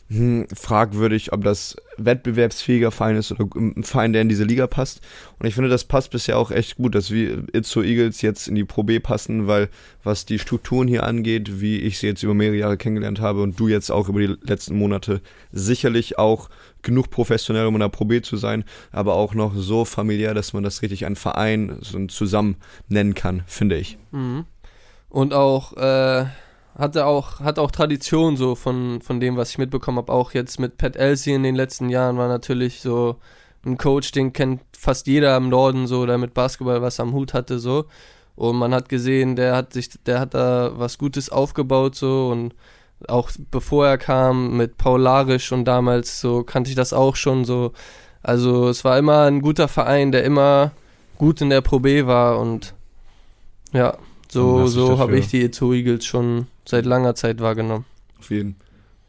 hm, 0.09 0.47
fragwürdig, 0.53 1.33
ob 1.33 1.43
das 1.43 1.77
wettbewerbsfähiger 1.97 2.91
Verein 2.91 3.15
ist 3.15 3.31
oder 3.31 3.47
ein 3.55 3.83
Verein, 3.83 4.11
der 4.13 4.23
in 4.23 4.29
diese 4.29 4.43
Liga 4.43 4.65
passt. 4.65 5.01
Und 5.37 5.47
ich 5.47 5.53
finde, 5.53 5.69
das 5.69 5.83
passt 5.83 6.11
bisher 6.11 6.37
auch 6.37 6.49
echt 6.49 6.77
gut, 6.77 6.95
dass 6.95 7.11
wir 7.11 7.43
Itzo 7.53 7.83
Eagles 7.83 8.21
jetzt 8.21 8.47
in 8.47 8.55
die 8.55 8.65
Pro 8.65 8.83
B 8.83 8.99
passen, 8.99 9.47
weil 9.47 9.69
was 10.03 10.25
die 10.25 10.39
Strukturen 10.39 10.87
hier 10.87 11.03
angeht, 11.03 11.61
wie 11.61 11.77
ich 11.77 11.99
sie 11.99 12.07
jetzt 12.07 12.23
über 12.23 12.33
mehrere 12.33 12.57
Jahre 12.57 12.77
kennengelernt 12.77 13.19
habe 13.19 13.43
und 13.43 13.59
du 13.59 13.67
jetzt 13.67 13.91
auch 13.91 14.09
über 14.09 14.19
die 14.19 14.35
letzten 14.41 14.75
Monate, 14.75 15.21
sicherlich 15.51 16.17
auch 16.17 16.49
genug 16.81 17.09
professionell, 17.09 17.65
um 17.65 17.75
in 17.75 17.81
der 17.81 17.89
Pro 17.89 18.05
B 18.05 18.21
zu 18.21 18.37
sein, 18.37 18.63
aber 18.91 19.15
auch 19.15 19.33
noch 19.33 19.53
so 19.55 19.85
familiär, 19.85 20.33
dass 20.33 20.53
man 20.53 20.63
das 20.63 20.81
richtig 20.81 21.05
ein 21.05 21.15
Verein 21.15 21.77
so 21.81 22.05
zusammen 22.07 22.57
nennen 22.87 23.15
kann, 23.15 23.43
finde 23.45 23.77
ich. 23.77 23.97
Mhm. 24.11 24.45
Und 25.09 25.33
auch 25.33 25.73
äh 25.77 26.25
hatte 26.79 27.05
auch, 27.05 27.41
hat 27.41 27.59
auch 27.59 27.71
Tradition 27.71 28.37
so 28.37 28.55
von, 28.55 29.01
von 29.01 29.19
dem, 29.19 29.35
was 29.35 29.51
ich 29.51 29.57
mitbekommen 29.57 29.97
habe. 29.97 30.13
Auch 30.13 30.33
jetzt 30.33 30.59
mit 30.59 30.77
Pat 30.77 30.95
Elsie 30.95 31.33
in 31.33 31.43
den 31.43 31.55
letzten 31.55 31.89
Jahren 31.89 32.17
war 32.17 32.29
natürlich 32.29 32.79
so 32.79 33.17
ein 33.65 33.77
Coach, 33.77 34.11
den 34.13 34.31
kennt 34.31 34.61
fast 34.77 35.07
jeder 35.07 35.35
im 35.35 35.49
Norden 35.49 35.87
so, 35.87 36.05
der 36.05 36.17
mit 36.17 36.33
Basketball 36.33 36.81
was 36.81 36.99
am 37.01 37.13
Hut 37.13 37.33
hatte 37.33 37.59
so. 37.59 37.85
Und 38.35 38.55
man 38.55 38.73
hat 38.73 38.87
gesehen, 38.87 39.35
der 39.35 39.55
hat 39.55 39.73
sich, 39.73 39.89
der 40.05 40.21
hat 40.21 40.33
da 40.33 40.71
was 40.75 40.97
Gutes 40.97 41.29
aufgebaut 41.29 41.95
so 41.95 42.29
und 42.29 42.55
auch 43.07 43.31
bevor 43.51 43.87
er 43.87 43.97
kam 43.97 44.57
mit 44.57 44.77
Paul 44.77 45.01
Larisch 45.01 45.51
und 45.51 45.65
damals 45.65 46.19
so 46.19 46.43
kannte 46.43 46.69
ich 46.69 46.75
das 46.75 46.93
auch 46.93 47.15
schon 47.15 47.45
so. 47.45 47.73
Also 48.21 48.67
es 48.67 48.83
war 48.83 48.97
immer 48.97 49.23
ein 49.23 49.41
guter 49.41 49.67
Verein, 49.67 50.11
der 50.11 50.23
immer 50.23 50.71
gut 51.17 51.41
in 51.41 51.49
der 51.49 51.61
Pro 51.61 51.79
B 51.79 52.05
war 52.05 52.39
und 52.39 52.73
ja, 53.71 53.97
so, 54.31 54.67
so 54.67 54.99
habe 54.99 55.17
ich 55.17 55.27
die 55.27 55.43
Itzo 55.43 55.73
Eagles 55.73 56.05
schon 56.05 56.47
seit 56.65 56.85
langer 56.85 57.15
Zeit 57.15 57.39
wahrgenommen. 57.39 57.85
Auf 58.19 58.29
jeden. 58.29 58.55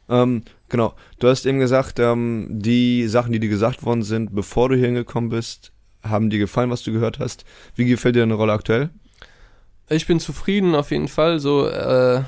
Ähm, 0.09 0.43
genau. 0.69 0.95
Du 1.19 1.29
hast 1.29 1.47
eben 1.47 1.59
gesagt, 1.59 1.99
ähm, 1.99 2.47
die 2.51 3.07
Sachen, 3.07 3.33
die 3.33 3.41
dir 3.41 3.49
gesagt 3.49 3.85
worden 3.85 4.03
sind, 4.03 4.35
bevor 4.35 4.69
du 4.69 4.77
hier 4.77 4.87
hingekommen 4.87 5.31
bist, 5.31 5.73
haben 6.03 6.31
dir 6.31 6.39
gefallen, 6.39 6.71
was 6.71 6.83
du 6.83 6.93
gehört 6.93 7.19
hast. 7.19 7.45
Wie 7.75 7.85
gefällt 7.85 8.17
dir 8.17 8.21
deine 8.21 8.35
Rolle 8.35 8.53
aktuell? 8.53 8.91
Ich 9.89 10.07
bin 10.07 10.21
zufrieden 10.21 10.75
auf 10.75 10.91
jeden 10.91 11.09
Fall. 11.09 11.39
So, 11.39 11.67
äh, 11.67 12.23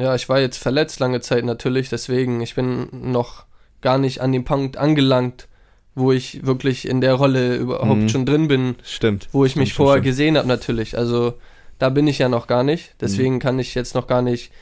ja, 0.00 0.14
ich 0.14 0.28
war 0.28 0.40
jetzt 0.40 0.58
verletzt 0.58 1.00
lange 1.00 1.20
Zeit 1.20 1.44
natürlich, 1.44 1.88
deswegen 1.88 2.40
ich 2.40 2.54
bin 2.54 2.88
noch 2.92 3.44
gar 3.80 3.98
nicht 3.98 4.20
an 4.20 4.32
dem 4.32 4.44
Punkt 4.44 4.76
angelangt, 4.76 5.48
wo 5.94 6.12
ich 6.12 6.44
wirklich 6.46 6.86
in 6.88 7.00
der 7.00 7.14
Rolle 7.14 7.56
überhaupt 7.56 8.00
mhm. 8.00 8.08
schon 8.08 8.26
drin 8.26 8.48
bin. 8.48 8.76
Stimmt. 8.84 9.28
Wo 9.32 9.44
ich 9.44 9.52
stimmt, 9.52 9.66
mich 9.66 9.74
vorher 9.74 9.96
stimmt. 9.96 10.06
gesehen 10.06 10.36
habe 10.36 10.48
natürlich. 10.48 10.96
Also 10.96 11.34
da 11.78 11.88
bin 11.88 12.06
ich 12.06 12.18
ja 12.18 12.28
noch 12.28 12.46
gar 12.46 12.62
nicht. 12.62 12.94
Deswegen 13.00 13.34
mhm. 13.34 13.38
kann 13.40 13.58
ich 13.58 13.74
jetzt 13.74 13.94
noch 13.94 14.06
gar 14.06 14.22
nicht 14.22 14.52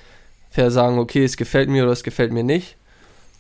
fair 0.50 0.70
sagen, 0.70 0.98
okay, 0.98 1.24
es 1.24 1.36
gefällt 1.36 1.68
mir 1.68 1.82
oder 1.84 1.92
es 1.92 2.02
gefällt 2.02 2.32
mir 2.32 2.44
nicht. 2.44 2.76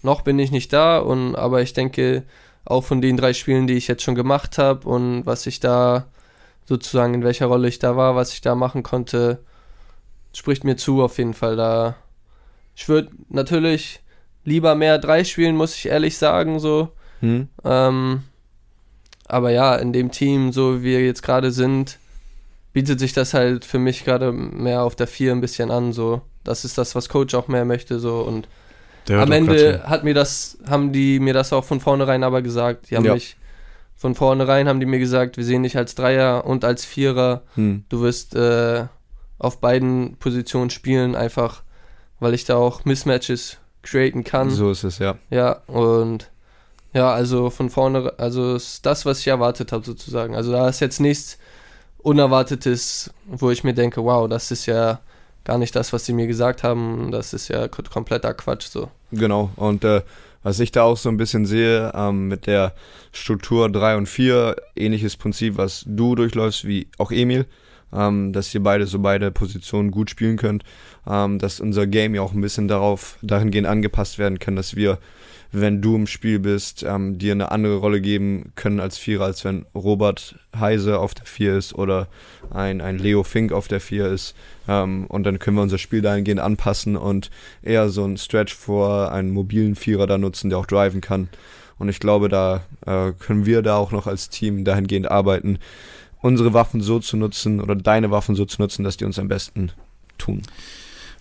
Noch 0.02 0.22
bin 0.22 0.38
ich 0.38 0.50
nicht 0.50 0.72
da 0.72 0.98
und 0.98 1.34
aber 1.34 1.62
ich 1.62 1.72
denke 1.72 2.24
auch 2.64 2.84
von 2.84 3.00
den 3.00 3.16
drei 3.16 3.32
Spielen, 3.32 3.66
die 3.66 3.74
ich 3.74 3.88
jetzt 3.88 4.02
schon 4.02 4.14
gemacht 4.14 4.58
habe 4.58 4.88
und 4.88 5.26
was 5.26 5.46
ich 5.46 5.58
da 5.58 6.06
sozusagen 6.66 7.14
in 7.14 7.24
welcher 7.24 7.46
Rolle 7.46 7.68
ich 7.68 7.78
da 7.78 7.96
war, 7.96 8.14
was 8.14 8.32
ich 8.32 8.42
da 8.42 8.54
machen 8.54 8.82
konnte, 8.82 9.38
spricht 10.38 10.64
mir 10.64 10.76
zu 10.76 11.02
auf 11.02 11.18
jeden 11.18 11.34
Fall. 11.34 11.56
Da 11.56 11.96
ich 12.74 12.88
würde 12.88 13.10
natürlich 13.28 14.00
lieber 14.44 14.74
mehr 14.74 14.98
drei 14.98 15.24
spielen, 15.24 15.56
muss 15.56 15.74
ich 15.74 15.86
ehrlich 15.86 16.16
sagen 16.16 16.60
so. 16.60 16.92
Mhm. 17.20 17.48
Ähm, 17.64 18.22
aber 19.26 19.50
ja, 19.50 19.74
in 19.74 19.92
dem 19.92 20.10
Team, 20.10 20.52
so 20.52 20.80
wie 20.80 20.84
wir 20.84 21.04
jetzt 21.04 21.22
gerade 21.22 21.50
sind, 21.50 21.98
bietet 22.72 23.00
sich 23.00 23.12
das 23.12 23.34
halt 23.34 23.64
für 23.64 23.80
mich 23.80 24.04
gerade 24.04 24.30
mehr 24.32 24.84
auf 24.84 24.94
der 24.94 25.08
4 25.08 25.32
ein 25.32 25.40
bisschen 25.40 25.70
an. 25.70 25.92
So, 25.92 26.22
das 26.44 26.64
ist 26.64 26.78
das, 26.78 26.94
was 26.94 27.08
Coach 27.08 27.34
auch 27.34 27.48
mehr 27.48 27.64
möchte. 27.64 27.98
So 27.98 28.20
und 28.20 28.48
am 29.10 29.32
Ende 29.32 29.82
hat 29.84 30.04
mir 30.04 30.14
das, 30.14 30.58
haben 30.68 30.92
die 30.92 31.18
mir 31.18 31.34
das 31.34 31.52
auch 31.52 31.64
von 31.64 31.80
vornherein 31.80 32.22
aber 32.22 32.42
gesagt. 32.42 32.90
Die 32.90 32.96
haben 32.96 33.04
ja. 33.04 33.14
mich 33.14 33.36
von 33.96 34.14
vornherein 34.14 34.68
haben 34.68 34.78
die 34.78 34.86
mir 34.86 35.00
gesagt, 35.00 35.36
wir 35.36 35.44
sehen 35.44 35.64
dich 35.64 35.76
als 35.76 35.96
Dreier 35.96 36.44
und 36.44 36.64
als 36.64 36.84
Vierer. 36.84 37.42
Hm. 37.56 37.84
Du 37.88 38.02
wirst 38.02 38.36
äh, 38.36 38.84
auf 39.38 39.60
beiden 39.60 40.16
Positionen 40.16 40.70
spielen, 40.70 41.14
einfach 41.14 41.62
weil 42.20 42.34
ich 42.34 42.44
da 42.44 42.56
auch 42.56 42.84
Mismatches 42.84 43.58
createn 43.82 44.24
kann. 44.24 44.50
So 44.50 44.70
ist 44.70 44.84
es, 44.84 44.98
ja. 44.98 45.16
Ja, 45.30 45.62
und 45.66 46.30
Ja, 46.94 47.12
also 47.12 47.50
von 47.50 47.70
vorne, 47.70 48.14
also 48.18 48.54
ist 48.56 48.84
das, 48.86 49.04
was 49.04 49.20
ich 49.20 49.28
erwartet 49.28 49.72
habe 49.72 49.84
sozusagen. 49.84 50.34
Also 50.34 50.52
da 50.52 50.68
ist 50.68 50.80
jetzt 50.80 51.00
nichts 51.00 51.38
Unerwartetes, 51.98 53.10
wo 53.26 53.50
ich 53.50 53.62
mir 53.62 53.74
denke, 53.74 54.02
wow, 54.02 54.28
das 54.28 54.50
ist 54.50 54.66
ja 54.66 55.00
gar 55.44 55.58
nicht 55.58 55.76
das, 55.76 55.92
was 55.92 56.06
sie 56.06 56.12
mir 56.12 56.26
gesagt 56.26 56.62
haben. 56.62 57.10
Das 57.10 57.32
ist 57.32 57.48
ja 57.48 57.68
kompletter 57.68 58.34
Quatsch 58.34 58.68
so. 58.68 58.90
Genau. 59.12 59.50
Und 59.56 59.84
äh, 59.84 60.02
was 60.42 60.60
ich 60.60 60.72
da 60.72 60.82
auch 60.82 60.96
so 60.96 61.08
ein 61.08 61.16
bisschen 61.16 61.46
sehe, 61.46 61.92
ähm, 61.94 62.28
mit 62.28 62.46
der 62.46 62.74
Struktur 63.12 63.70
3 63.70 63.96
und 63.96 64.08
4, 64.08 64.56
ähnliches 64.76 65.16
Prinzip, 65.16 65.56
was 65.56 65.84
du 65.86 66.14
durchläufst, 66.14 66.66
wie 66.66 66.88
auch 66.98 67.10
Emil, 67.10 67.46
ähm, 67.92 68.32
dass 68.32 68.54
ihr 68.54 68.62
beide 68.62 68.86
so 68.86 68.98
beide 68.98 69.30
Positionen 69.30 69.90
gut 69.90 70.10
spielen 70.10 70.36
könnt, 70.36 70.64
ähm, 71.08 71.38
dass 71.38 71.60
unser 71.60 71.86
Game 71.86 72.14
ja 72.14 72.22
auch 72.22 72.32
ein 72.32 72.40
bisschen 72.40 72.68
darauf 72.68 73.18
dahingehend 73.22 73.66
angepasst 73.66 74.18
werden 74.18 74.38
kann, 74.38 74.56
dass 74.56 74.76
wir 74.76 74.98
wenn 75.50 75.80
du 75.80 75.96
im 75.96 76.06
Spiel 76.06 76.38
bist, 76.38 76.82
ähm, 76.82 77.18
dir 77.18 77.32
eine 77.32 77.50
andere 77.50 77.76
Rolle 77.76 78.00
geben 78.00 78.52
können 78.54 78.80
als 78.80 78.98
Vierer, 78.98 79.24
als 79.24 79.44
wenn 79.44 79.64
Robert 79.74 80.34
Heise 80.58 80.98
auf 80.98 81.14
der 81.14 81.24
Vier 81.24 81.56
ist 81.56 81.74
oder 81.74 82.08
ein, 82.50 82.80
ein 82.80 82.98
Leo 82.98 83.22
Fink 83.22 83.52
auf 83.52 83.68
der 83.68 83.80
Vier 83.80 84.08
ist. 84.08 84.34
Ähm, 84.68 85.06
und 85.06 85.24
dann 85.24 85.38
können 85.38 85.56
wir 85.56 85.62
unser 85.62 85.78
Spiel 85.78 86.02
dahingehend 86.02 86.40
anpassen 86.40 86.96
und 86.96 87.30
eher 87.62 87.88
so 87.88 88.04
einen 88.04 88.18
Stretch 88.18 88.54
vor 88.54 89.10
einen 89.10 89.30
mobilen 89.30 89.74
Vierer 89.74 90.06
da 90.06 90.18
nutzen, 90.18 90.50
der 90.50 90.58
auch 90.58 90.66
driven 90.66 91.00
kann. 91.00 91.28
Und 91.78 91.88
ich 91.88 92.00
glaube, 92.00 92.28
da 92.28 92.64
äh, 92.84 93.12
können 93.12 93.46
wir 93.46 93.62
da 93.62 93.76
auch 93.76 93.92
noch 93.92 94.06
als 94.06 94.28
Team 94.28 94.64
dahingehend 94.64 95.10
arbeiten, 95.10 95.58
unsere 96.20 96.52
Waffen 96.54 96.80
so 96.80 96.98
zu 96.98 97.16
nutzen 97.16 97.60
oder 97.60 97.74
deine 97.74 98.10
Waffen 98.10 98.34
so 98.34 98.44
zu 98.44 98.60
nutzen, 98.60 98.84
dass 98.84 98.96
die 98.96 99.04
uns 99.04 99.18
am 99.18 99.28
besten 99.28 99.72
tun. 100.18 100.42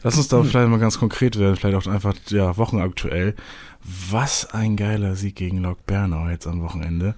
Lass 0.04 0.18
uns 0.18 0.28
da 0.28 0.40
hm. 0.40 0.46
vielleicht 0.46 0.70
mal 0.70 0.80
ganz 0.80 1.00
konkret 1.00 1.40
werden, 1.40 1.56
vielleicht 1.56 1.76
auch 1.76 1.92
einfach 1.92 2.16
ja, 2.30 2.56
wochenaktuell. 2.58 3.36
Was 3.84 4.54
ein 4.54 4.76
geiler 4.76 5.16
Sieg 5.16 5.36
gegen 5.36 5.60
Lok 5.60 5.86
Bernau 5.86 6.28
jetzt 6.30 6.46
am 6.46 6.62
Wochenende. 6.62 7.16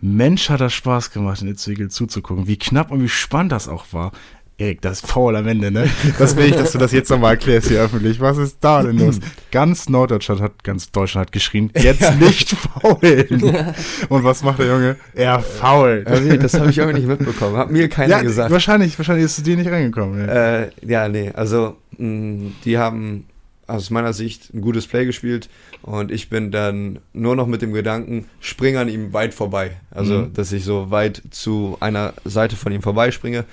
Mensch, 0.00 0.48
hat 0.48 0.60
das 0.60 0.72
Spaß 0.72 1.10
gemacht, 1.10 1.42
in 1.42 1.48
Itzwigel 1.48 1.90
zuzugucken. 1.90 2.46
Wie 2.46 2.56
knapp 2.56 2.90
und 2.90 3.02
wie 3.02 3.08
spannend 3.08 3.52
das 3.52 3.68
auch 3.68 3.92
war. 3.92 4.12
Erik, 4.56 4.82
das 4.82 5.00
ist 5.00 5.10
faul 5.10 5.34
am 5.34 5.48
Ende, 5.48 5.72
ne? 5.72 5.90
Das 6.18 6.36
will 6.36 6.46
ich, 6.46 6.54
dass 6.54 6.70
du 6.70 6.78
das 6.78 6.92
jetzt 6.92 7.10
nochmal 7.10 7.32
erklärst 7.32 7.68
hier 7.68 7.80
öffentlich. 7.80 8.20
Was 8.20 8.38
ist 8.38 8.58
da 8.60 8.84
denn 8.84 8.98
los? 8.98 9.18
Ganz 9.50 9.88
Norddeutschland 9.88 10.40
hat, 10.40 10.62
ganz 10.62 10.92
Deutschland 10.92 11.26
hat 11.26 11.32
geschrien, 11.32 11.72
jetzt 11.74 12.02
ja. 12.02 12.14
nicht 12.14 12.50
faulen. 12.50 13.26
Und 14.08 14.22
was 14.22 14.44
macht 14.44 14.60
der 14.60 14.66
Junge? 14.66 14.96
Er 15.12 15.40
fault. 15.40 16.06
das 16.08 16.54
habe 16.54 16.70
ich 16.70 16.78
irgendwie 16.78 17.00
nicht 17.00 17.08
mitbekommen. 17.08 17.56
Hat 17.56 17.72
mir 17.72 17.88
keiner 17.88 18.18
ja, 18.18 18.22
gesagt. 18.22 18.52
Wahrscheinlich, 18.52 18.96
wahrscheinlich 18.96 19.24
ist 19.24 19.38
es 19.38 19.44
dir 19.44 19.56
nicht 19.56 19.70
reingekommen. 19.70 20.20
Ja, 20.20 20.60
äh, 20.62 20.70
ja 20.82 21.08
nee, 21.08 21.32
also 21.34 21.76
mh, 21.98 22.52
die 22.64 22.78
haben 22.78 23.26
aus 23.66 23.90
meiner 23.90 24.12
Sicht 24.12 24.54
ein 24.54 24.60
gutes 24.60 24.86
Play 24.86 25.04
gespielt 25.04 25.48
und 25.82 26.12
ich 26.12 26.28
bin 26.28 26.52
dann 26.52 27.00
nur 27.12 27.34
noch 27.34 27.46
mit 27.46 27.62
dem 27.62 27.72
Gedanken, 27.72 28.26
spring 28.40 28.76
an 28.76 28.88
ihm 28.88 29.12
weit 29.12 29.34
vorbei. 29.34 29.72
Also, 29.90 30.20
mhm. 30.20 30.34
dass 30.34 30.52
ich 30.52 30.64
so 30.64 30.90
weit 30.90 31.22
zu 31.30 31.76
einer 31.80 32.14
Seite 32.24 32.56
von 32.56 32.72
ihm 32.72 32.82
vorbeispringe. 32.82 33.44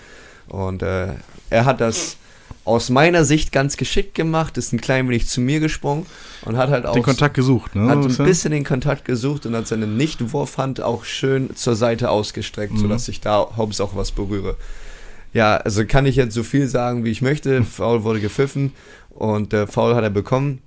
Und 0.52 0.84
äh, 0.84 1.08
er 1.50 1.66
hat 1.66 1.80
das 1.80 2.18
aus 2.66 2.90
meiner 2.90 3.24
Sicht 3.24 3.54
ganz 3.54 3.78
geschickt 3.78 4.16
gemacht, 4.16 4.58
ist 4.58 4.74
ein 4.74 4.82
klein 4.82 5.08
wenig 5.08 5.28
zu 5.28 5.40
mir 5.40 5.62
gesprungen 5.62 6.06
und 6.44 6.58
hat 6.58 6.70
halt 6.70 6.86
auch 6.86 6.94
den 6.94 7.04
Kontakt 7.04 7.34
gesucht, 7.34 7.74
ne? 7.74 7.88
Hat 7.88 7.98
ein 7.98 8.26
bisschen 8.26 8.52
den 8.52 8.66
Kontakt 8.66 9.06
gesucht 9.06 9.46
und 9.46 9.56
hat 9.56 9.66
seine 9.66 9.88
Nicht-Wurfhand 9.88 10.82
auch 10.82 11.06
schön 11.06 11.56
zur 11.56 11.76
Seite 11.76 12.10
ausgestreckt, 12.10 12.74
mhm. 12.74 12.80
sodass 12.80 13.08
ich 13.08 13.22
da 13.22 13.58
Hobbs 13.58 13.80
auch 13.80 13.96
was 13.96 14.12
berühre. 14.12 14.58
Ja, 15.34 15.56
also 15.56 15.86
kann 15.86 16.06
ich 16.06 16.18
jetzt 16.18 16.36
so 16.36 16.44
viel 16.44 16.68
sagen, 16.68 17.06
wie 17.06 17.12
ich 17.12 17.22
möchte. 17.22 17.64
Foul 17.64 18.04
wurde 18.04 18.20
gepfiffen 18.20 18.74
und 19.10 19.54
der 19.54 19.68
Foul 19.68 19.96
hat 19.96 20.04
er 20.04 20.10
bekommen. 20.10 20.62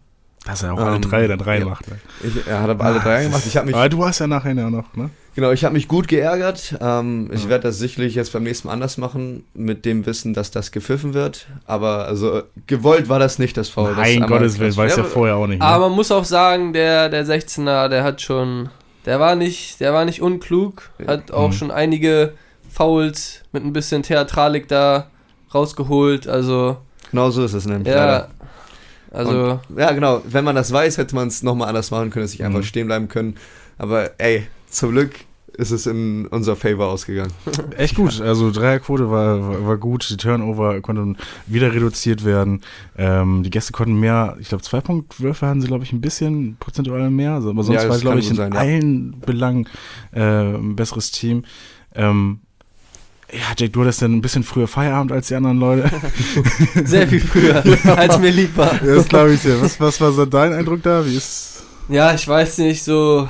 Dass 0.47 0.63
er 0.63 0.73
auch 0.73 0.81
ähm, 0.81 0.85
alle 0.85 1.01
drei 1.01 1.27
dann 1.27 1.41
reinmacht. 1.41 1.87
Ja. 1.87 1.93
Ne? 1.93 2.01
Ich, 2.23 2.47
er 2.47 2.63
hat 2.63 2.71
aber 2.71 2.85
alle 2.85 3.01
ah, 3.01 3.05
drei 3.05 3.25
gemacht. 3.25 3.43
Ich 3.47 3.63
mich, 3.63 3.75
aber 3.75 3.89
du 3.89 4.05
hast 4.05 4.19
ja 4.19 4.27
nachher 4.27 4.55
ja 4.55 4.71
noch, 4.71 4.95
ne? 4.97 5.11
Genau, 5.35 5.51
ich 5.51 5.65
habe 5.65 5.75
mich 5.75 5.89
gut 5.89 6.07
geärgert. 6.07 6.77
Ähm, 6.81 7.31
ich 7.33 7.49
werde 7.49 7.65
das 7.65 7.79
sicherlich 7.79 8.15
jetzt 8.15 8.33
beim 8.33 8.45
nächsten 8.45 8.69
Mal 8.69 8.75
anders 8.75 8.99
machen, 8.99 9.45
mit 9.53 9.85
dem 9.85 10.07
Wissen, 10.07 10.33
dass 10.33 10.51
das 10.51 10.71
gepfiffen 10.71 11.13
wird. 11.13 11.47
Aber 11.67 12.07
also 12.07 12.43
gewollt 12.67 13.09
war 13.09 13.19
das 13.19 13.39
nicht, 13.39 13.57
das 13.57 13.69
Foul. 13.69 13.95
Nein, 13.97 14.21
das 14.21 14.29
Gottes 14.29 14.59
Willen, 14.59 14.77
weiß 14.77 14.97
ja 14.97 15.05
vorher 15.05 15.37
auch 15.37 15.47
nicht. 15.47 15.61
Ne? 15.61 15.67
Aber 15.67 15.89
man 15.89 15.97
muss 15.97 16.13
auch 16.13 16.25
sagen, 16.25 16.73
der, 16.73 17.09
der 17.09 17.27
16er, 17.27 17.89
der 17.89 18.05
hat 18.05 18.21
schon, 18.21 18.69
der 19.07 19.19
war 19.19 19.35
nicht, 19.35 19.81
der 19.81 19.93
war 19.93 20.05
nicht 20.05 20.23
unklug, 20.23 20.91
hat 21.07 21.33
auch 21.33 21.49
mhm. 21.49 21.53
schon 21.53 21.71
einige 21.71 22.35
Fouls 22.71 23.43
mit 23.53 23.65
ein 23.65 23.73
bisschen 23.73 24.03
Theatralik 24.03 24.69
da 24.69 25.09
rausgeholt. 25.53 26.29
Also 26.29 26.77
Genau 27.15 27.31
so 27.31 27.45
ist 27.45 27.53
es 27.53 27.65
nämlich. 27.65 27.87
Ja. 27.87 27.95
Leider. 27.95 28.29
Also. 29.13 29.61
Und, 29.69 29.79
ja, 29.79 29.93
genau. 29.93 30.21
Wenn 30.27 30.45
man 30.45 30.57
das 30.57 30.73
weiß, 30.73 30.99
hätte 30.99 31.15
man 31.15 31.29
es 31.29 31.45
nochmal 31.45 31.69
anders 31.69 31.93
machen 31.93 32.11
können, 32.11 32.25
dass 32.25 32.35
ich 32.35 32.43
einfach 32.43 32.59
mhm. 32.59 32.65
stehen 32.65 32.87
bleiben 32.89 33.07
können. 33.07 33.37
Aber 33.79 34.11
ey, 34.19 34.49
zum 34.75 34.91
Glück 34.91 35.13
ist 35.57 35.71
es 35.71 35.87
in 35.87 36.27
unser 36.27 36.57
Favor 36.57 36.87
ausgegangen. 36.87 37.33
Echt 37.77 37.95
gut. 37.95 38.21
Also 38.21 38.51
Dreierquote 38.51 39.11
war, 39.11 39.41
war, 39.41 39.67
war 39.67 39.77
gut. 39.77 40.09
Die 40.11 40.17
Turnover 40.17 40.81
konnten 40.81 41.17
wieder 41.47 41.73
reduziert 41.73 42.25
werden. 42.25 42.63
Ähm, 42.99 43.43
die 43.45 43.51
Gäste 43.51 43.73
konnten 43.73 43.95
mehr, 43.95 44.37
ich 44.41 44.49
glaube, 44.49 44.65
zwei 44.65 44.81
Punktwürfe 44.81 45.47
hatten 45.47 45.61
sie, 45.61 45.69
glaube 45.69 45.85
ich, 45.85 45.93
ein 45.93 46.01
bisschen 46.01 46.57
prozentual 46.59 47.11
mehr. 47.11 47.35
Also, 47.35 47.51
aber 47.51 47.63
sonst 47.63 47.85
ja, 47.85 47.89
war, 47.89 47.99
glaube 47.99 48.19
ich, 48.19 48.29
in 48.29 48.37
sein, 48.37 48.53
allen 48.53 49.13
ja. 49.13 49.27
Belangen 49.27 49.69
äh, 50.13 50.21
ein 50.21 50.77
besseres 50.77 51.13
Team. 51.13 51.45
Ähm, 51.95 52.41
ja, 53.33 53.55
Jake, 53.57 53.71
du 53.71 53.83
hattest 53.83 54.03
dann 54.03 54.17
ein 54.17 54.23
bisschen 54.23 54.43
früher 54.43 54.69
Feierabend 54.69 55.13
als 55.13 55.29
die 55.29 55.35
anderen 55.37 55.59
Leute. 55.59 55.91
Sehr 56.85 57.07
viel 57.07 57.21
früher, 57.21 57.65
ja. 57.65 57.95
als 57.95 58.19
mir 58.19 58.31
lieb 58.31 58.57
war. 58.57 58.75
Das 58.85 59.09
glaube 59.09 59.35
ich 59.35 59.43
dir. 59.43 59.61
Was, 59.61 59.79
was 59.81 60.01
war 60.01 60.13
so 60.13 60.27
dein 60.27 60.53
Eindruck 60.53 60.83
da? 60.83 61.07
Wie 61.07 61.17
ist. 61.17 61.63
Ja, 61.89 62.13
ich 62.15 62.27
weiß 62.27 62.59
nicht, 62.59 62.83
so. 62.83 63.29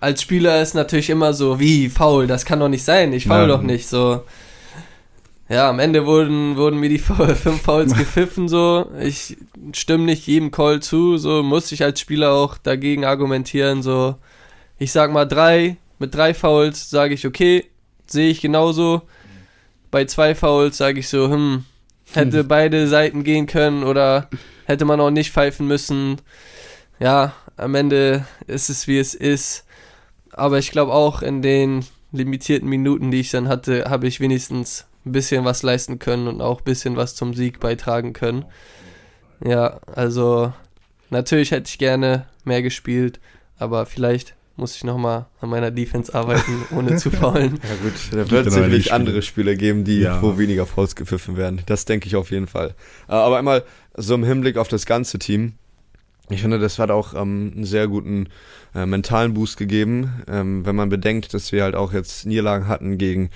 Als 0.00 0.22
Spieler 0.22 0.62
ist 0.62 0.74
natürlich 0.74 1.10
immer 1.10 1.32
so, 1.32 1.58
wie 1.58 1.88
faul, 1.88 2.26
das 2.26 2.44
kann 2.44 2.60
doch 2.60 2.68
nicht 2.68 2.84
sein, 2.84 3.12
ich 3.12 3.26
faul 3.26 3.42
ja. 3.42 3.46
doch 3.46 3.62
nicht, 3.62 3.88
so. 3.88 4.22
Ja, 5.48 5.70
am 5.70 5.78
Ende 5.78 6.04
wurden, 6.06 6.56
wurden 6.56 6.78
mir 6.78 6.88
die 6.88 6.98
fünf 6.98 7.62
Fouls 7.62 7.94
gepfiffen, 7.96 8.48
so. 8.48 8.90
Ich 9.00 9.36
stimme 9.72 10.04
nicht 10.04 10.26
jedem 10.26 10.50
Call 10.50 10.80
zu, 10.80 11.18
so 11.18 11.42
muss 11.42 11.72
ich 11.72 11.82
als 11.82 12.00
Spieler 12.00 12.32
auch 12.32 12.58
dagegen 12.58 13.04
argumentieren, 13.04 13.82
so. 13.82 14.16
Ich 14.78 14.92
sag 14.92 15.12
mal 15.12 15.24
drei, 15.24 15.76
mit 15.98 16.14
drei 16.14 16.34
Fouls 16.34 16.90
sage 16.90 17.14
ich, 17.14 17.26
okay, 17.26 17.64
sehe 18.06 18.30
ich 18.30 18.40
genauso 18.40 19.02
bei 19.90 20.04
zwei 20.04 20.34
Fouls 20.34 20.76
sage 20.76 21.00
ich 21.00 21.08
so, 21.08 21.30
hm, 21.30 21.64
hätte 22.12 22.44
beide 22.44 22.88
Seiten 22.88 23.24
gehen 23.24 23.46
können 23.46 23.84
oder 23.84 24.28
hätte 24.66 24.84
man 24.84 25.00
auch 25.00 25.10
nicht 25.10 25.32
pfeifen 25.32 25.66
müssen. 25.66 26.20
Ja, 27.00 27.32
am 27.56 27.74
Ende 27.74 28.26
ist 28.46 28.70
es 28.70 28.86
wie 28.86 28.98
es 28.98 29.14
ist. 29.14 29.64
Aber 30.38 30.58
ich 30.58 30.70
glaube 30.70 30.92
auch 30.92 31.22
in 31.22 31.42
den 31.42 31.84
limitierten 32.12 32.68
Minuten, 32.68 33.10
die 33.10 33.20
ich 33.20 33.30
dann 33.30 33.48
hatte, 33.48 33.86
habe 33.88 34.06
ich 34.06 34.20
wenigstens 34.20 34.86
ein 35.04 35.12
bisschen 35.12 35.44
was 35.44 35.62
leisten 35.62 35.98
können 35.98 36.28
und 36.28 36.40
auch 36.40 36.60
ein 36.60 36.64
bisschen 36.64 36.96
was 36.96 37.14
zum 37.14 37.34
Sieg 37.34 37.60
beitragen 37.60 38.12
können. 38.12 38.44
Ja, 39.44 39.80
also 39.94 40.52
natürlich 41.10 41.50
hätte 41.50 41.68
ich 41.68 41.78
gerne 41.78 42.26
mehr 42.44 42.62
gespielt, 42.62 43.20
aber 43.58 43.86
vielleicht 43.86 44.34
muss 44.56 44.74
ich 44.74 44.82
nochmal 44.82 45.26
an 45.40 45.50
meiner 45.50 45.70
Defense 45.70 46.12
arbeiten, 46.14 46.64
ohne 46.76 46.96
zu 46.96 47.10
faulen. 47.10 47.60
Ja 47.62 47.76
gut, 47.82 47.92
da 48.10 48.30
wird 48.30 48.46
es 48.46 48.54
sicherlich 48.54 48.92
andere 48.92 49.22
Spieler 49.22 49.54
geben, 49.54 49.84
die 49.84 50.00
ja. 50.00 50.20
wo 50.20 50.36
weniger 50.36 50.66
Fouls 50.66 50.96
gepfiffen 50.96 51.36
werden. 51.36 51.62
Das 51.66 51.84
denke 51.84 52.08
ich 52.08 52.16
auf 52.16 52.30
jeden 52.30 52.48
Fall. 52.48 52.74
Äh, 53.08 53.12
aber 53.12 53.38
einmal 53.38 53.64
so 53.96 54.14
im 54.14 54.24
Hinblick 54.24 54.56
auf 54.56 54.68
das 54.68 54.84
ganze 54.84 55.18
Team. 55.18 55.54
Ich 56.28 56.42
finde, 56.42 56.58
das 56.58 56.78
hat 56.78 56.90
auch 56.90 57.14
ähm, 57.14 57.52
einen 57.54 57.64
sehr 57.64 57.86
guten 57.86 58.28
äh, 58.74 58.86
mentalen 58.86 59.34
Boost 59.34 59.56
gegeben, 59.56 60.22
ähm, 60.28 60.64
wenn 60.66 60.76
man 60.76 60.88
bedenkt, 60.88 61.34
dass 61.34 61.52
wir 61.52 61.62
halt 61.62 61.74
auch 61.74 61.92
jetzt 61.92 62.26
Niederlagen 62.26 62.68
hatten 62.68 62.98
gegen 62.98 63.30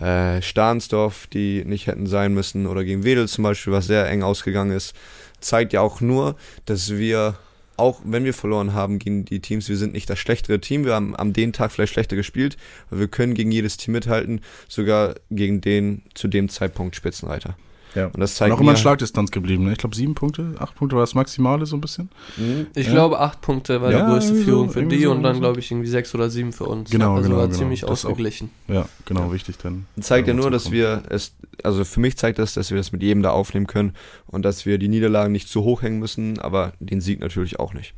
äh, 0.00 0.42
Stahnsdorf, 0.42 1.26
die 1.26 1.64
nicht 1.64 1.86
hätten 1.86 2.06
sein 2.06 2.34
müssen, 2.34 2.66
oder 2.66 2.84
gegen 2.84 3.04
Wedel 3.04 3.28
zum 3.28 3.44
Beispiel, 3.44 3.72
was 3.72 3.86
sehr 3.86 4.08
eng 4.08 4.22
ausgegangen 4.22 4.72
ist, 4.72 4.94
zeigt 5.40 5.72
ja 5.72 5.80
auch 5.80 6.00
nur, 6.00 6.36
dass 6.64 6.90
wir 6.90 7.36
auch 7.78 8.00
wenn 8.04 8.24
wir 8.24 8.34
verloren 8.34 8.72
haben 8.74 8.98
gegen 8.98 9.24
die 9.24 9.40
Teams, 9.40 9.68
wir 9.68 9.76
sind 9.76 9.92
nicht 9.92 10.10
das 10.10 10.18
schlechtere 10.18 10.60
Team. 10.60 10.84
Wir 10.84 10.94
haben 10.94 11.14
am 11.14 11.32
den 11.32 11.52
Tag 11.52 11.70
vielleicht 11.70 11.92
schlechter 11.92 12.16
gespielt, 12.16 12.56
aber 12.90 13.00
wir 13.00 13.08
können 13.08 13.34
gegen 13.34 13.52
jedes 13.52 13.76
Team 13.76 13.92
mithalten, 13.92 14.40
sogar 14.68 15.14
gegen 15.30 15.60
den 15.60 16.02
zu 16.14 16.26
dem 16.26 16.48
Zeitpunkt 16.48 16.96
Spitzenreiter. 16.96 17.56
Ja. 17.98 18.06
Und 18.06 18.20
das 18.20 18.36
zeigt 18.36 18.52
und 18.52 18.56
auch 18.56 18.60
immer 18.60 18.70
in 18.70 18.76
Schlagdistanz 18.76 19.32
geblieben. 19.32 19.64
Ne? 19.64 19.72
Ich 19.72 19.78
glaube, 19.78 19.96
sieben 19.96 20.14
Punkte, 20.14 20.54
acht 20.58 20.76
Punkte 20.76 20.94
war 20.94 21.02
das 21.02 21.14
Maximale 21.14 21.66
so 21.66 21.76
ein 21.76 21.80
bisschen. 21.80 22.10
Mhm. 22.36 22.68
Ich 22.74 22.86
ja. 22.86 22.92
glaube, 22.92 23.18
acht 23.18 23.40
Punkte 23.40 23.82
war 23.82 23.90
ja, 23.90 24.04
die 24.04 24.12
größte 24.12 24.36
Führung 24.36 24.68
so, 24.68 24.74
für 24.74 24.84
die 24.84 25.02
so 25.02 25.10
und 25.10 25.24
dann, 25.24 25.40
glaube 25.40 25.58
ich, 25.58 25.70
irgendwie 25.70 25.88
sechs 25.88 26.14
oder 26.14 26.30
sieben 26.30 26.52
für 26.52 26.64
uns. 26.64 26.90
Genau, 26.90 27.16
also 27.16 27.28
genau. 27.28 27.40
war 27.40 27.48
genau. 27.48 27.58
ziemlich 27.58 27.80
das 27.80 27.90
ausgeglichen. 27.90 28.50
Auch, 28.68 28.74
ja, 28.74 28.88
genau, 29.04 29.32
wichtig 29.32 29.56
dann. 29.58 29.86
Zeigt 30.00 30.28
ja 30.28 30.34
nur, 30.34 30.50
dass 30.52 30.70
wir 30.70 31.02
es, 31.08 31.34
also 31.64 31.84
für 31.84 31.98
mich 31.98 32.16
zeigt 32.16 32.38
das, 32.38 32.54
dass 32.54 32.70
wir 32.70 32.76
das 32.76 32.92
mit 32.92 33.02
jedem 33.02 33.22
da 33.22 33.30
aufnehmen 33.30 33.66
können 33.66 33.94
und 34.26 34.44
dass 34.44 34.64
wir 34.64 34.78
die 34.78 34.88
Niederlagen 34.88 35.32
nicht 35.32 35.48
zu 35.48 35.64
hoch 35.64 35.82
hängen 35.82 35.98
müssen, 35.98 36.38
aber 36.38 36.74
den 36.78 37.00
Sieg 37.00 37.18
natürlich 37.18 37.58
auch 37.58 37.74
nicht. 37.74 37.94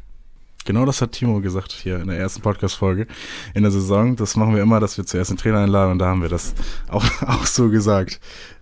Genau 0.66 0.84
das 0.84 1.00
hat 1.00 1.12
Timo 1.12 1.40
gesagt 1.40 1.72
hier 1.72 2.00
in 2.00 2.08
der 2.08 2.18
ersten 2.18 2.42
Podcast-Folge 2.42 3.06
in 3.54 3.62
der 3.62 3.72
Saison. 3.72 4.14
Das 4.16 4.36
machen 4.36 4.54
wir 4.54 4.62
immer, 4.62 4.78
dass 4.78 4.98
wir 4.98 5.06
zuerst 5.06 5.30
den 5.30 5.38
Trainer 5.38 5.60
einladen 5.60 5.92
und 5.92 5.98
da 5.98 6.06
haben 6.06 6.20
wir 6.20 6.28
das 6.28 6.54
auch, 6.88 7.04
auch 7.26 7.46
so 7.46 7.70
gesagt. 7.70 8.20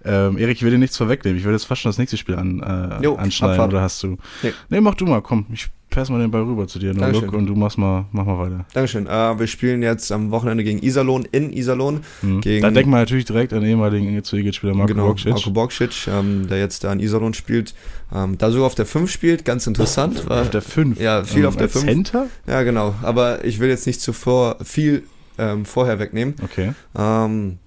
Ähm, 0.09 0.38
Erik, 0.38 0.56
ich 0.56 0.62
will 0.62 0.70
dir 0.70 0.78
nichts 0.78 0.96
vorwegnehmen. 0.96 1.38
Ich 1.38 1.44
würde 1.44 1.56
jetzt 1.56 1.64
fast 1.64 1.82
schon 1.82 1.90
das 1.90 1.98
nächste 1.98 2.16
Spiel 2.16 2.36
an, 2.36 2.61
äh, 2.61 3.04
jo, 3.04 3.16
anschneiden. 3.16 3.52
Abfahrt. 3.52 3.72
Oder 3.72 3.82
hast 3.82 4.02
du? 4.02 4.16
Nee. 4.42 4.52
nee, 4.70 4.80
mach 4.80 4.94
du 4.94 5.06
mal, 5.06 5.20
komm. 5.20 5.46
Ich 5.52 5.68
pass 5.90 6.11
mal 6.11 6.20
den 6.20 6.30
Ball 6.30 6.42
rüber 6.42 6.66
zu 6.66 6.78
dir, 6.78 6.94
no 6.94 7.09
look, 7.09 7.32
und 7.32 7.46
du 7.46 7.54
machst 7.54 7.78
mal, 7.78 8.06
mach 8.12 8.24
mal 8.24 8.38
weiter. 8.38 8.64
Dankeschön. 8.72 9.06
Äh, 9.06 9.38
wir 9.38 9.46
spielen 9.46 9.82
jetzt 9.82 10.12
am 10.12 10.30
Wochenende 10.30 10.64
gegen 10.64 10.82
Iserlohn 10.82 11.26
in 11.30 11.52
Iserlohn. 11.52 12.00
Mhm. 12.22 12.40
Gegen 12.40 12.62
da 12.62 12.70
denkt 12.70 12.90
man 12.90 13.00
natürlich 13.00 13.24
direkt 13.24 13.52
an 13.52 13.61
den 13.61 13.70
ehemaligen 13.70 14.22
spieler 14.24 14.74
Marco 14.74 14.92
genau, 14.92 15.09
Bokcic. 15.09 15.32
Marco 15.32 15.50
Bokcic, 15.50 16.09
ähm, 16.09 16.48
der 16.48 16.59
jetzt 16.59 16.84
da 16.84 16.92
in 16.92 17.00
Iserlohn 17.00 17.34
spielt. 17.34 17.74
Ähm, 18.14 18.38
da 18.38 18.50
sogar 18.50 18.66
auf 18.66 18.74
der 18.74 18.86
5 18.86 19.11
spielt, 19.11 19.44
ganz 19.44 19.66
interessant. 19.66 20.28
War, 20.28 20.42
auf 20.42 20.50
der 20.50 20.62
5? 20.62 21.00
Ja, 21.00 21.24
viel 21.24 21.46
auf 21.46 21.56
der 21.56 21.68
5. 21.68 21.84
Center? 21.84 22.26
Ja, 22.46 22.62
genau. 22.62 22.94
Aber 23.02 23.44
ich 23.44 23.59
will 23.59 23.68
jetzt 23.68 23.86
nicht 23.86 24.00
zuvor 24.00 24.56
viel 24.62 25.04
ähm, 25.38 25.64
vorher 25.64 25.98
wegnehmen. 25.98 26.34
Okay. 26.42 26.72
Ähm, 26.96 27.59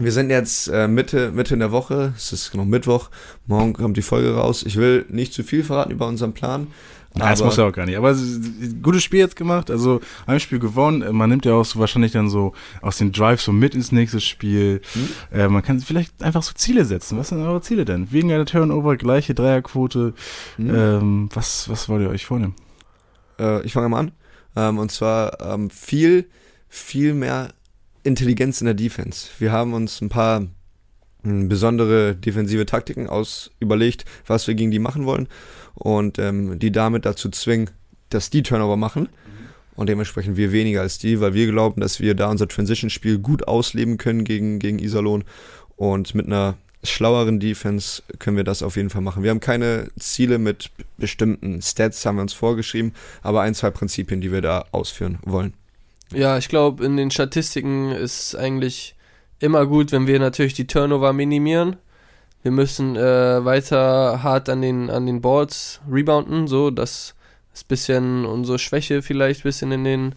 wir 0.00 0.12
sind 0.12 0.30
jetzt 0.30 0.68
äh, 0.68 0.88
Mitte, 0.88 1.30
Mitte 1.30 1.54
in 1.54 1.60
der 1.60 1.72
Woche, 1.72 2.14
es 2.16 2.32
ist 2.32 2.54
noch 2.54 2.64
Mittwoch, 2.64 3.10
morgen 3.46 3.74
kommt 3.74 3.96
die 3.96 4.02
Folge 4.02 4.34
raus. 4.34 4.64
Ich 4.66 4.76
will 4.76 5.04
nicht 5.08 5.32
zu 5.32 5.44
viel 5.44 5.62
verraten 5.62 5.92
über 5.92 6.08
unseren 6.08 6.32
Plan. 6.32 6.68
Nein, 7.12 7.30
das 7.30 7.42
muss 7.42 7.58
er 7.58 7.66
auch 7.66 7.72
gar 7.72 7.86
nicht. 7.86 7.98
Aber 7.98 8.14
gutes 8.82 9.02
Spiel 9.02 9.18
jetzt 9.18 9.34
gemacht. 9.34 9.68
Also 9.68 10.00
ein 10.26 10.38
Spiel 10.38 10.60
gewonnen. 10.60 11.04
Man 11.14 11.28
nimmt 11.28 11.44
ja 11.44 11.54
auch 11.54 11.64
so 11.64 11.80
wahrscheinlich 11.80 12.12
dann 12.12 12.30
so 12.30 12.52
aus 12.82 12.98
den 12.98 13.10
Drive 13.10 13.40
so 13.40 13.50
mit 13.50 13.74
ins 13.74 13.90
nächste 13.90 14.20
Spiel. 14.20 14.80
Hm? 14.92 15.08
Äh, 15.32 15.48
man 15.48 15.62
kann 15.62 15.80
vielleicht 15.80 16.22
einfach 16.22 16.44
so 16.44 16.52
Ziele 16.54 16.84
setzen. 16.84 17.18
Was 17.18 17.30
sind 17.30 17.42
eure 17.42 17.62
Ziele 17.62 17.84
denn? 17.84 18.12
Wegen 18.12 18.30
einer 18.30 18.46
Turnover, 18.46 18.96
gleiche 18.96 19.34
Dreierquote. 19.34 20.14
Hm? 20.56 20.74
Ähm, 20.74 21.28
was, 21.34 21.68
was 21.68 21.88
wollt 21.88 22.02
ihr 22.02 22.10
euch 22.10 22.26
vornehmen? 22.26 22.54
Äh, 23.40 23.62
ich 23.62 23.72
fange 23.72 23.88
mal 23.88 23.98
an. 23.98 24.12
Ähm, 24.54 24.78
und 24.78 24.92
zwar 24.92 25.40
ähm, 25.40 25.68
viel, 25.68 26.28
viel 26.68 27.14
mehr 27.14 27.48
Intelligenz 28.02 28.60
in 28.60 28.66
der 28.66 28.74
Defense. 28.74 29.28
Wir 29.38 29.52
haben 29.52 29.74
uns 29.74 30.00
ein 30.00 30.08
paar 30.08 30.46
hm, 31.22 31.48
besondere 31.48 32.14
defensive 32.14 32.66
Taktiken 32.66 33.08
aus 33.08 33.50
überlegt, 33.60 34.04
was 34.26 34.46
wir 34.46 34.54
gegen 34.54 34.70
die 34.70 34.78
machen 34.78 35.06
wollen 35.06 35.28
und 35.74 36.18
ähm, 36.18 36.58
die 36.58 36.72
damit 36.72 37.04
dazu 37.04 37.28
zwingen, 37.28 37.70
dass 38.08 38.30
die 38.30 38.42
Turnover 38.42 38.76
machen 38.76 39.08
und 39.76 39.88
dementsprechend 39.88 40.36
wir 40.36 40.52
weniger 40.52 40.80
als 40.80 40.98
die, 40.98 41.20
weil 41.20 41.34
wir 41.34 41.46
glauben, 41.46 41.80
dass 41.80 42.00
wir 42.00 42.14
da 42.14 42.30
unser 42.30 42.48
Transition-Spiel 42.48 43.18
gut 43.18 43.46
ausleben 43.48 43.98
können 43.98 44.24
gegen, 44.24 44.58
gegen 44.58 44.78
Iserlohn 44.78 45.24
und 45.76 46.14
mit 46.14 46.26
einer 46.26 46.56
schlaueren 46.82 47.40
Defense 47.40 48.02
können 48.18 48.36
wir 48.36 48.44
das 48.44 48.62
auf 48.62 48.76
jeden 48.76 48.90
Fall 48.90 49.02
machen. 49.02 49.22
Wir 49.22 49.30
haben 49.30 49.40
keine 49.40 49.88
Ziele 49.98 50.38
mit 50.38 50.70
bestimmten 50.96 51.60
Stats, 51.60 52.04
haben 52.06 52.16
wir 52.16 52.22
uns 52.22 52.32
vorgeschrieben, 52.32 52.94
aber 53.22 53.42
ein, 53.42 53.54
zwei 53.54 53.70
Prinzipien, 53.70 54.20
die 54.20 54.32
wir 54.32 54.40
da 54.40 54.64
ausführen 54.72 55.18
wollen. 55.22 55.52
Ja, 56.12 56.38
ich 56.38 56.48
glaube, 56.48 56.84
in 56.84 56.96
den 56.96 57.10
Statistiken 57.10 57.92
ist 57.92 58.34
eigentlich 58.34 58.96
immer 59.38 59.66
gut, 59.66 59.92
wenn 59.92 60.06
wir 60.06 60.18
natürlich 60.18 60.54
die 60.54 60.66
Turnover 60.66 61.12
minimieren. 61.12 61.76
Wir 62.42 62.50
müssen 62.50 62.96
äh, 62.96 63.44
weiter 63.44 64.22
hart 64.22 64.48
an 64.48 64.62
den, 64.62 64.90
an 64.90 65.06
den 65.06 65.20
Boards 65.20 65.80
rebounden, 65.90 66.48
so 66.48 66.70
das 66.70 67.14
bisschen 67.68 68.24
unsere 68.24 68.58
Schwäche 68.58 69.02
vielleicht 69.02 69.40
ein 69.40 69.42
bisschen 69.42 69.72
in 69.72 69.84
den 69.84 70.14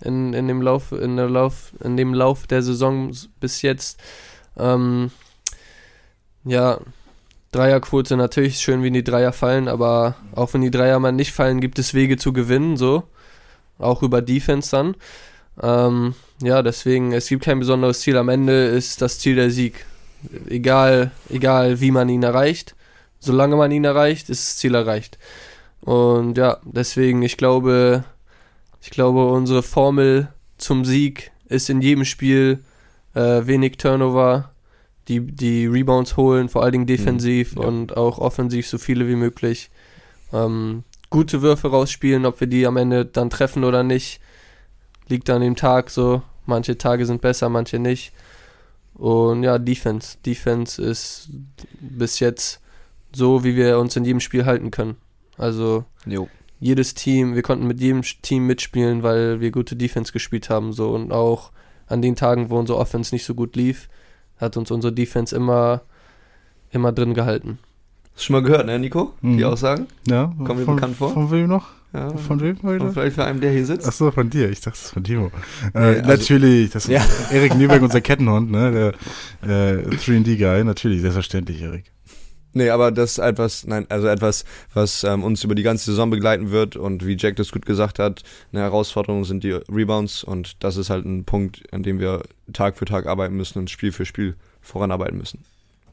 in, 0.00 0.32
in 0.32 0.48
dem 0.48 0.62
Lauf 0.62 0.92
in 0.92 1.16
der 1.16 1.28
Lauf 1.28 1.72
in 1.82 1.96
dem 1.96 2.14
Lauf 2.14 2.46
der 2.46 2.62
Saison 2.62 3.12
bis 3.38 3.60
jetzt. 3.60 4.00
Ähm, 4.56 5.10
ja 6.44 6.80
Dreierquote 7.52 8.16
natürlich 8.16 8.60
schön 8.60 8.82
wie 8.82 8.90
die 8.90 9.04
Dreier 9.04 9.32
fallen 9.32 9.68
aber 9.68 10.16
auch 10.34 10.54
wenn 10.54 10.62
die 10.62 10.70
Dreier 10.70 10.98
mal 10.98 11.12
nicht 11.12 11.32
fallen 11.32 11.60
gibt 11.60 11.78
es 11.78 11.92
Wege 11.92 12.16
zu 12.16 12.32
gewinnen 12.32 12.76
so. 12.78 13.04
Auch 13.78 14.02
über 14.02 14.22
Defense 14.22 14.70
dann 14.70 14.96
ähm, 15.62 16.14
ja 16.42 16.62
deswegen 16.62 17.12
es 17.12 17.28
gibt 17.28 17.44
kein 17.44 17.58
besonderes 17.58 18.00
Ziel 18.00 18.16
am 18.16 18.28
Ende 18.28 18.66
ist 18.66 19.02
das 19.02 19.18
Ziel 19.18 19.36
der 19.36 19.50
Sieg 19.50 19.86
egal, 20.48 21.10
egal 21.30 21.80
wie 21.80 21.90
man 21.90 22.08
ihn 22.08 22.22
erreicht, 22.22 22.74
solange 23.18 23.56
man 23.56 23.70
ihn 23.70 23.84
erreicht, 23.84 24.28
ist 24.28 24.46
das 24.46 24.56
Ziel 24.56 24.74
erreicht. 24.74 25.18
Und 25.80 26.38
ja, 26.38 26.58
deswegen, 26.64 27.22
ich 27.22 27.36
glaube, 27.36 28.04
ich 28.82 28.90
glaube, 28.90 29.26
unsere 29.30 29.62
Formel 29.62 30.28
zum 30.58 30.84
Sieg 30.84 31.30
ist 31.48 31.70
in 31.70 31.80
jedem 31.80 32.04
Spiel 32.04 32.64
äh, 33.14 33.46
wenig 33.46 33.78
Turnover, 33.78 34.50
die, 35.08 35.20
die 35.20 35.66
Rebounds 35.66 36.16
holen, 36.16 36.48
vor 36.48 36.62
allen 36.62 36.72
Dingen 36.72 36.86
defensiv 36.86 37.54
mhm, 37.54 37.62
ja. 37.62 37.68
und 37.68 37.96
auch 37.96 38.18
offensiv 38.18 38.66
so 38.66 38.78
viele 38.78 39.06
wie 39.06 39.14
möglich. 39.14 39.70
Ähm, 40.32 40.82
gute 41.10 41.42
Würfe 41.42 41.68
rausspielen, 41.68 42.26
ob 42.26 42.40
wir 42.40 42.48
die 42.48 42.66
am 42.66 42.76
Ende 42.76 43.04
dann 43.04 43.30
treffen 43.30 43.62
oder 43.62 43.84
nicht, 43.84 44.20
liegt 45.08 45.30
an 45.30 45.42
dem 45.42 45.56
Tag 45.56 45.90
so. 45.90 46.22
Manche 46.46 46.78
Tage 46.78 47.06
sind 47.06 47.20
besser, 47.20 47.48
manche 47.48 47.78
nicht. 47.78 48.12
Und 48.94 49.42
ja, 49.42 49.58
Defense. 49.58 50.16
Defense 50.24 50.80
ist 50.80 51.28
bis 51.80 52.20
jetzt 52.20 52.60
so, 53.12 53.44
wie 53.44 53.56
wir 53.56 53.78
uns 53.78 53.96
in 53.96 54.04
jedem 54.04 54.20
Spiel 54.20 54.46
halten 54.46 54.70
können. 54.70 54.96
Also 55.36 55.84
jo. 56.06 56.28
jedes 56.60 56.94
Team, 56.94 57.34
wir 57.34 57.42
konnten 57.42 57.66
mit 57.66 57.80
jedem 57.80 58.02
Team 58.02 58.46
mitspielen, 58.46 59.02
weil 59.02 59.40
wir 59.40 59.50
gute 59.50 59.76
Defense 59.76 60.12
gespielt 60.12 60.48
haben. 60.48 60.72
So 60.72 60.90
und 60.90 61.12
auch 61.12 61.50
an 61.86 62.02
den 62.02 62.16
Tagen, 62.16 62.50
wo 62.50 62.58
unsere 62.58 62.78
Offense 62.78 63.14
nicht 63.14 63.24
so 63.24 63.34
gut 63.34 63.56
lief, 63.56 63.88
hat 64.38 64.56
uns 64.56 64.70
unsere 64.70 64.92
Defense 64.92 65.34
immer, 65.34 65.82
immer 66.70 66.92
drin 66.92 67.14
gehalten. 67.14 67.58
Hast 68.14 68.22
du 68.22 68.26
schon 68.26 68.34
mal 68.34 68.42
gehört, 68.42 68.66
ne, 68.66 68.78
Nico? 68.78 69.12
Die 69.20 69.26
mhm. 69.26 69.44
Aussagen? 69.44 69.86
Ja. 70.06 70.34
Kommen 70.44 70.64
mir 70.64 70.74
bekannt 70.74 70.96
vor? 70.96 71.10
Von 71.10 71.30
wem 71.30 71.48
noch? 71.48 71.68
Ja, 71.92 72.14
von 72.16 72.40
wem 72.40 72.58
heute? 72.62 72.92
vielleicht 72.92 73.16
von 73.16 73.24
einem, 73.24 73.40
der 73.40 73.52
hier 73.52 73.64
sitzt. 73.64 73.86
Achso, 73.86 74.10
von 74.10 74.28
dir. 74.28 74.50
Ich 74.50 74.60
dachte, 74.60 74.76
es 74.76 74.86
ist 74.86 74.90
von 74.92 75.04
Timo. 75.04 75.30
Äh, 75.72 75.78
nee, 75.78 75.80
also, 75.80 76.08
natürlich, 76.10 76.70
das 76.70 76.84
ist 76.84 76.90
ja. 76.90 77.04
Erik 77.30 77.54
Nürberg, 77.54 77.82
unser 77.82 78.00
Kettenhund, 78.02 78.50
ne? 78.50 78.94
Der 79.42 79.78
äh, 79.78 79.86
3D-Guy. 79.88 80.64
Natürlich, 80.64 81.00
selbstverständlich, 81.00 81.62
Erik. 81.62 81.92
Nee, 82.56 82.70
aber 82.70 82.90
das 82.90 83.12
ist 83.12 83.18
etwas, 83.18 83.66
nein, 83.66 83.84
also 83.90 84.06
etwas, 84.06 84.46
was 84.72 85.04
ähm, 85.04 85.24
uns 85.24 85.44
über 85.44 85.54
die 85.54 85.62
ganze 85.62 85.90
Saison 85.90 86.08
begleiten 86.08 86.50
wird 86.52 86.74
und 86.74 87.06
wie 87.06 87.14
Jack 87.18 87.36
das 87.36 87.52
gut 87.52 87.66
gesagt 87.66 87.98
hat, 87.98 88.22
eine 88.50 88.62
Herausforderung 88.62 89.26
sind 89.26 89.44
die 89.44 89.52
Rebounds 89.52 90.24
und 90.24 90.64
das 90.64 90.78
ist 90.78 90.88
halt 90.88 91.04
ein 91.04 91.26
Punkt, 91.26 91.70
an 91.74 91.82
dem 91.82 91.98
wir 92.00 92.22
Tag 92.54 92.78
für 92.78 92.86
Tag 92.86 93.04
arbeiten 93.06 93.36
müssen 93.36 93.58
und 93.58 93.68
Spiel 93.68 93.92
für 93.92 94.06
Spiel 94.06 94.36
voranarbeiten 94.62 95.18
müssen. 95.18 95.44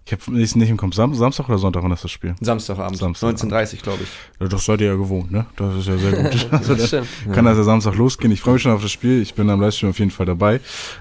Ich 0.05 0.11
habe 0.11 0.31
nicht, 0.33 0.55
im 0.55 0.75
Kopf. 0.75 0.93
Sam 0.95 1.13
Samstag 1.13 1.47
oder 1.47 1.57
Sonntag, 1.57 1.81
wann 1.81 1.91
ist 1.93 2.03
das 2.03 2.11
Spiel? 2.11 2.35
Samstagabend. 2.41 2.97
Samstag 2.97 3.29
19.30 3.35 3.81
glaube 3.81 4.03
ich. 4.03 4.09
Ja, 4.39 4.47
das 4.47 4.65
seid 4.65 4.81
ihr 4.81 4.87
ja 4.87 4.95
gewohnt, 4.95 5.31
ne? 5.31 5.45
Das 5.55 5.77
ist 5.77 5.87
ja 5.87 5.97
sehr 5.97 6.11
gut. 6.11 6.47
also, 6.51 6.75
das 6.75 6.91
kann 7.31 7.45
das 7.45 7.57
ja 7.57 7.63
Samstag 7.63 7.95
losgehen. 7.95 8.33
Ich 8.33 8.41
freue 8.41 8.55
mich 8.55 8.63
schon 8.63 8.73
auf 8.73 8.81
das 8.81 8.91
Spiel. 8.91 9.21
Ich 9.21 9.33
bin 9.33 9.49
am 9.49 9.61
Livestream 9.61 9.91
auf 9.91 9.99
jeden 9.99 10.11
Fall 10.11 10.25
dabei. 10.25 10.59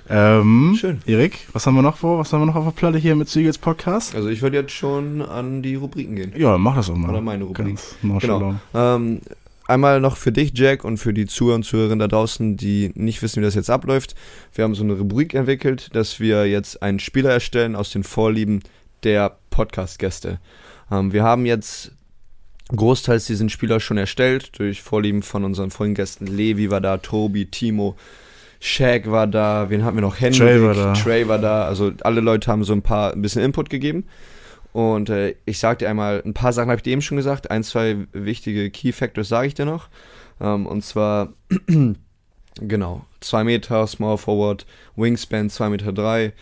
Ähm, 0.08 0.76
Schön. 0.78 1.02
Erik, 1.04 1.48
was 1.52 1.66
haben 1.66 1.74
wir 1.74 1.82
noch 1.82 1.96
vor? 1.96 2.20
Was 2.20 2.32
haben 2.32 2.42
wir 2.42 2.46
noch 2.46 2.54
auf 2.54 2.64
der 2.64 2.70
Platte 2.70 2.98
hier 2.98 3.16
mit 3.16 3.28
Ziegels 3.28 3.58
Podcast? 3.58 4.14
Also 4.14 4.28
ich 4.28 4.40
würde 4.40 4.58
jetzt 4.58 4.72
schon 4.72 5.20
an 5.20 5.62
die 5.62 5.74
Rubriken 5.74 6.14
gehen. 6.14 6.32
Ja, 6.36 6.56
mach 6.56 6.76
das 6.76 6.88
auch 6.88 6.94
mal. 6.94 7.10
Oder 7.10 7.20
meine 7.20 7.42
Rubriken. 7.42 7.78
Genau. 8.02 8.54
Ähm, 8.72 9.20
einmal 9.66 10.00
noch 10.00 10.16
für 10.16 10.30
dich, 10.30 10.52
Jack, 10.54 10.84
und 10.84 10.98
für 10.98 11.12
die 11.12 11.26
Zuhörer 11.26 11.56
und 11.56 11.64
Zuhörerinnen 11.64 11.98
da 11.98 12.08
draußen, 12.08 12.56
die 12.56 12.92
nicht 12.94 13.20
wissen, 13.20 13.40
wie 13.40 13.44
das 13.44 13.56
jetzt 13.56 13.70
abläuft. 13.70 14.14
Wir 14.54 14.62
haben 14.62 14.76
so 14.76 14.84
eine 14.84 14.92
Rubrik 14.92 15.34
entwickelt, 15.34 15.90
dass 15.92 16.20
wir 16.20 16.46
jetzt 16.46 16.82
einen 16.82 17.00
Spieler 17.00 17.30
erstellen 17.30 17.74
aus 17.74 17.90
den 17.90 18.04
Vorlieben 18.04 18.62
der 19.04 19.36
Podcast-Gäste. 19.50 20.38
Ähm, 20.90 21.12
wir 21.12 21.22
haben 21.22 21.46
jetzt 21.46 21.92
großteils 22.74 23.26
diesen 23.26 23.48
Spieler 23.48 23.80
schon 23.80 23.98
erstellt, 23.98 24.58
durch 24.58 24.82
Vorlieben 24.82 25.22
von 25.22 25.44
unseren 25.44 25.70
vollen 25.70 25.94
Gästen. 25.94 26.26
Levi 26.26 26.70
war 26.70 26.80
da, 26.80 26.96
Tobi, 26.98 27.46
Timo, 27.46 27.96
Shaq 28.60 29.10
war 29.10 29.26
da, 29.26 29.70
wen 29.70 29.84
hatten 29.84 29.96
wir 29.96 30.02
noch? 30.02 30.20
Henrik, 30.20 30.38
Trey 30.38 30.62
war 30.62 30.74
da. 30.74 30.92
Trey 30.92 31.28
war 31.28 31.38
da. 31.38 31.64
Also 31.64 31.92
alle 32.02 32.20
Leute 32.20 32.50
haben 32.50 32.64
so 32.64 32.72
ein 32.72 32.82
paar, 32.82 33.12
ein 33.12 33.20
bisschen 33.20 33.42
Input 33.42 33.70
gegeben. 33.70 34.06
Und 34.72 35.10
äh, 35.10 35.34
ich 35.44 35.58
sag 35.58 35.80
dir 35.80 35.90
einmal, 35.90 36.22
ein 36.24 36.32
paar 36.32 36.52
Sachen 36.52 36.70
habe 36.70 36.78
ich 36.78 36.82
dir 36.82 36.92
eben 36.92 37.02
schon 37.02 37.16
gesagt. 37.16 37.50
Ein, 37.50 37.62
zwei 37.64 37.96
wichtige 38.12 38.70
Key 38.70 38.92
Factors 38.92 39.28
sage 39.28 39.48
ich 39.48 39.54
dir 39.54 39.66
noch. 39.66 39.88
Ähm, 40.40 40.66
und 40.66 40.82
zwar, 40.84 41.32
genau, 42.60 43.04
2 43.20 43.44
Meter, 43.44 43.86
Small 43.86 44.16
Forward, 44.16 44.64
Wingspan 44.96 45.50
2 45.50 45.68
Meter 45.68 45.92
3, 45.92 46.32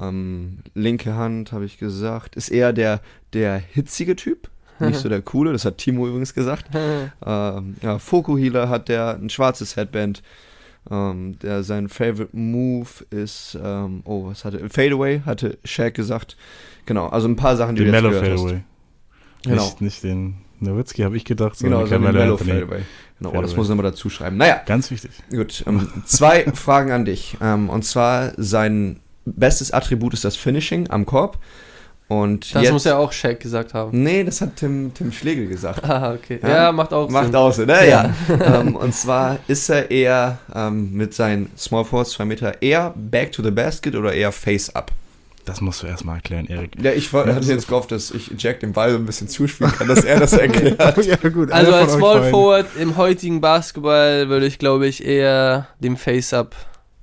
ähm, 0.00 0.58
linke 0.74 1.14
Hand, 1.14 1.52
habe 1.52 1.64
ich 1.64 1.78
gesagt, 1.78 2.36
ist 2.36 2.48
eher 2.48 2.72
der, 2.72 3.00
der 3.32 3.56
hitzige 3.58 4.16
Typ, 4.16 4.48
nicht 4.78 4.98
so 4.98 5.08
der 5.08 5.22
coole, 5.22 5.52
das 5.52 5.64
hat 5.64 5.78
Timo 5.78 6.06
übrigens 6.06 6.34
gesagt. 6.34 6.66
ähm, 7.26 7.76
ja, 7.82 7.98
Foku 7.98 8.36
Healer 8.36 8.68
hat 8.68 8.88
der 8.88 9.16
ein 9.16 9.30
schwarzes 9.30 9.76
Headband. 9.76 10.22
Ähm, 10.90 11.38
der 11.38 11.62
sein 11.62 11.88
Favorite 11.88 12.36
Move 12.36 12.88
ist, 13.08 13.58
ähm, 13.62 14.02
oh, 14.04 14.26
was 14.26 14.44
hatte, 14.44 14.68
Fadeaway, 14.68 15.22
hatte 15.24 15.56
Shaq 15.64 15.94
gesagt. 15.94 16.36
Genau, 16.84 17.06
also 17.06 17.26
ein 17.26 17.36
paar 17.36 17.56
Sachen, 17.56 17.74
die 17.74 17.84
den 17.84 17.92
du 17.92 17.94
jetzt 17.94 18.02
Mellow 18.02 18.20
gehört 18.20 18.38
Fadeaway. 18.38 18.54
hast. 18.56 19.44
Genau. 19.44 19.64
Nicht, 19.64 19.80
nicht 19.80 20.02
den 20.02 20.34
Nowitzki, 20.60 21.02
habe 21.02 21.16
ich 21.16 21.24
gedacht, 21.24 21.56
sondern 21.56 21.84
genau, 21.84 22.06
den 22.06 22.12
Mellow 22.12 22.36
Fadeaway. 22.36 22.82
Genau, 23.18 23.32
oh, 23.34 23.40
das 23.40 23.56
muss 23.56 23.66
ich 23.66 23.70
nochmal 23.70 23.90
dazu 23.90 24.10
schreiben. 24.10 24.36
Naja. 24.36 24.60
Ganz 24.66 24.90
wichtig. 24.90 25.12
Gut, 25.30 25.64
ähm, 25.66 25.88
zwei 26.04 26.44
Fragen 26.54 26.90
an 26.90 27.04
dich. 27.04 27.36
Ähm, 27.40 27.70
und 27.70 27.84
zwar 27.84 28.32
sein 28.36 29.00
bestes 29.24 29.70
Attribut 29.70 30.14
ist 30.14 30.24
das 30.24 30.36
Finishing 30.36 30.90
am 30.90 31.06
Korb. 31.06 31.38
Und 32.06 32.54
das 32.54 32.64
jetzt, 32.64 32.72
muss 32.72 32.84
ja 32.84 32.98
auch 32.98 33.12
Shaq 33.12 33.40
gesagt 33.40 33.72
haben. 33.72 34.02
Nee, 34.02 34.24
das 34.24 34.40
hat 34.42 34.56
Tim, 34.56 34.92
Tim 34.92 35.10
Schlegel 35.10 35.46
gesagt. 35.46 35.82
Ah, 35.94 36.12
okay. 36.12 36.38
Ja, 36.42 36.48
ja 36.48 36.72
macht 36.72 36.92
auch 36.92 37.08
macht 37.08 37.24
Sinn. 37.24 37.32
Macht 37.32 37.40
auch 37.40 37.52
Sinn, 37.52 37.66
ne? 37.66 37.88
Ja. 37.88 38.14
ja. 38.28 38.60
um, 38.60 38.68
ähm, 38.68 38.76
und 38.76 38.94
zwar 38.94 39.38
ist 39.48 39.68
er 39.70 39.90
eher 39.90 40.38
ähm, 40.54 40.92
mit 40.92 41.14
seinen 41.14 41.50
Small 41.56 41.84
Force 41.84 42.10
2 42.12 42.24
Meter 42.26 42.62
eher 42.62 42.92
back 42.96 43.32
to 43.32 43.42
the 43.42 43.50
basket 43.50 43.94
oder 43.94 44.12
eher 44.12 44.32
face 44.32 44.74
up? 44.74 44.92
Das 45.44 45.60
musst 45.60 45.82
du 45.82 45.86
erstmal 45.86 46.16
erklären, 46.16 46.46
Erik. 46.46 46.72
Ja, 46.80 46.92
ich 46.92 47.12
hatte 47.12 47.46
jetzt 47.46 47.68
gehofft, 47.68 47.92
dass 47.92 48.10
ich 48.10 48.32
Jack 48.38 48.60
den 48.60 48.72
Ball 48.72 48.94
ein 48.94 49.04
bisschen 49.04 49.28
zuspielen 49.28 49.72
kann, 49.72 49.88
dass 49.88 50.02
er 50.02 50.18
das 50.18 50.32
erklärt. 50.38 50.78
ja, 51.04 51.16
gut, 51.28 51.52
also 51.52 51.72
als 51.72 51.92
Small 51.92 52.30
Forward 52.30 52.66
im 52.78 52.96
heutigen 52.96 53.42
Basketball 53.42 54.28
würde 54.30 54.46
ich, 54.46 54.58
glaube 54.58 54.86
ich, 54.86 55.04
eher 55.04 55.68
dem 55.80 55.98
Face-Up 55.98 56.54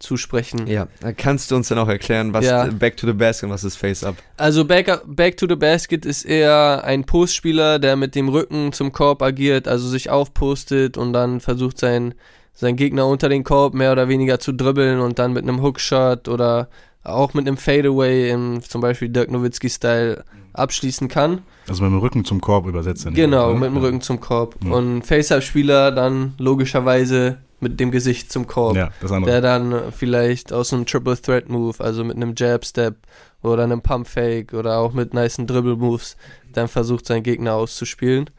zusprechen. 0.02 0.68
Ja, 0.68 0.88
kannst 1.18 1.52
du 1.52 1.56
uns 1.56 1.68
dann 1.68 1.78
auch 1.78 1.88
erklären, 1.88 2.34
was 2.34 2.46
ja. 2.46 2.66
Back 2.66 2.98
to 2.98 3.08
the 3.08 3.14
Basket 3.14 3.48
und 3.48 3.54
was 3.54 3.64
ist 3.64 3.78
Face-Up? 3.78 4.16
Also 4.38 4.66
back, 4.66 5.02
back 5.06 5.38
to 5.38 5.48
the 5.48 5.56
Basket 5.56 6.06
ist 6.06 6.26
eher 6.26 6.84
ein 6.84 7.06
Postspieler, 7.06 7.80
der 7.80 7.96
mit 7.96 8.16
dem 8.16 8.30
Rücken 8.30 8.74
zum 8.74 8.92
Korb 8.92 9.22
agiert, 9.22 9.68
also 9.68 9.88
sich 9.88 10.10
aufpostet 10.10 10.98
und 10.98 11.14
dann 11.14 11.40
versucht 11.40 11.78
sein, 11.78 12.14
sein 12.54 12.76
Gegner 12.76 13.08
unter 13.08 13.30
den 13.30 13.44
Korb 13.44 13.74
mehr 13.74 13.92
oder 13.92 14.10
weniger 14.10 14.40
zu 14.40 14.52
dribbeln 14.52 15.00
und 15.00 15.20
dann 15.20 15.34
mit 15.34 15.44
einem 15.44 15.62
Hookshot 15.62 16.28
oder 16.28 16.70
auch 17.04 17.34
mit 17.34 17.48
einem 17.48 17.58
Fadeaway 17.58 18.30
im 18.30 18.62
zum 18.62 18.82
Beispiel 18.82 19.10
Dirk 19.10 19.32
Nowitzki-Style 19.32 20.24
abschließen 20.54 21.08
kann. 21.08 21.42
Also 21.68 21.84
mit 21.84 21.92
dem 21.92 22.00
Rücken 22.00 22.26
zum 22.26 22.42
Korb 22.42 22.68
übersetzt. 22.68 23.08
Genau, 23.14 23.54
mit 23.54 23.70
dem 23.70 23.78
Rücken 23.78 24.02
zum 24.02 24.20
Korb. 24.20 24.56
Ja. 24.64 24.72
Und 24.72 25.04
Face-Up-Spieler 25.04 25.92
dann 25.92 26.34
logischerweise 26.38 27.38
mit 27.62 27.80
dem 27.80 27.92
Gesicht 27.92 28.32
zum 28.32 28.48
Korb. 28.48 28.76
Ja, 28.76 28.90
das 29.00 29.12
andere. 29.12 29.32
Der 29.32 29.42
dann 29.42 29.92
vielleicht 29.92 30.52
aus 30.52 30.74
einem 30.74 30.86
Triple 30.86 31.20
Threat 31.20 31.50
Move, 31.50 31.84
also 31.84 32.04
mit 32.04 32.18
einem 32.18 32.34
Jab 32.36 32.66
Step 32.66 32.96
oder 33.42 33.64
einem 33.64 33.82
Pump 33.82 34.08
Fake 34.08 34.54
oder 34.54 34.80
auch 34.80 34.94
mit 34.94 35.14
nice 35.14 35.38
Dribble 35.38 35.78
Moves, 35.78 36.18
dann 36.54 36.68
versucht 36.68 37.06
seinen 37.06 37.24
Gegner 37.24 37.54
auszuspielen. 37.54 38.30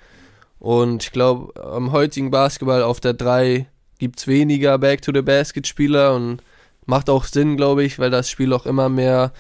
Und 0.59 1.05
ich 1.05 1.13
glaube, 1.13 1.61
am 1.65 1.93
heutigen 1.93 2.31
Basketball 2.31 2.83
auf 2.83 3.01
der 3.01 3.15
3 3.15 3.67
gibt 3.99 4.19
es 4.19 4.27
weniger 4.27 4.79
Back 4.79 5.03
to 5.03 5.13
the 5.15 5.23
Basket 5.23 5.67
Spieler 5.67 6.15
und 6.15 6.43
macht 6.87 7.09
auch 7.09 7.25
Sinn, 7.25 7.57
glaube 7.57 7.85
ich, 7.85 7.99
weil 7.99 8.11
das 8.11 8.31
Spiel 8.31 8.53
auch 8.53 8.67
immer 8.67 8.89
mehr 8.89 9.33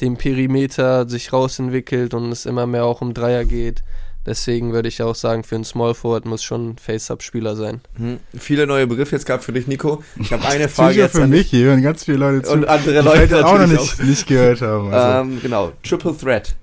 dem 0.00 0.16
Perimeter 0.16 1.08
sich 1.08 1.32
rausentwickelt 1.32 2.14
und 2.14 2.30
es 2.30 2.46
immer 2.46 2.66
mehr 2.66 2.84
auch 2.84 3.00
um 3.00 3.14
Dreier 3.14 3.44
geht. 3.44 3.82
Deswegen 4.26 4.72
würde 4.72 4.88
ich 4.88 5.00
auch 5.02 5.14
sagen, 5.14 5.44
für 5.44 5.54
einen 5.54 5.64
Small 5.64 5.94
Forward 5.94 6.26
muss 6.26 6.42
schon 6.42 6.70
ein 6.70 6.78
Face-Up-Spieler 6.78 7.54
sein. 7.54 7.80
Hm. 7.96 8.18
Viele 8.36 8.66
neue 8.66 8.86
Begriffe 8.86 9.14
jetzt 9.14 9.24
gerade 9.24 9.42
für 9.42 9.52
dich, 9.52 9.68
Nico. 9.68 10.02
Ich 10.20 10.32
habe 10.32 10.44
eine 10.46 10.68
Frage 10.68 10.96
jetzt 10.96 11.16
für 11.16 11.28
mich. 11.28 11.48
Hier 11.50 11.66
hören 11.66 11.82
ganz 11.82 12.04
viele 12.04 12.18
Leute 12.18 12.42
zu. 12.42 12.52
Und 12.52 12.68
andere 12.68 13.02
Leute 13.02 13.28
die 13.28 13.34
auch 13.34 13.58
noch 13.58 13.66
nicht, 13.68 13.78
auch. 13.78 13.98
nicht 14.02 14.26
gehört 14.26 14.60
haben. 14.62 14.92
Also. 14.92 15.30
Ähm, 15.30 15.40
genau. 15.40 15.72
Triple 15.82 16.16
Threat. 16.16 16.56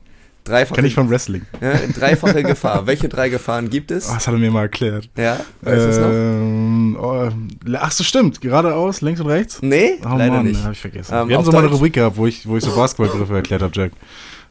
Dreifache, 0.44 0.76
Kenn 0.76 0.86
ich 0.86 0.94
vom 0.94 1.10
Wrestling. 1.10 1.44
Ja, 1.62 1.80
dreifache 1.98 2.44
Gefahr. 2.44 2.86
Welche 2.86 3.08
drei 3.08 3.30
Gefahren 3.30 3.70
gibt 3.70 3.92
es? 3.92 4.10
Oh, 4.10 4.14
das 4.14 4.28
hat 4.28 4.34
er 4.34 4.40
mir 4.40 4.52
mal 4.52 4.64
erklärt. 4.64 5.10
Ja, 5.16 5.40
weißt 5.62 6.00
du 6.00 6.04
ähm, 6.04 6.98
oh, 7.00 7.30
Ach 7.76 7.92
so, 7.92 8.04
stimmt. 8.04 8.42
Geradeaus, 8.42 9.00
links 9.00 9.22
und 9.22 9.28
rechts? 9.28 9.60
Nee, 9.62 10.00
oh, 10.04 10.18
leider 10.18 10.34
Mann, 10.36 10.46
nicht. 10.46 10.62
hab 10.62 10.74
ich 10.74 10.82
vergessen. 10.82 11.14
Ähm, 11.16 11.30
Wir 11.30 11.38
haben 11.38 11.46
so 11.46 11.52
mal 11.54 11.60
eine 11.60 11.70
Rubrik 11.70 11.94
gehabt, 11.94 12.18
wo 12.18 12.28
ich, 12.28 12.46
wo 12.46 12.58
ich 12.58 12.64
so 12.64 12.76
Basketballbegriffe 12.76 13.36
erklärt 13.36 13.62
habe, 13.62 13.72
Jack. 13.74 13.94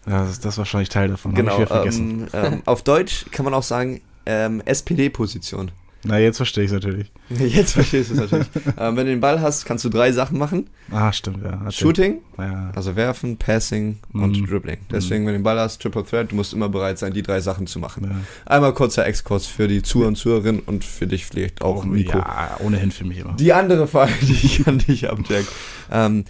Ja, 0.07 0.24
das, 0.24 0.40
das 0.40 0.55
ist 0.55 0.59
wahrscheinlich 0.59 0.88
Teil 0.88 1.09
davon. 1.09 1.34
Genau. 1.34 1.61
ich 1.61 1.68
vergessen. 1.68 2.28
Ähm, 2.32 2.44
ähm, 2.44 2.62
auf 2.64 2.82
Deutsch 2.82 3.26
kann 3.30 3.44
man 3.44 3.55
auch 3.55 3.62
sagen 3.62 4.00
ähm, 4.26 4.62
SPD-Position. 4.64 5.70
Na, 6.05 6.18
jetzt 6.18 6.38
verstehe 6.38 6.64
ich 6.64 6.70
es 6.70 6.74
natürlich. 6.74 7.12
Jetzt 7.55 7.74
verstehst 7.74 8.11
du 8.11 8.14
es 8.14 8.20
natürlich. 8.20 8.48
ähm, 8.78 8.96
wenn 8.96 9.07
du 9.07 9.12
den 9.12 9.20
Ball 9.20 9.40
hast, 9.40 9.64
kannst 9.64 9.84
du 9.84 9.88
drei 9.88 10.11
Sachen 10.11 10.36
machen. 10.36 10.68
Ah, 10.90 11.12
stimmt, 11.12 11.44
ja. 11.44 11.70
Shooting, 11.70 12.18
ja. 12.38 12.72
also 12.74 12.96
werfen, 12.96 13.36
Passing 13.36 14.00
mm. 14.12 14.22
und 14.22 14.50
Dribbling. 14.50 14.78
Deswegen, 14.90 15.22
mm. 15.22 15.26
wenn 15.26 15.34
du 15.34 15.38
den 15.38 15.44
Ball 15.44 15.61
hast, 15.61 15.80
Triple 15.80 16.05
Threat, 16.05 16.32
du 16.32 16.36
musst 16.36 16.53
immer 16.53 16.68
bereit 16.68 16.98
sein, 16.98 17.12
die 17.12 17.22
drei 17.22 17.40
Sachen 17.40 17.68
zu 17.68 17.78
machen. 17.78 18.05
Ja. 18.05 18.53
Einmal 18.53 18.74
kurzer 18.74 19.07
Exkurs 19.07 19.46
für 19.46 19.68
die 19.68 19.82
Zuhörer 19.82 20.09
und 20.09 20.16
Zuhörerinnen 20.16 20.62
und 20.66 20.84
für 20.84 21.07
dich 21.07 21.24
vielleicht 21.24 21.62
auch, 21.62 21.84
oh, 21.84 21.88
Nico. 21.88 22.18
Ja, 22.18 22.57
ohnehin 22.59 22.90
für 22.90 23.05
mich 23.05 23.18
immer. 23.18 23.34
Die 23.34 23.53
andere 23.53 23.86
Frage, 23.86 24.12
die 24.22 24.32
ich 24.32 24.66
an 24.66 24.78
dich 24.78 25.05
habe, 25.05 25.22
Jack. 25.28 25.44
Ähm, 25.90 26.24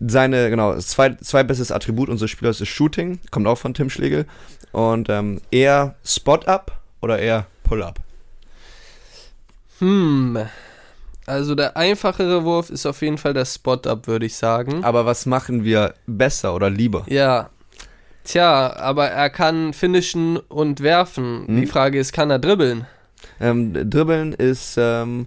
seine, 0.00 0.50
genau, 0.50 0.76
zwei, 0.78 1.14
zwei 1.16 1.42
bestes 1.42 1.70
Attribut 1.70 2.08
unseres 2.08 2.30
Spielers 2.30 2.60
ist 2.60 2.68
Shooting, 2.68 3.20
kommt 3.30 3.46
auch 3.46 3.58
von 3.58 3.74
Tim 3.74 3.90
Schlegel. 3.90 4.26
Und 4.72 5.08
ähm, 5.10 5.40
eher 5.50 5.96
Spot-Up 6.04 6.80
oder 7.00 7.18
eher 7.18 7.46
Pull-Up? 7.64 8.00
Hm. 9.78 10.38
Also 11.26 11.54
der 11.54 11.76
einfachere 11.76 12.44
Wurf 12.44 12.70
ist 12.70 12.86
auf 12.86 13.02
jeden 13.02 13.18
Fall 13.18 13.34
der 13.34 13.44
Spot-Up, 13.44 14.06
würde 14.06 14.26
ich 14.26 14.36
sagen. 14.36 14.82
Aber 14.84 15.06
was 15.06 15.26
machen 15.26 15.64
wir 15.64 15.94
besser 16.06 16.54
oder 16.54 16.70
lieber? 16.70 17.04
Ja. 17.08 17.50
Tja, 18.24 18.76
aber 18.76 19.08
er 19.08 19.30
kann 19.30 19.72
finishen 19.72 20.36
und 20.36 20.80
werfen. 20.80 21.46
Hm? 21.46 21.60
Die 21.60 21.66
Frage 21.66 21.98
ist, 21.98 22.12
kann 22.12 22.30
er 22.30 22.38
dribbeln? 22.38 22.86
Ähm, 23.40 23.90
dribbeln 23.90 24.32
ist. 24.32 24.76
Ähm, 24.78 25.26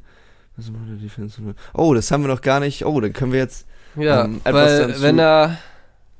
oh, 1.73 1.93
das 1.93 2.11
haben 2.11 2.23
wir 2.23 2.29
noch 2.29 2.41
gar 2.41 2.59
nicht. 2.59 2.85
Oh, 2.85 2.99
dann 3.01 3.13
können 3.13 3.33
wir 3.33 3.39
jetzt. 3.39 3.65
Ja, 3.97 4.25
ähm, 4.25 4.41
weil 4.43 5.01
wenn 5.01 5.19
er 5.19 5.57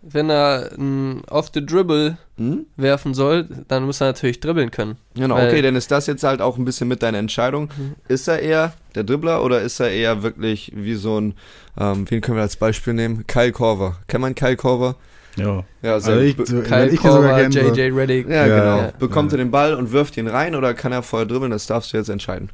wenn 0.07 0.30
er 0.30 0.71
ein 0.78 1.23
off 1.30 1.49
the 1.53 1.65
dribble 1.65 2.17
hm? 2.38 2.67
werfen 2.78 3.13
soll, 3.13 3.47
dann 3.67 3.86
muss 3.86 4.01
er 4.01 4.07
natürlich 4.07 4.39
dribbeln 4.39 4.69
können. 4.69 4.97
Genau, 5.15 5.36
okay, 5.36 5.61
dann 5.61 5.76
ist 5.76 5.89
das 5.89 6.05
jetzt 6.05 6.23
halt 6.23 6.41
auch 6.41 6.57
ein 6.57 6.65
bisschen 6.65 6.88
mit 6.88 7.01
deiner 7.01 7.17
Entscheidung. 7.17 7.69
Mhm. 7.76 7.95
Ist 8.07 8.28
er 8.28 8.39
eher 8.39 8.73
der 8.93 9.03
Dribbler 9.03 9.43
oder 9.43 9.61
ist 9.61 9.80
er 9.80 9.89
eher 9.89 10.21
wirklich 10.21 10.71
wie 10.76 10.95
so 10.95 11.19
ein, 11.19 11.34
ähm, 11.80 12.05
wen 12.09 12.21
können 12.21 12.38
wir 12.38 12.43
als 12.43 12.55
Beispiel 12.55 12.93
nehmen? 12.93 13.26
Kyle 13.26 13.51
Korver. 13.51 13.97
Kennt 14.07 14.21
man 14.21 14.36
Kyle 14.36 14.55
Korver? 14.55 14.95
Ja. 15.38 15.63
ja 15.82 15.93
also, 15.93 16.11
also 16.11 16.21
ich, 16.21 16.38
so, 16.45 16.61
Kyle 16.61 16.89
ich 16.89 16.99
Korver, 16.99 17.47
JJ 17.47 17.91
Reddick. 17.91 18.30
Ja, 18.30 18.45
ja, 18.45 18.59
genau. 18.59 18.78
Ja. 18.78 18.91
Bekommt 18.99 19.32
er 19.32 19.39
den 19.39 19.51
Ball 19.51 19.73
und 19.73 19.91
wirft 19.91 20.17
ihn 20.17 20.28
rein 20.28 20.55
oder 20.55 20.76
kann 20.76 20.91
er 20.91 21.01
vorher 21.01 21.26
dribbeln? 21.26 21.51
Das 21.51 21.65
darfst 21.65 21.93
du 21.93 21.97
jetzt 21.97 22.09
entscheiden. 22.09 22.49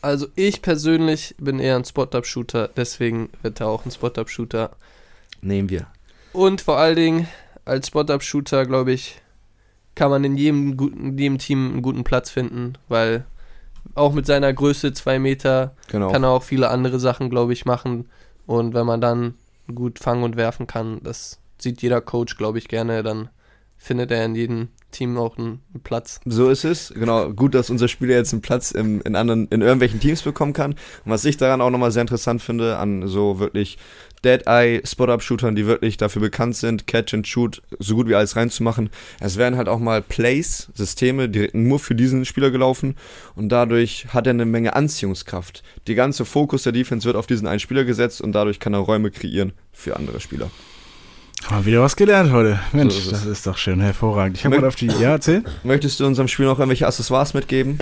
Also 0.00 0.28
ich 0.36 0.62
persönlich 0.62 1.34
bin 1.38 1.58
eher 1.58 1.76
ein 1.76 1.84
Spot-Up-Shooter, 1.84 2.68
deswegen 2.68 3.30
wird 3.42 3.60
er 3.60 3.68
auch 3.68 3.84
ein 3.84 3.90
Spot-Up-Shooter. 3.90 4.70
Nehmen 5.40 5.70
wir. 5.70 5.86
Und 6.32 6.60
vor 6.60 6.78
allen 6.78 6.96
Dingen 6.96 7.28
als 7.64 7.88
Spot-Up-Shooter, 7.88 8.66
glaube 8.66 8.92
ich, 8.92 9.20
kann 9.94 10.10
man 10.10 10.22
in 10.24 10.36
jedem, 10.36 10.76
guten, 10.76 11.10
in 11.10 11.18
jedem 11.18 11.38
Team 11.38 11.72
einen 11.72 11.82
guten 11.82 12.04
Platz 12.04 12.30
finden, 12.30 12.74
weil 12.88 13.24
auch 13.94 14.12
mit 14.12 14.26
seiner 14.26 14.52
Größe, 14.52 14.92
zwei 14.92 15.18
Meter, 15.18 15.74
genau. 15.88 16.10
kann 16.10 16.22
er 16.22 16.30
auch 16.30 16.44
viele 16.44 16.70
andere 16.70 17.00
Sachen, 17.00 17.30
glaube 17.30 17.52
ich, 17.52 17.64
machen. 17.64 18.08
Und 18.46 18.74
wenn 18.74 18.86
man 18.86 19.00
dann 19.00 19.34
gut 19.74 19.98
fangen 19.98 20.22
und 20.22 20.36
werfen 20.36 20.66
kann, 20.66 21.00
das 21.02 21.40
sieht 21.58 21.82
jeder 21.82 22.00
Coach, 22.00 22.36
glaube 22.36 22.58
ich, 22.58 22.68
gerne, 22.68 23.02
dann 23.02 23.28
findet 23.78 24.10
er 24.10 24.24
in 24.24 24.34
jedem 24.34 24.68
Team 24.90 25.16
auch 25.18 25.38
einen 25.38 25.60
Platz. 25.84 26.20
So 26.24 26.50
ist 26.50 26.64
es. 26.64 26.92
Genau. 26.94 27.30
Gut, 27.30 27.54
dass 27.54 27.70
unser 27.70 27.88
Spieler 27.88 28.14
jetzt 28.14 28.32
einen 28.32 28.42
Platz 28.42 28.70
im, 28.70 29.00
in 29.02 29.16
anderen, 29.16 29.46
in 29.48 29.60
irgendwelchen 29.60 30.00
Teams 30.00 30.22
bekommen 30.22 30.52
kann. 30.52 30.72
Und 30.72 31.12
was 31.12 31.24
ich 31.24 31.36
daran 31.36 31.60
auch 31.60 31.70
nochmal 31.70 31.90
sehr 31.90 32.02
interessant 32.02 32.42
finde, 32.42 32.78
an 32.78 33.06
so 33.06 33.38
wirklich 33.38 33.78
Dead-Eye 34.24 34.82
Spot-Up-Shootern, 34.84 35.54
die 35.54 35.66
wirklich 35.66 35.96
dafür 35.96 36.22
bekannt 36.22 36.56
sind, 36.56 36.86
Catch 36.86 37.14
and 37.14 37.26
Shoot 37.26 37.62
so 37.78 37.94
gut 37.94 38.08
wie 38.08 38.14
alles 38.14 38.34
reinzumachen. 38.34 38.90
Es 39.20 39.36
werden 39.36 39.56
halt 39.56 39.68
auch 39.68 39.78
mal 39.78 40.02
Plays, 40.02 40.70
Systeme 40.74 41.28
direkt 41.28 41.54
nur 41.54 41.78
für 41.78 41.94
diesen 41.94 42.24
Spieler 42.24 42.50
gelaufen 42.50 42.96
und 43.36 43.50
dadurch 43.50 44.06
hat 44.08 44.26
er 44.26 44.32
eine 44.32 44.46
Menge 44.46 44.74
Anziehungskraft. 44.74 45.62
Die 45.86 45.94
ganze 45.94 46.24
Fokus 46.24 46.64
der 46.64 46.72
Defense 46.72 47.06
wird 47.06 47.16
auf 47.16 47.26
diesen 47.26 47.46
einen 47.46 47.60
Spieler 47.60 47.84
gesetzt 47.84 48.20
und 48.20 48.32
dadurch 48.32 48.58
kann 48.58 48.74
er 48.74 48.80
Räume 48.80 49.10
kreieren 49.10 49.52
für 49.72 49.96
andere 49.96 50.20
Spieler. 50.20 50.50
Haben 51.46 51.64
wir 51.64 51.72
wieder 51.72 51.82
was 51.82 51.96
gelernt 51.96 52.32
heute. 52.32 52.58
Mensch, 52.72 52.94
so 52.94 53.00
ist 53.00 53.12
das 53.12 53.24
ist 53.26 53.46
doch 53.46 53.56
schön, 53.56 53.80
hervorragend. 53.80 54.36
Ich 54.36 54.44
habe 54.44 54.60
mal 54.60 54.66
auf 54.66 54.76
die. 54.76 54.86
Ja, 54.86 55.12
erzähl. 55.12 55.44
Möchtest 55.62 56.00
du 56.00 56.06
unserem 56.06 56.28
Spiel 56.28 56.46
noch 56.46 56.58
irgendwelche 56.58 56.86
Accessoires 56.86 57.32
mitgeben? 57.32 57.78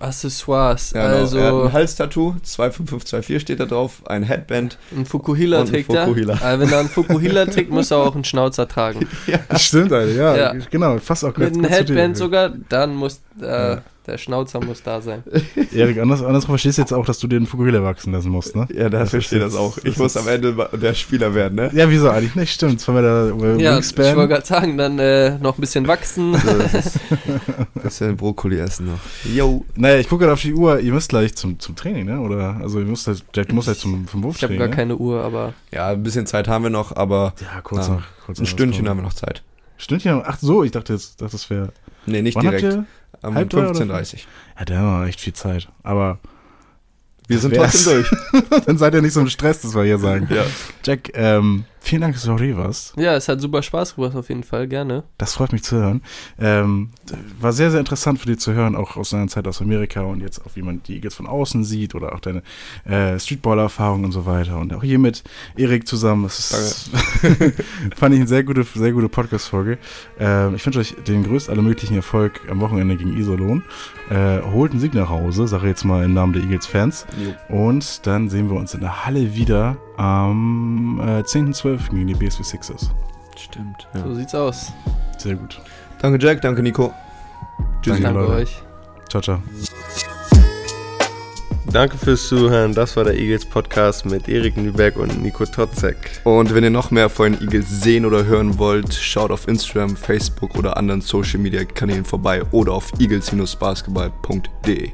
Accessoires. 0.00 0.92
Ja, 0.92 1.08
genau. 1.08 1.18
also 1.18 1.38
er 1.38 1.46
hat 1.46 1.64
ein 1.64 1.72
Halstattoo, 1.72 2.34
25524 2.42 3.42
steht 3.42 3.60
da 3.60 3.66
drauf, 3.66 4.02
ein 4.06 4.22
Headband. 4.22 4.78
Ein 4.96 5.04
Fukuhila 5.04 5.64
trägt 5.64 5.92
er. 5.92 6.08
Äh, 6.08 6.58
wenn 6.58 6.72
er 6.72 6.80
einen 6.80 6.88
Fukuhila 6.88 7.44
trägt, 7.46 7.70
muss 7.70 7.90
er 7.90 7.98
auch 7.98 8.14
einen 8.14 8.24
Schnauzer 8.24 8.66
tragen. 8.66 9.06
ja. 9.26 9.40
Stimmt, 9.58 9.92
Alter, 9.92 10.12
ja, 10.12 10.36
ja. 10.36 10.54
Genau, 10.70 10.98
fast 10.98 11.24
auch 11.24 11.36
Mit 11.36 11.54
einem 11.54 11.64
Headband 11.64 12.16
sogar, 12.16 12.50
dann 12.70 12.94
muss 12.94 13.20
äh, 13.42 13.44
ja. 13.44 13.82
Der 14.10 14.18
Schnauzer 14.18 14.60
muss 14.60 14.82
da 14.82 15.00
sein. 15.00 15.22
Erik, 15.72 15.98
anders, 15.98 16.22
andersrum 16.22 16.52
verstehst 16.52 16.78
du 16.78 16.82
jetzt 16.82 16.92
auch, 16.92 17.06
dass 17.06 17.18
du 17.18 17.26
dir 17.26 17.38
den 17.38 17.46
Fukuhila 17.46 17.82
wachsen 17.82 18.12
lassen 18.12 18.30
musst, 18.30 18.56
ne? 18.56 18.66
Ja, 18.74 18.88
da 18.88 19.06
verstehe 19.06 19.38
das 19.38 19.54
auch. 19.54 19.78
Ich 19.84 19.96
muss 19.96 20.16
am 20.16 20.28
Ende 20.28 20.68
der 20.72 20.94
Spieler 20.94 21.34
werden, 21.34 21.54
ne? 21.54 21.70
Ja, 21.72 21.88
wieso 21.88 22.10
eigentlich 22.10 22.34
nicht? 22.34 22.52
Stimmt, 22.52 22.72
jetzt 22.72 22.88
wir 22.88 23.02
da 23.02 23.28
äh, 23.28 23.62
Ja, 23.62 23.78
ich 23.78 23.96
wollte 23.96 24.28
gerade 24.28 24.46
sagen, 24.46 24.76
dann 24.76 24.98
äh, 24.98 25.38
noch 25.38 25.56
ein 25.56 25.60
bisschen 25.60 25.86
wachsen. 25.86 26.36
Bisschen 27.82 28.16
Brokkoli 28.16 28.58
essen 28.58 28.86
noch. 28.86 28.98
Yo. 29.24 29.64
Naja, 29.76 29.98
ich 29.98 30.08
gucke 30.08 30.22
gerade 30.22 30.34
auf 30.34 30.42
die 30.42 30.52
Uhr. 30.52 30.80
Ihr 30.80 30.92
müsst 30.92 31.10
gleich 31.10 31.34
zum, 31.34 31.58
zum 31.58 31.76
Training, 31.76 32.06
ne? 32.06 32.20
Oder, 32.20 32.56
also 32.60 32.78
ihr 32.78 32.84
müsst 32.84 33.06
halt, 33.06 33.24
Jack 33.34 33.52
muss 33.52 33.66
halt 33.66 33.78
zum, 33.78 34.06
zum 34.06 34.22
Wurf 34.22 34.36
Ich 34.36 34.42
habe 34.42 34.56
gar 34.56 34.68
ne? 34.68 34.74
keine 34.74 34.96
Uhr, 34.96 35.22
aber... 35.22 35.54
Ja, 35.72 35.88
ein 35.88 36.02
bisschen 36.02 36.26
Zeit 36.26 36.48
haben 36.48 36.64
wir 36.64 36.70
noch, 36.70 36.94
aber... 36.96 37.34
Ja, 37.40 37.60
kurz 37.62 37.88
noch. 37.88 38.02
Kurz 38.26 38.38
ein 38.38 38.46
Stündchen 38.46 38.88
haben 38.88 38.98
wir 38.98 39.02
noch 39.02 39.14
Zeit. 39.14 39.42
Stündchen? 39.78 40.22
Ach 40.24 40.38
so, 40.38 40.62
ich 40.62 40.72
dachte 40.72 40.92
jetzt, 40.92 41.20
dachte, 41.22 41.32
das 41.32 41.48
wäre... 41.48 41.72
Nee, 42.10 42.22
nicht 42.22 42.36
Wann 42.36 42.42
direkt. 42.50 42.78
Um 43.22 43.36
15.30 43.36 44.20
Ja, 44.58 44.64
da 44.64 44.76
haben 44.76 45.02
wir 45.02 45.08
echt 45.08 45.20
viel 45.20 45.32
Zeit. 45.32 45.68
Aber 45.82 46.18
wir 47.28 47.38
sind 47.38 47.54
trotzdem 47.54 48.04
durch. 48.04 48.10
Dann 48.66 48.78
seid 48.78 48.94
ihr 48.94 49.02
nicht 49.02 49.12
so 49.12 49.20
im 49.20 49.28
Stress, 49.28 49.60
das 49.60 49.74
wir 49.74 49.84
hier 49.84 49.98
sagen. 49.98 50.28
Ja. 50.30 50.44
Jack, 50.84 51.10
ähm, 51.14 51.64
Vielen 51.82 52.02
Dank, 52.02 52.14
dass 52.14 52.24
du 52.24 52.32
auch 52.32 52.38
hier 52.38 52.56
warst. 52.56 52.94
Ja, 52.96 53.16
es 53.16 53.26
hat 53.26 53.40
super 53.40 53.62
Spaß 53.62 53.96
gemacht, 53.96 54.14
auf 54.14 54.28
jeden 54.28 54.44
Fall, 54.44 54.68
gerne. 54.68 55.02
Das 55.16 55.32
freut 55.32 55.52
mich 55.52 55.62
zu 55.62 55.76
hören. 55.76 56.02
Ähm, 56.38 56.90
war 57.40 57.52
sehr, 57.52 57.70
sehr 57.70 57.80
interessant 57.80 58.20
für 58.20 58.26
dich 58.26 58.38
zu 58.38 58.52
hören, 58.52 58.76
auch 58.76 58.96
aus 58.96 59.10
deiner 59.10 59.28
Zeit 59.28 59.48
aus 59.48 59.62
Amerika 59.62 60.02
und 60.02 60.20
jetzt 60.20 60.44
auch, 60.44 60.54
wie 60.54 60.62
man 60.62 60.82
die 60.82 60.96
Eagles 60.96 61.14
von 61.14 61.26
außen 61.26 61.64
sieht 61.64 61.94
oder 61.94 62.14
auch 62.14 62.20
deine 62.20 62.42
äh, 62.84 63.18
Streetballer-Erfahrung 63.18 64.04
und 64.04 64.12
so 64.12 64.26
weiter. 64.26 64.58
Und 64.58 64.74
auch 64.74 64.82
hier 64.82 64.98
mit 64.98 65.24
Erik 65.56 65.88
zusammen. 65.88 66.24
Das 66.24 66.38
ist, 66.38 66.90
fand 67.96 68.14
ich 68.14 68.20
eine 68.20 68.28
sehr 68.28 68.44
gute, 68.44 68.62
sehr 68.62 68.92
gute 68.92 69.08
Podcast-Folge. 69.08 69.78
Ähm, 70.18 70.54
ich 70.54 70.64
wünsche 70.66 70.80
euch 70.80 70.94
den 71.06 71.24
größten 71.24 71.52
aller 71.52 71.62
möglichen 71.62 71.96
Erfolg 71.96 72.42
am 72.50 72.60
Wochenende 72.60 72.96
gegen 72.96 73.16
Isolon. 73.16 73.64
Äh, 74.10 74.42
holt 74.42 74.72
einen 74.72 74.80
Sieg 74.80 74.92
nach 74.94 75.08
Hause, 75.08 75.48
sage 75.48 75.66
jetzt 75.66 75.84
mal 75.84 76.04
im 76.04 76.12
Namen 76.12 76.34
der 76.34 76.42
Eagles-Fans. 76.42 77.06
Und 77.48 78.06
dann 78.06 78.28
sehen 78.28 78.50
wir 78.50 78.56
uns 78.58 78.74
in 78.74 78.80
der 78.80 79.06
Halle 79.06 79.34
wieder 79.34 79.78
am 80.00 80.98
äh, 81.00 81.20
10.12. 81.20 81.90
gegen 81.90 82.06
die 82.06 82.14
BSW 82.14 82.42
Sixers. 82.42 82.90
Stimmt. 83.36 83.86
Ja. 83.94 84.02
So 84.02 84.14
sieht's 84.14 84.34
aus. 84.34 84.72
Sehr 85.18 85.34
gut. 85.34 85.60
Danke 86.00 86.18
Jack, 86.24 86.40
danke 86.40 86.62
Nico. 86.62 86.94
Tschüssi, 87.82 88.00
danke 88.00 88.20
Leute. 88.20 88.32
euch. 88.32 88.62
Ciao, 89.10 89.20
ciao. 89.20 89.42
Danke 91.70 91.98
fürs 91.98 92.26
Zuhören. 92.28 92.72
Das 92.74 92.96
war 92.96 93.04
der 93.04 93.14
Eagles 93.14 93.44
Podcast 93.44 94.06
mit 94.06 94.26
Erik 94.28 94.56
Nübeck 94.56 94.96
und 94.96 95.22
Nico 95.22 95.44
Totzek. 95.44 96.22
Und 96.24 96.54
wenn 96.54 96.64
ihr 96.64 96.70
noch 96.70 96.90
mehr 96.90 97.10
von 97.10 97.32
den 97.32 97.42
Eagles 97.42 97.82
sehen 97.82 98.06
oder 98.06 98.24
hören 98.24 98.58
wollt, 98.58 98.94
schaut 98.94 99.30
auf 99.30 99.46
Instagram, 99.46 99.96
Facebook 99.96 100.56
oder 100.56 100.78
anderen 100.78 101.02
Social 101.02 101.38
Media 101.38 101.62
Kanälen 101.64 102.06
vorbei 102.06 102.42
oder 102.52 102.72
auf 102.72 102.90
eagles-basketball.de. 102.98 104.92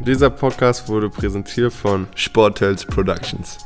Dieser 0.00 0.28
Podcast 0.28 0.88
wurde 0.88 1.08
präsentiert 1.08 1.72
von 1.72 2.08
Sportels 2.16 2.84
Productions. 2.84 3.58